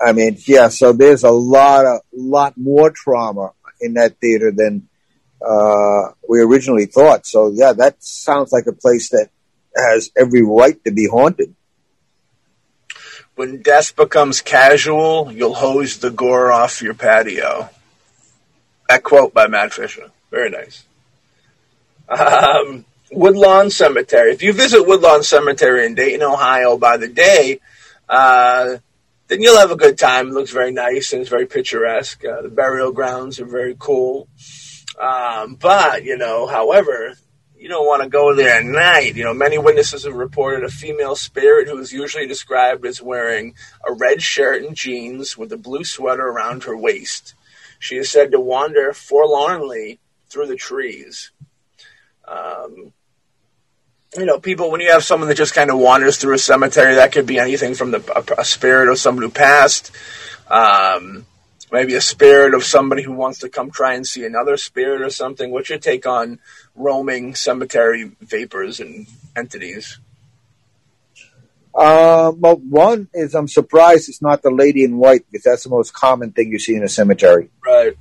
[0.00, 0.68] I mean, yeah.
[0.68, 4.88] So there's a lot of lot more trauma in that theater than
[5.46, 7.26] uh, we originally thought.
[7.26, 9.28] So yeah, that sounds like a place that
[9.76, 11.54] has every right to be haunted.
[13.34, 17.70] When death becomes casual, you'll hose the gore off your patio.
[18.88, 20.10] That quote by Matt Fisher.
[20.30, 20.84] Very nice.
[22.08, 24.32] Um, Woodlawn Cemetery.
[24.32, 27.60] If you visit Woodlawn Cemetery in Dayton, Ohio by the day,
[28.08, 28.76] uh,
[29.28, 30.28] then you'll have a good time.
[30.28, 32.22] It looks very nice and it's very picturesque.
[32.24, 34.28] Uh, the burial grounds are very cool.
[35.00, 37.14] Um, but, you know, however,
[37.62, 39.14] you don't want to go there at night.
[39.14, 43.54] You know, many witnesses have reported a female spirit who is usually described as wearing
[43.86, 47.34] a red shirt and jeans with a blue sweater around her waist.
[47.78, 51.30] She is said to wander forlornly through the trees.
[52.26, 52.92] Um,
[54.18, 56.96] you know, people, when you have someone that just kind of wanders through a cemetery,
[56.96, 59.92] that could be anything from the, a, a spirit of someone who passed,
[60.48, 61.26] um,
[61.72, 65.10] maybe a spirit of somebody who wants to come try and see another spirit or
[65.10, 65.50] something.
[65.50, 66.38] What's your take on
[66.76, 69.98] roaming cemetery vapors and entities?
[71.74, 75.70] Uh, well, one is I'm surprised it's not the lady in white because that's the
[75.70, 77.48] most common thing you see in a cemetery.
[77.64, 77.96] Right.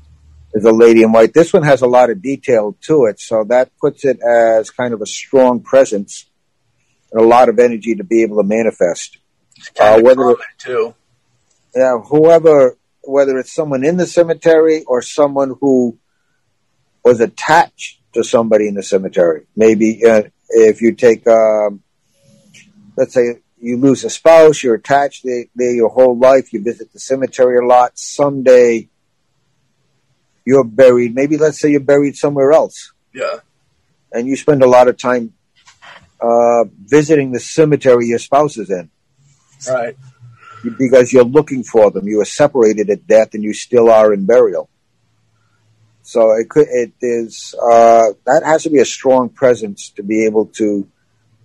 [0.53, 1.33] Is a lady in white.
[1.33, 4.93] This one has a lot of detail to it, so that puts it as kind
[4.93, 6.25] of a strong presence
[7.13, 9.17] and a lot of energy to be able to manifest.
[9.55, 10.93] It's kind Uh, of whether- too.
[11.73, 15.97] Yeah, whoever, whether it's someone in the cemetery or someone who
[17.03, 19.47] was attached to somebody in the cemetery.
[19.55, 21.81] Maybe uh, if you take, um,
[22.97, 26.91] let's say you lose a spouse, you're attached there, there your whole life, you visit
[26.93, 27.97] the cemetery a lot.
[27.97, 28.89] Someday
[30.45, 31.15] you're buried.
[31.15, 33.39] Maybe let's say you're buried somewhere else, Yeah.
[34.11, 35.33] and you spend a lot of time
[36.19, 38.89] uh, visiting the cemetery your spouse is in
[39.67, 39.95] Right.
[40.77, 42.07] Because you're looking for them.
[42.07, 44.69] You were separated at death, and you still are in burial.
[46.03, 50.25] So it could it is uh, that has to be a strong presence to be
[50.25, 50.87] able to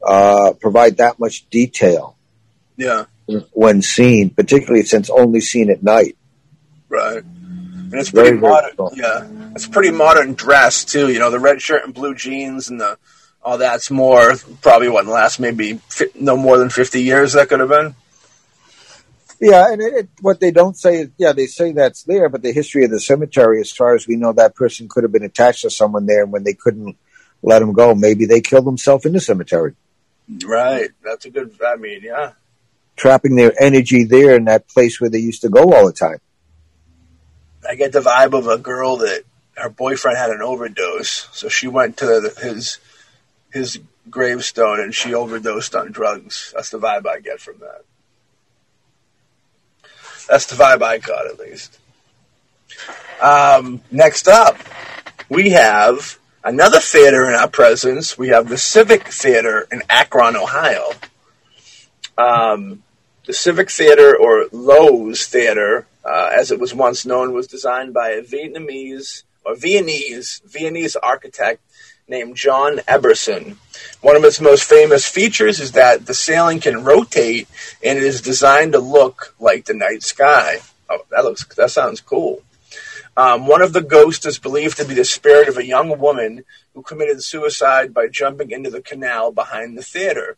[0.06, 2.16] uh, provide that much detail
[2.76, 3.04] Yeah.
[3.52, 6.16] when seen, particularly since only seen at night.
[6.88, 7.22] Right.
[7.22, 8.72] And it's Very, pretty very modern.
[8.72, 8.90] strong.
[8.96, 9.26] Yeah.
[9.54, 11.10] It's pretty modern dress too.
[11.12, 12.98] You know, the red shirt and blue jeans and the
[13.42, 17.34] all that's more probably wouldn't last maybe fi- no more than fifty years.
[17.34, 17.94] That could have been.
[19.40, 22.42] Yeah, and it, it, what they don't say is, yeah, they say that's there, but
[22.42, 25.24] the history of the cemetery, as far as we know, that person could have been
[25.24, 26.96] attached to someone there, and when they couldn't
[27.42, 29.74] let him go, maybe they killed themselves in the cemetery.
[30.44, 30.90] Right.
[31.02, 31.54] That's a good.
[31.64, 32.32] I mean, yeah.
[32.96, 36.18] trapping their energy there in that place where they used to go all the time.
[37.68, 39.24] I get the vibe of a girl that
[39.56, 42.78] her boyfriend had an overdose, so she went to the, his
[43.52, 46.52] his gravestone and she overdosed on drugs.
[46.54, 47.82] That's the vibe I get from that.
[50.28, 51.78] That's the vibe I got, at least.
[53.20, 54.58] Um, next up,
[55.28, 58.18] we have another theater in our presence.
[58.18, 60.90] We have the Civic Theater in Akron, Ohio.
[62.18, 62.82] Um,
[63.26, 68.10] the Civic Theater, or Loew's Theater, uh, as it was once known, was designed by
[68.10, 71.60] a Vietnamese or Viennese Viennese architect
[72.08, 73.56] named John Eberson.
[74.00, 77.48] One of its most famous features is that the ceiling can rotate,
[77.82, 80.58] and it is designed to look like the night sky.
[80.88, 82.42] Oh, that looks that sounds cool.
[83.16, 86.44] Um, one of the ghosts is believed to be the spirit of a young woman
[86.74, 90.36] who committed suicide by jumping into the canal behind the theater.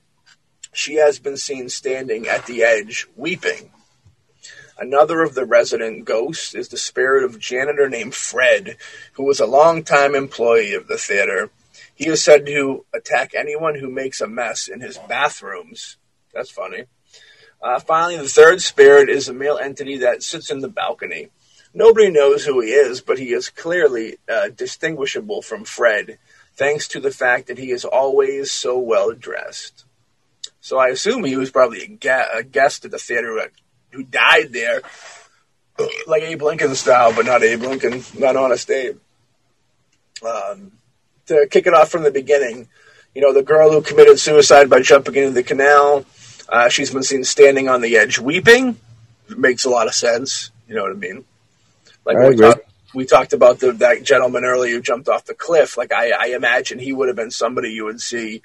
[0.73, 3.71] She has been seen standing at the edge, weeping.
[4.79, 8.77] Another of the resident ghosts is the spirit of janitor named Fred,
[9.15, 11.51] who was a longtime employee of the theater.
[11.99, 15.97] He is said to attack anyone who makes a mess in his bathrooms.
[16.33, 16.85] That's funny.
[17.61, 21.31] Uh, finally, the third spirit is a male entity that sits in the balcony.
[21.75, 26.21] Nobody knows who he is, but he is clearly uh, distinguishable from Fred,
[26.55, 29.85] thanks to the fact that he is always so well dressed.
[30.61, 33.51] So I assume he was probably a, ga- a guest at the theater
[33.91, 34.83] who, died there,
[36.07, 38.99] like Abe Lincoln style, but not Abe Lincoln, not honest Abe.
[40.25, 40.78] Um,
[41.29, 42.69] to kick it off from the beginning,
[43.15, 46.05] you know, the girl who committed suicide by jumping into the canal,
[46.49, 48.77] Uh, she's been seen standing on the edge weeping.
[49.29, 50.51] It Makes a lot of sense.
[50.67, 51.25] You know what I mean?
[52.07, 52.59] Like I we, talk,
[52.95, 55.77] we talked about the, that gentleman earlier who jumped off the cliff.
[55.77, 58.43] Like I, I imagine he would have been somebody you would see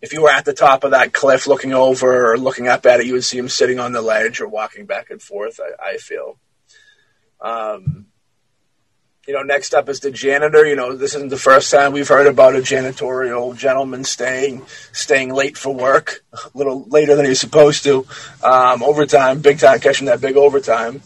[0.00, 3.00] if you were at the top of that cliff looking over or looking up at
[3.00, 3.06] it.
[3.06, 5.58] You would see him sitting on the ledge or walking back and forth.
[5.58, 6.38] I, I feel.
[7.40, 8.06] Um,
[9.26, 10.66] you know, next up is the janitor.
[10.66, 14.62] You know, this isn't the first time we've heard about a janitorial gentleman staying
[14.92, 18.06] staying late for work, a little later than he's supposed to.
[18.42, 21.02] Um, overtime, big time, catching that big overtime.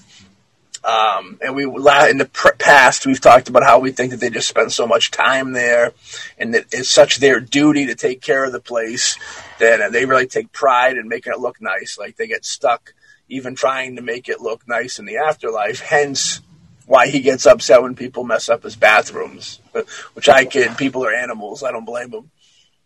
[0.82, 4.48] Um, and we in the past we've talked about how we think that they just
[4.48, 5.93] spend so much time there,
[6.38, 9.18] and that it's such their duty to take care of the place
[9.59, 11.98] that they really take pride in making it look nice.
[11.98, 12.94] Like they get stuck
[13.28, 15.80] even trying to make it look nice in the afterlife.
[15.80, 16.40] Hence,
[16.86, 19.60] why he gets upset when people mess up his bathrooms.
[20.14, 21.62] Which I kid, people are animals.
[21.62, 22.30] I don't blame them.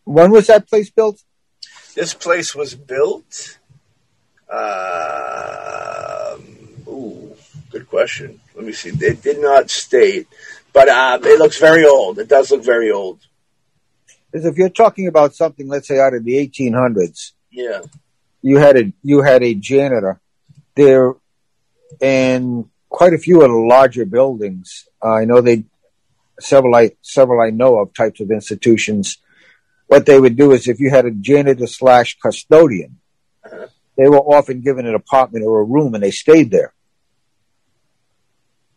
[0.05, 1.22] When was that place built?
[1.94, 3.59] This place was built.
[4.52, 6.36] Uh,
[6.89, 7.35] ooh,
[7.70, 8.40] good question.
[8.55, 8.90] Let me see.
[8.90, 10.27] It did not state,
[10.72, 12.18] but uh, it looks very old.
[12.18, 13.20] It does look very old.
[14.31, 17.82] Because if you're talking about something, let's say out of the 1800s, Yeah.
[18.43, 20.20] you had a you had a janitor
[20.77, 21.14] there,
[22.01, 24.86] and quite a few of the larger buildings.
[25.02, 25.64] Uh, I know they
[26.38, 29.16] several I several I know of types of institutions.
[29.86, 32.98] What they would do is if you had a janitor slash custodian,
[33.96, 36.74] they were often given an apartment or a room, and they stayed there.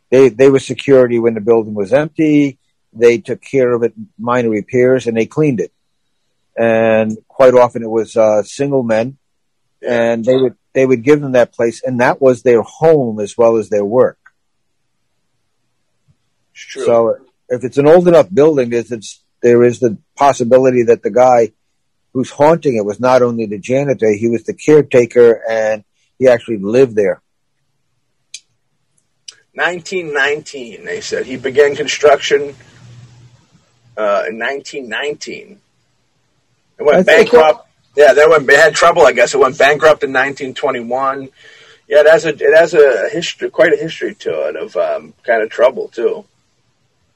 [0.10, 2.60] They they were security when the building was empty.
[2.94, 5.72] They took care of it, minor repairs, and they cleaned it.
[6.56, 9.18] And quite often it was uh, single men,
[9.82, 13.38] and they would they would give them that place, and that was their home as
[13.38, 14.18] well as their work.
[16.54, 16.86] True.
[16.86, 17.18] So
[17.50, 21.52] if it's an old enough building, there's it's, there is the possibility that the guy
[22.14, 25.84] who's haunting it was not only the janitor, he was the caretaker, and
[26.18, 27.22] he actually lived there.
[29.54, 31.26] 1919, they said.
[31.26, 32.56] He began construction
[33.98, 35.60] uh, in 1919.
[36.80, 37.68] It went bankrupt.
[37.96, 38.48] Yeah, they went.
[38.48, 39.34] They had trouble, I guess.
[39.34, 41.30] It went bankrupt in 1921.
[41.88, 45.14] Yeah, it has a it has a history, quite a history to it of um,
[45.24, 46.26] kind of trouble too.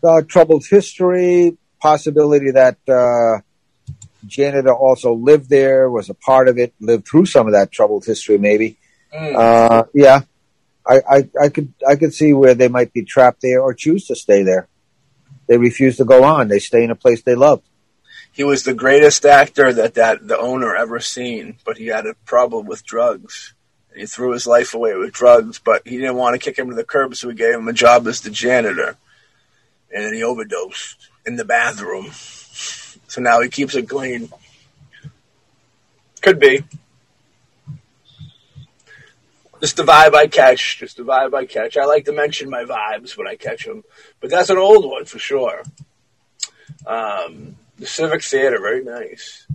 [0.04, 3.42] Uh, troubled history, possibility that uh,
[4.28, 8.06] janitor also lived there, was a part of it, lived through some of that troubled
[8.06, 8.78] history, maybe.
[9.14, 9.36] Mm.
[9.36, 10.22] Uh, yeah,
[10.86, 14.06] I, I, I could I could see where they might be trapped there or choose
[14.08, 14.68] to stay there.
[15.48, 16.50] They refuse to go on.
[16.50, 17.62] They stay in a place they love.
[18.38, 22.14] He was the greatest actor that, that the owner ever seen, but he had a
[22.24, 23.56] problem with drugs.
[23.96, 26.76] He threw his life away with drugs, but he didn't want to kick him to
[26.76, 28.96] the curb, so he gave him a job as the janitor.
[29.92, 32.12] And then he overdosed in the bathroom.
[32.12, 34.30] So now he keeps it clean.
[36.22, 36.64] Could be.
[39.60, 40.78] Just the vibe I catch.
[40.78, 41.76] Just the vibe I catch.
[41.76, 43.84] I like to mention my vibes when I catch them.
[44.20, 45.64] But that's an old one for sure.
[46.86, 49.46] Um, the Civic Theater, very nice.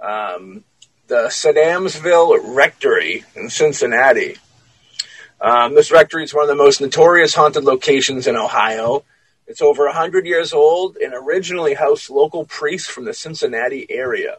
[0.00, 0.64] Um,
[1.06, 4.36] the Sedamsville Rectory in Cincinnati.
[5.40, 9.04] Um, this rectory is one of the most notorious haunted locations in Ohio.
[9.46, 14.36] It's over 100 years old and originally housed local priests from the Cincinnati area.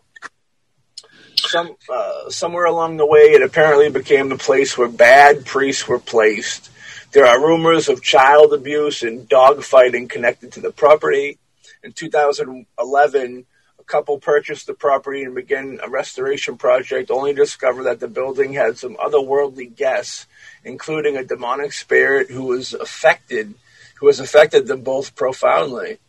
[1.37, 5.99] Some, uh, somewhere along the way, it apparently became the place where bad priests were
[5.99, 6.71] placed.
[7.11, 11.37] There are rumors of child abuse and dogfighting connected to the property.
[11.85, 13.45] In 2011,
[13.79, 18.07] a couple purchased the property and began a restoration project, only to discover that the
[18.07, 20.25] building had some otherworldly guests,
[20.63, 23.53] including a demonic spirit who was affected,
[23.99, 25.99] who has affected them both profoundly.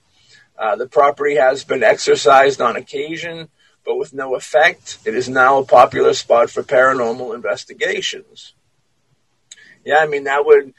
[0.58, 3.50] Uh, the property has been exorcised on occasion,
[3.84, 4.96] but with no effect.
[5.04, 8.54] It is now a popular spot for paranormal investigations.
[9.84, 10.72] Yeah, I mean that would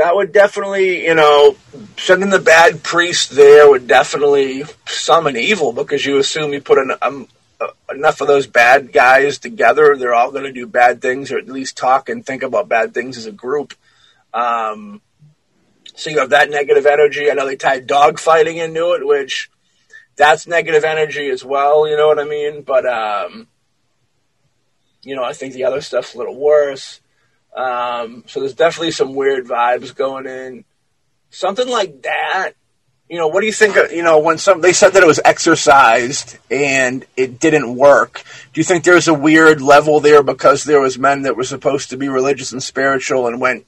[0.00, 1.56] that would definitely, you know,
[1.98, 6.92] sending the bad priest there would definitely summon evil because you assume you put an,
[7.02, 7.28] um,
[7.60, 11.36] uh, enough of those bad guys together, they're all going to do bad things or
[11.36, 13.74] at least talk and think about bad things as a group.
[14.32, 15.02] Um,
[15.94, 17.30] so you have that negative energy.
[17.30, 19.50] I know they tied dog fighting into it, which
[20.16, 21.86] that's negative energy as well.
[21.86, 22.62] You know what I mean?
[22.62, 23.48] But um,
[25.02, 27.02] you know, I think the other stuff's a little worse.
[27.56, 30.64] Um, so there's definitely some weird vibes going in.
[31.30, 32.52] Something like that.
[33.08, 33.76] You know, what do you think?
[33.76, 38.22] Of, you know, when some they said that it was exercised and it didn't work.
[38.52, 41.90] Do you think there's a weird level there because there was men that were supposed
[41.90, 43.66] to be religious and spiritual and went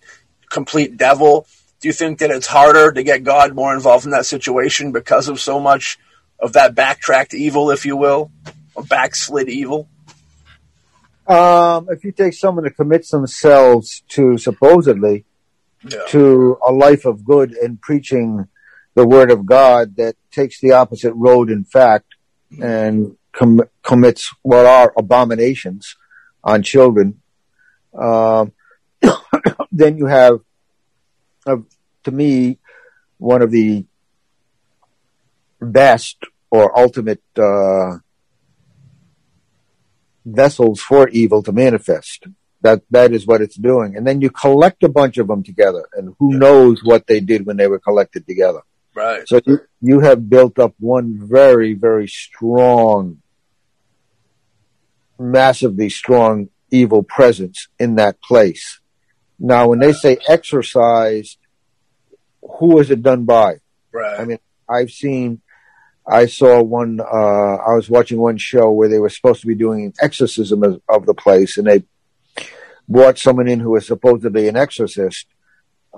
[0.49, 1.47] complete devil?
[1.81, 5.29] Do you think that it's harder to get God more involved in that situation because
[5.29, 5.99] of so much
[6.39, 8.31] of that backtracked evil, if you will,
[8.77, 9.89] or backslid evil?
[11.27, 15.25] Um, if you take someone that commits themselves to supposedly
[15.85, 15.99] Yeah.
[16.09, 18.47] to a life of good and preaching
[18.95, 22.07] the word of God that takes the opposite road, in fact,
[22.61, 25.97] and com- commits what are abominations
[26.45, 27.21] on children,
[27.99, 28.53] um,
[29.73, 30.41] then you have,
[31.47, 31.57] uh,
[32.05, 32.59] to me,
[33.19, 33.85] one of the
[35.61, 36.17] best
[36.51, 37.99] or ultimate uh,
[40.25, 42.27] vessels for evil to manifest.
[42.63, 45.85] That that is what it's doing, and then you collect a bunch of them together,
[45.95, 46.39] and who Yeah.
[46.39, 48.61] knows what they did when they were collected together.
[48.95, 49.27] Right.
[49.27, 53.19] So you, you have built up one very, very strong,
[55.19, 58.81] massively strong evil presence in that place.
[59.39, 61.39] Now, when they say exorcised,
[62.59, 63.57] who is it done by?
[63.93, 64.21] Right.
[64.21, 64.39] I mean,
[64.69, 65.42] I've seen,
[66.07, 69.55] I saw one, uh, I was watching one show where they were supposed to be
[69.55, 71.85] doing an exorcism of, of the place and they
[72.89, 75.27] brought someone in who was supposed to be an exorcist.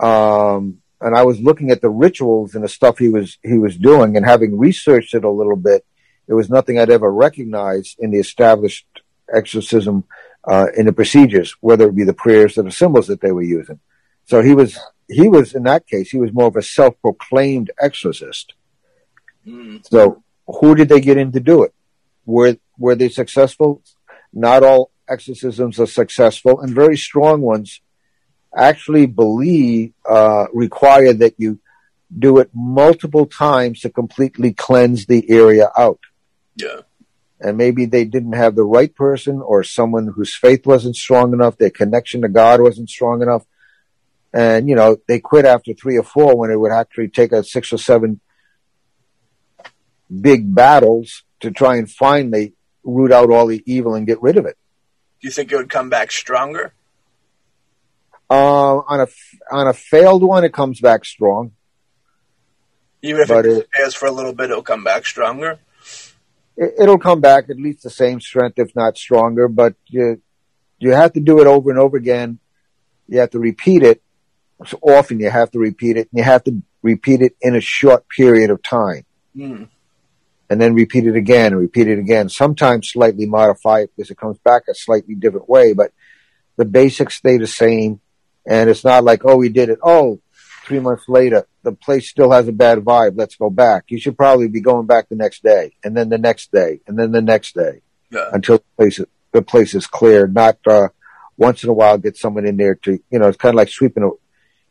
[0.01, 3.76] Um, and I was looking at the rituals and the stuff he was, he was
[3.76, 5.85] doing and having researched it a little bit,
[6.28, 8.86] it was nothing I'd ever recognized in the established
[9.32, 10.05] exorcism,
[10.47, 13.43] uh, in the procedures, whether it be the prayers or the symbols that they were
[13.43, 13.81] using.
[14.26, 14.78] So he was,
[15.09, 18.55] he was, in that case, he was more of a self-proclaimed exorcist.
[19.46, 19.86] Mm.
[19.88, 21.74] So who did they get in to do it?
[22.26, 23.82] Were were they successful?
[24.32, 27.80] Not all exorcisms are successful, and very strong ones
[28.56, 31.58] actually believe uh, require that you
[32.16, 35.98] do it multiple times to completely cleanse the area out.
[36.56, 36.80] Yeah.
[37.40, 41.58] And maybe they didn't have the right person or someone whose faith wasn't strong enough,
[41.58, 43.44] their connection to God wasn't strong enough.
[44.32, 47.44] And, you know, they quit after three or four when it would actually take a
[47.44, 48.20] six or seven
[50.20, 54.46] big battles to try and finally root out all the evil and get rid of
[54.46, 54.56] it.
[55.20, 56.74] Do you think it would come back stronger?
[58.30, 59.06] Uh, on a
[59.50, 61.52] on a failed one, it comes back strong.
[63.02, 65.58] Even if But it disappears for a little bit, it'll come back stronger.
[66.56, 69.48] It, it'll come back at least the same strength, if not stronger.
[69.48, 70.22] But you
[70.78, 72.38] you have to do it over and over again.
[73.08, 74.02] You have to repeat it.
[74.66, 77.60] So often you have to repeat it, and you have to repeat it in a
[77.60, 79.04] short period of time,
[79.36, 79.68] Mm.
[80.50, 82.28] And then repeat it again and repeat it again.
[82.28, 85.92] Sometimes slightly modify it because it comes back a slightly different way, but
[86.56, 88.00] the basics stay the same.
[88.46, 89.78] And it's not like, oh, we did it.
[89.82, 90.20] Oh,
[90.66, 93.14] three months later, the place still has a bad vibe.
[93.16, 93.84] Let's go back.
[93.88, 96.98] You should probably be going back the next day and then the next day and
[96.98, 97.80] then the next day
[98.10, 98.28] Yeah.
[98.32, 99.00] until the place,
[99.32, 100.26] the place is clear.
[100.26, 100.88] Not, uh,
[101.38, 103.68] once in a while get someone in there to, you know, it's kind of like
[103.70, 104.10] sweeping a,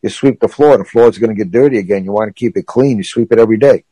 [0.03, 0.77] you sweep the floor.
[0.77, 2.03] The floor is going to get dirty again.
[2.03, 2.97] You want to keep it clean.
[2.97, 3.85] You sweep it every day.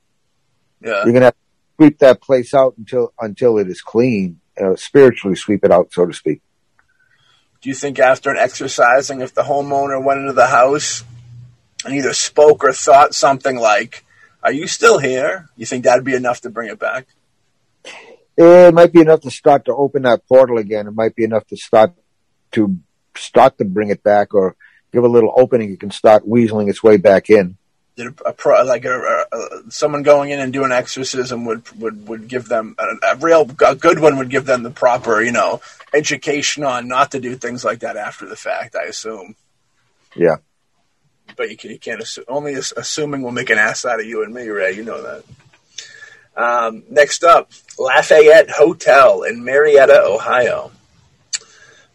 [0.82, 1.04] Yeah.
[1.04, 1.36] You're going to have
[1.82, 6.06] sweep that place out until, until it is clean, uh, spiritually sweep it out, so
[6.06, 6.42] to speak.
[7.62, 11.04] Do you think after an exercising, if the homeowner went into the house
[11.84, 14.04] and either spoke or thought something like,
[14.44, 15.50] Are you still here?
[15.56, 17.08] You think that'd be enough to bring it back?
[18.38, 20.88] It might be enough to start to open that portal again.
[20.88, 21.94] It might be enough to start
[22.54, 22.78] to
[23.16, 24.56] start to bring it back or
[24.92, 25.72] give a little opening.
[25.72, 27.58] It can start weaseling its way back in.
[27.98, 32.08] Did a, pro, like a, a, a, someone going in and doing exorcism would would
[32.08, 35.32] would give them a, a real a good one would give them the proper you
[35.34, 35.62] know
[35.94, 38.76] education on not to do things like that after the fact.
[38.78, 39.36] I assume,
[40.16, 40.38] Yeah.
[41.36, 42.24] but you, can, you can't assume.
[42.30, 44.72] Only assuming will make an ass out of you and me, Ray.
[44.72, 45.24] You know that.
[46.42, 50.72] Um, next up, Lafayette Hotel in Marietta, Ohio.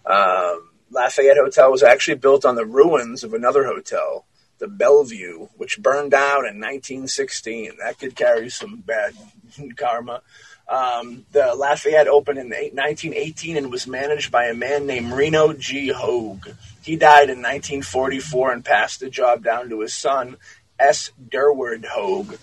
[0.05, 4.25] Um, Lafayette Hotel was actually built on the ruins of another hotel,
[4.59, 7.73] the Bellevue, which burned down in 1916.
[7.79, 9.15] That could carry some bad
[9.77, 10.23] karma.
[10.69, 15.89] Um, the Lafayette opened in 1918 and was managed by a man named Reno G.
[15.89, 16.49] Hogue.
[16.83, 20.37] He died in 1944 and passed the job down to his son,
[20.79, 21.13] S.
[21.29, 22.37] Durward Hogue.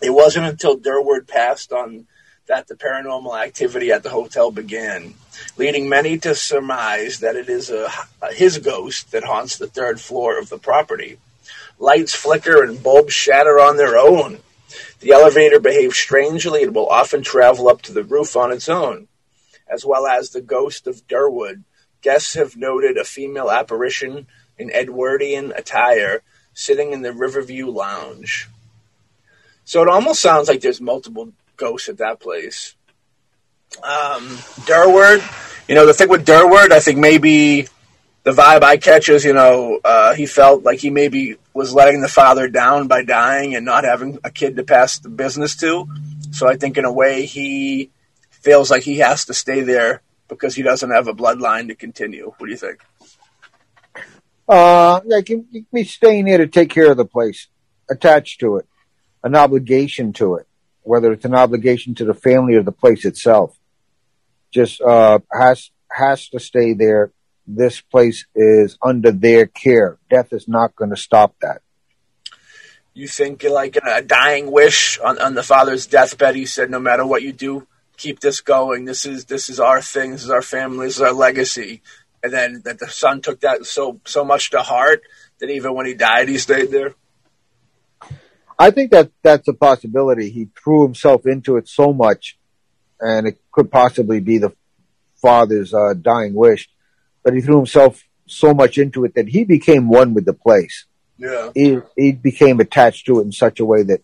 [0.00, 2.06] It wasn't until Durward passed on
[2.46, 5.14] that the paranormal activity at the hotel began,
[5.56, 7.88] leading many to surmise that it is a,
[8.32, 11.18] his ghost that haunts the third floor of the property.
[11.82, 14.38] Lights flicker and bulbs shatter on their own.
[15.00, 19.08] The elevator behaves strangely and will often travel up to the roof on its own.
[19.68, 21.64] As well as the ghost of Durwood,
[22.00, 26.22] guests have noted a female apparition in Edwardian attire
[26.54, 28.48] sitting in the Riverview Lounge.
[29.64, 32.76] So it almost sounds like there's multiple ghosts at that place.
[33.82, 34.28] Um,
[34.66, 35.20] Durward,
[35.68, 37.66] you know, the thing with Durward, I think maybe
[38.24, 42.00] the vibe I catch is, you know, uh, he felt like he maybe was letting
[42.00, 45.88] the father down by dying and not having a kid to pass the business to.
[46.30, 47.90] So I think in a way he
[48.30, 52.32] feels like he has to stay there because he doesn't have a bloodline to continue.
[52.38, 52.80] What do you think?
[54.48, 55.46] Uh, like you
[55.84, 57.48] staying here to take care of the place,
[57.90, 58.66] attached to it,
[59.22, 60.46] an obligation to it,
[60.82, 63.56] whether it's an obligation to the family or the place itself.
[64.50, 67.12] Just uh, has has to stay there.
[67.46, 69.98] This place is under their care.
[70.10, 71.62] Death is not going to stop that.
[72.94, 77.06] You think like a dying wish on, on the father's deathbed, he said, "No matter
[77.06, 77.66] what you do,
[77.96, 78.84] keep this going.
[78.84, 80.12] This is this is our thing.
[80.12, 80.86] This is our family.
[80.86, 81.82] This is our legacy."
[82.22, 85.02] And then that the son took that so so much to heart
[85.40, 86.94] that even when he died, he stayed there.
[88.58, 90.30] I think that that's a possibility.
[90.30, 92.38] He threw himself into it so much,
[93.00, 94.52] and it could possibly be the
[95.20, 96.68] father's uh, dying wish,
[97.22, 100.86] but he threw himself so much into it that he became one with the place.
[101.18, 101.50] Yeah.
[101.54, 104.02] He he became attached to it in such a way that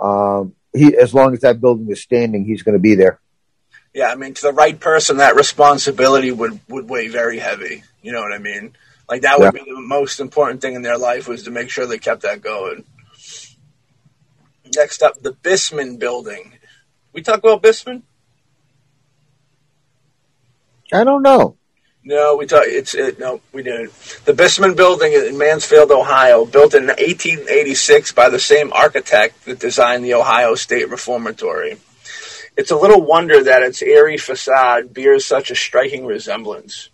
[0.00, 3.20] um, he, as long as that building is standing, he's going to be there.
[3.92, 7.82] Yeah, I mean, to the right person, that responsibility would would weigh very heavy.
[8.02, 8.76] You know what I mean?
[9.08, 9.64] Like that would Yeah.
[9.64, 12.40] be the most important thing in their life was to make sure they kept that
[12.40, 12.84] going.
[14.76, 16.52] Next up, the Bissman Building.
[17.12, 18.02] We talk about Bissman?
[20.92, 21.56] I don't know.
[22.02, 22.62] No, we talk.
[22.64, 23.92] It's it, no, we didn't.
[24.24, 30.04] The Bissman Building in Mansfield, Ohio, built in 1886 by the same architect that designed
[30.04, 31.76] the Ohio State Reformatory.
[32.56, 36.88] It's a little wonder that its airy facade bears such a striking resemblance.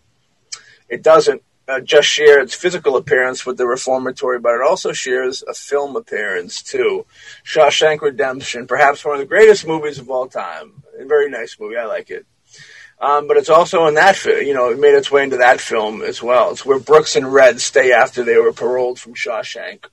[0.88, 5.42] It doesn't uh, just share its physical appearance with the Reformatory, but it also shares
[5.42, 7.06] a film appearance too.
[7.44, 10.82] Shawshank Redemption, perhaps one of the greatest movies of all time.
[10.98, 11.76] A very nice movie.
[11.76, 12.26] I like it.
[12.98, 16.00] Um, but it's also in that, you know, it made its way into that film
[16.00, 16.50] as well.
[16.50, 19.84] It's where Brooks and Red stay after they were paroled from Shawshank.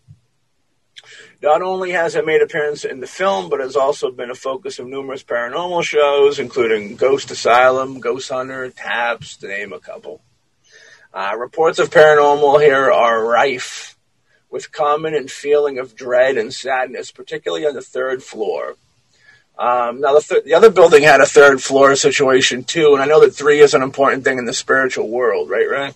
[1.42, 4.80] Not only has it made appearance in the film, but has also been a focus
[4.80, 10.22] of numerous paranormal shows, including Ghost Asylum, Ghost Hunter, Taps, to name a couple.
[11.14, 13.98] Uh, reports of paranormal here are rife,
[14.50, 18.76] with common and feeling of dread and sadness, particularly on the third floor.
[19.58, 23.06] Um, now, the, th- the other building had a third floor situation too, and I
[23.06, 25.70] know that three is an important thing in the spiritual world, right?
[25.70, 25.94] Right?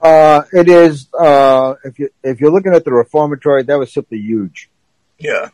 [0.00, 1.08] Uh, it is.
[1.12, 4.68] Uh, if you if you're looking at the reformatory, that was simply huge.
[5.18, 5.48] Yeah,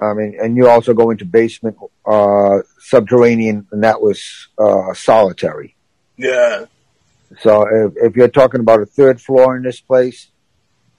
[0.00, 5.74] I mean, and you also go into basement, uh, subterranean, and that was uh, solitary.
[6.16, 6.66] yeah,
[7.40, 10.28] So if, if you're talking about a third floor in this place,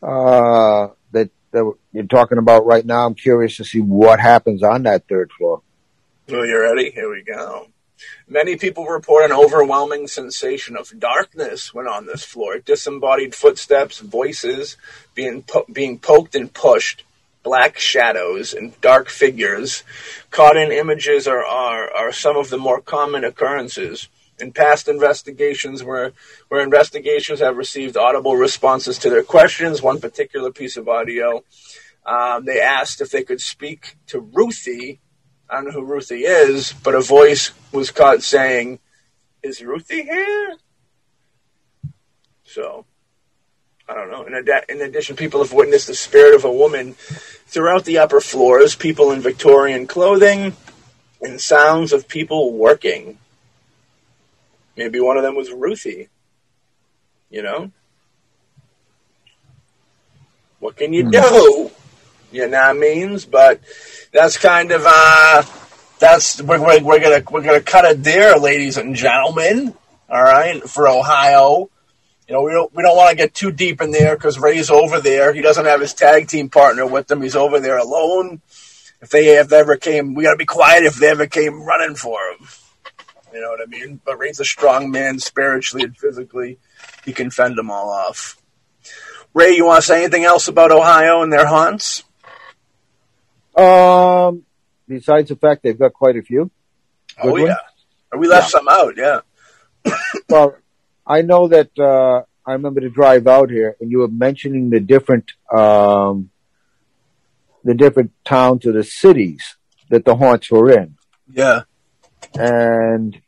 [0.02, 4.84] uh, that, that you're talking about right now, I'm curious to see what happens on
[4.84, 5.62] that third floor.
[6.30, 6.92] So you ready?
[6.92, 7.68] Here we go.
[8.28, 12.60] Many people report an overwhelming sensation of darkness when on this floor.
[12.60, 14.78] Disembodied footsteps, voices
[15.14, 17.04] being po- being poked and pushed,
[17.44, 19.84] black shadows and dark figures
[20.32, 24.10] caught in images are, are, are some of the more common occurrences.
[24.40, 26.12] In past investigations, where
[26.50, 31.44] where investigations have received audible responses to their questions, one particular piece of audio,
[32.06, 35.00] um, they asked if they could speak to Ruthie
[35.50, 38.80] I don't know who Ruthie is, but a voice was caught saying,
[39.44, 40.58] "Is Ruthie here?"
[42.44, 42.86] So,
[43.88, 44.26] I don't know.
[44.26, 46.96] In, ad- in addition, people have witnessed the spirit of a woman
[47.46, 48.76] throughout the upper floors.
[48.76, 50.56] People in Victorian clothing,
[51.22, 53.20] and sounds of people working.
[54.76, 56.10] Maybe one of them was Ruthie.
[57.30, 57.72] You know,
[60.60, 61.72] what can you do?
[62.32, 63.26] You know what I means?
[63.26, 63.62] But
[64.12, 65.44] that's kind of uh
[66.00, 69.74] that's we're, we're, we're gonna we're gonna cut it there, ladies and gentlemen.
[70.10, 71.70] All right, for Ohio.
[72.28, 74.70] You know, we don't we don't want to get too deep in there because Ray's
[74.70, 75.34] over there.
[75.34, 77.22] He doesn't have his tag team partner with him.
[77.22, 78.42] He's over there alone.
[79.02, 81.96] If they if they ever came, we gotta be quiet if they ever came running
[81.96, 82.48] for him.
[83.36, 84.00] You know what I mean?
[84.06, 86.58] But Ray's a strong man spiritually and physically.
[87.04, 88.42] He can fend them all off.
[89.34, 92.04] Ray, you want to say anything else about Ohio and their haunts?
[93.58, 94.44] Um,
[94.88, 96.50] besides the fact they've got quite a few.
[97.18, 97.46] Oh Good one?
[97.48, 98.96] yeah, we left some out.
[98.96, 99.20] Yeah,
[100.30, 100.56] Well,
[101.06, 104.80] I know that uh, I remember to drive out here, and you were mentioning the
[104.80, 106.30] different um,
[107.64, 109.56] the different towns or the cities
[109.90, 110.96] that the haunts were in,
[111.32, 111.62] yeah,
[112.34, 113.22] and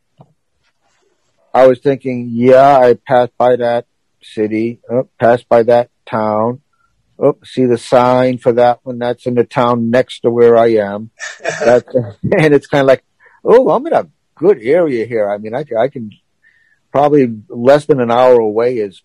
[1.58, 3.88] I was thinking, yeah, I passed by that
[4.22, 6.62] city, oh, passed by that town.
[7.20, 9.00] Oh, see the sign for that one.
[9.00, 11.10] That's in the town next to where I am.
[11.66, 13.04] That's, and it's kind of like,
[13.44, 15.28] oh, I'm in a good area here.
[15.28, 16.12] I mean, I, I can
[16.92, 19.02] probably less than an hour away is,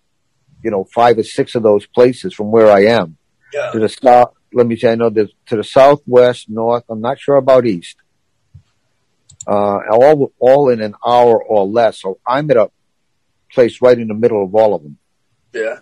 [0.63, 3.17] you know, five or six of those places from where I am.
[3.51, 3.71] yeah.
[3.71, 6.83] To the south, let me say, I know there's to the southwest, north.
[6.87, 7.97] I'm not sure about east.
[9.47, 12.01] Uh, all all in an hour or less.
[12.01, 12.71] So I'm at a
[13.51, 14.97] place right in the middle of all of them,
[15.53, 15.79] Yeah.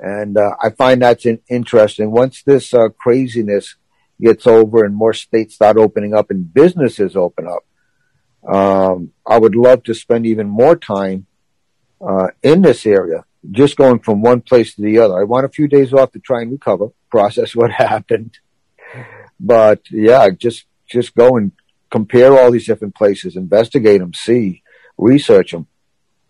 [0.00, 2.10] and uh, I find that's in, interesting.
[2.10, 3.76] Once this uh, craziness
[4.20, 7.64] gets over and more states start opening up and businesses open up,
[8.52, 11.26] um, I would love to spend even more time
[12.00, 15.20] uh, in this area, just going from one place to the other.
[15.20, 18.38] I want a few days off to try and recover, process what happened.
[19.38, 21.52] But yeah, just just go and
[21.90, 24.62] compare all these different places, investigate them, see,
[24.96, 25.66] research them,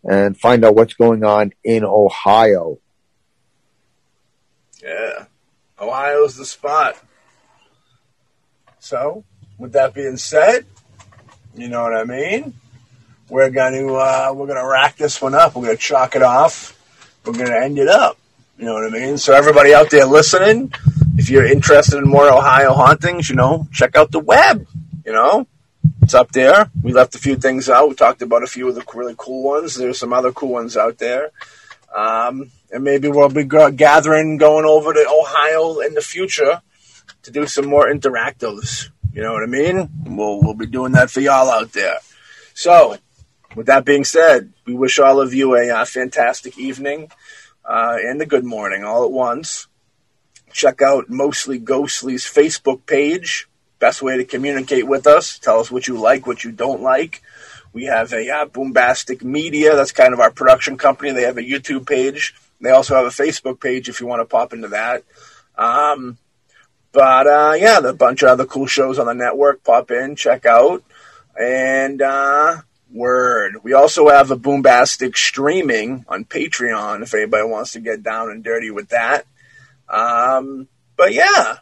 [0.04, 2.78] and find out what's going on in Ohio.
[4.82, 5.26] Yeah.
[5.80, 6.96] Ohio's the spot.
[8.78, 9.24] So,
[9.58, 10.66] with that being said,
[11.54, 12.54] you know what I mean?
[13.28, 15.54] We're gonna uh, we're gonna rack this one up.
[15.54, 16.74] We're gonna chalk it off.
[17.24, 18.16] We're gonna end it up.
[18.56, 19.18] You know what I mean?
[19.18, 20.72] So everybody out there listening,
[21.16, 24.66] if you're interested in more Ohio hauntings, you know, check out the web.
[25.08, 25.46] You know,
[26.02, 26.70] it's up there.
[26.82, 27.88] We left a few things out.
[27.88, 29.74] We talked about a few of the really cool ones.
[29.74, 31.30] There's some other cool ones out there.
[31.96, 36.60] Um, and maybe we'll be gathering, going over to Ohio in the future
[37.22, 38.90] to do some more interactives.
[39.14, 39.88] You know what I mean?
[40.04, 41.96] We'll we'll be doing that for y'all out there.
[42.52, 42.98] So,
[43.56, 47.10] with that being said, we wish all of you a uh, fantastic evening
[47.64, 49.68] uh, and a good morning all at once.
[50.52, 53.48] Check out Mostly Ghostly's Facebook page.
[53.78, 55.38] Best way to communicate with us.
[55.38, 57.22] Tell us what you like, what you don't like.
[57.72, 59.76] We have a uh, Boombastic Media.
[59.76, 61.12] That's kind of our production company.
[61.12, 62.34] They have a YouTube page.
[62.60, 65.04] They also have a Facebook page if you want to pop into that.
[65.56, 66.18] Um,
[66.92, 69.62] but uh, yeah, the bunch of other cool shows on the network.
[69.62, 70.82] Pop in, check out,
[71.38, 72.56] and uh,
[72.90, 73.58] word.
[73.62, 78.42] We also have a Boombastic streaming on Patreon if anybody wants to get down and
[78.42, 79.26] dirty with that.
[79.88, 81.58] Um, but yeah,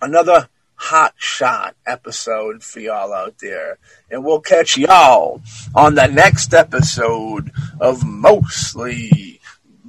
[0.00, 0.48] another
[0.84, 3.78] hot shot episode for y'all out there.
[4.10, 5.40] And we'll catch y'all
[5.74, 7.50] on the next episode
[7.80, 9.40] of Mostly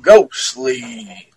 [0.02, 1.32] Ghostly.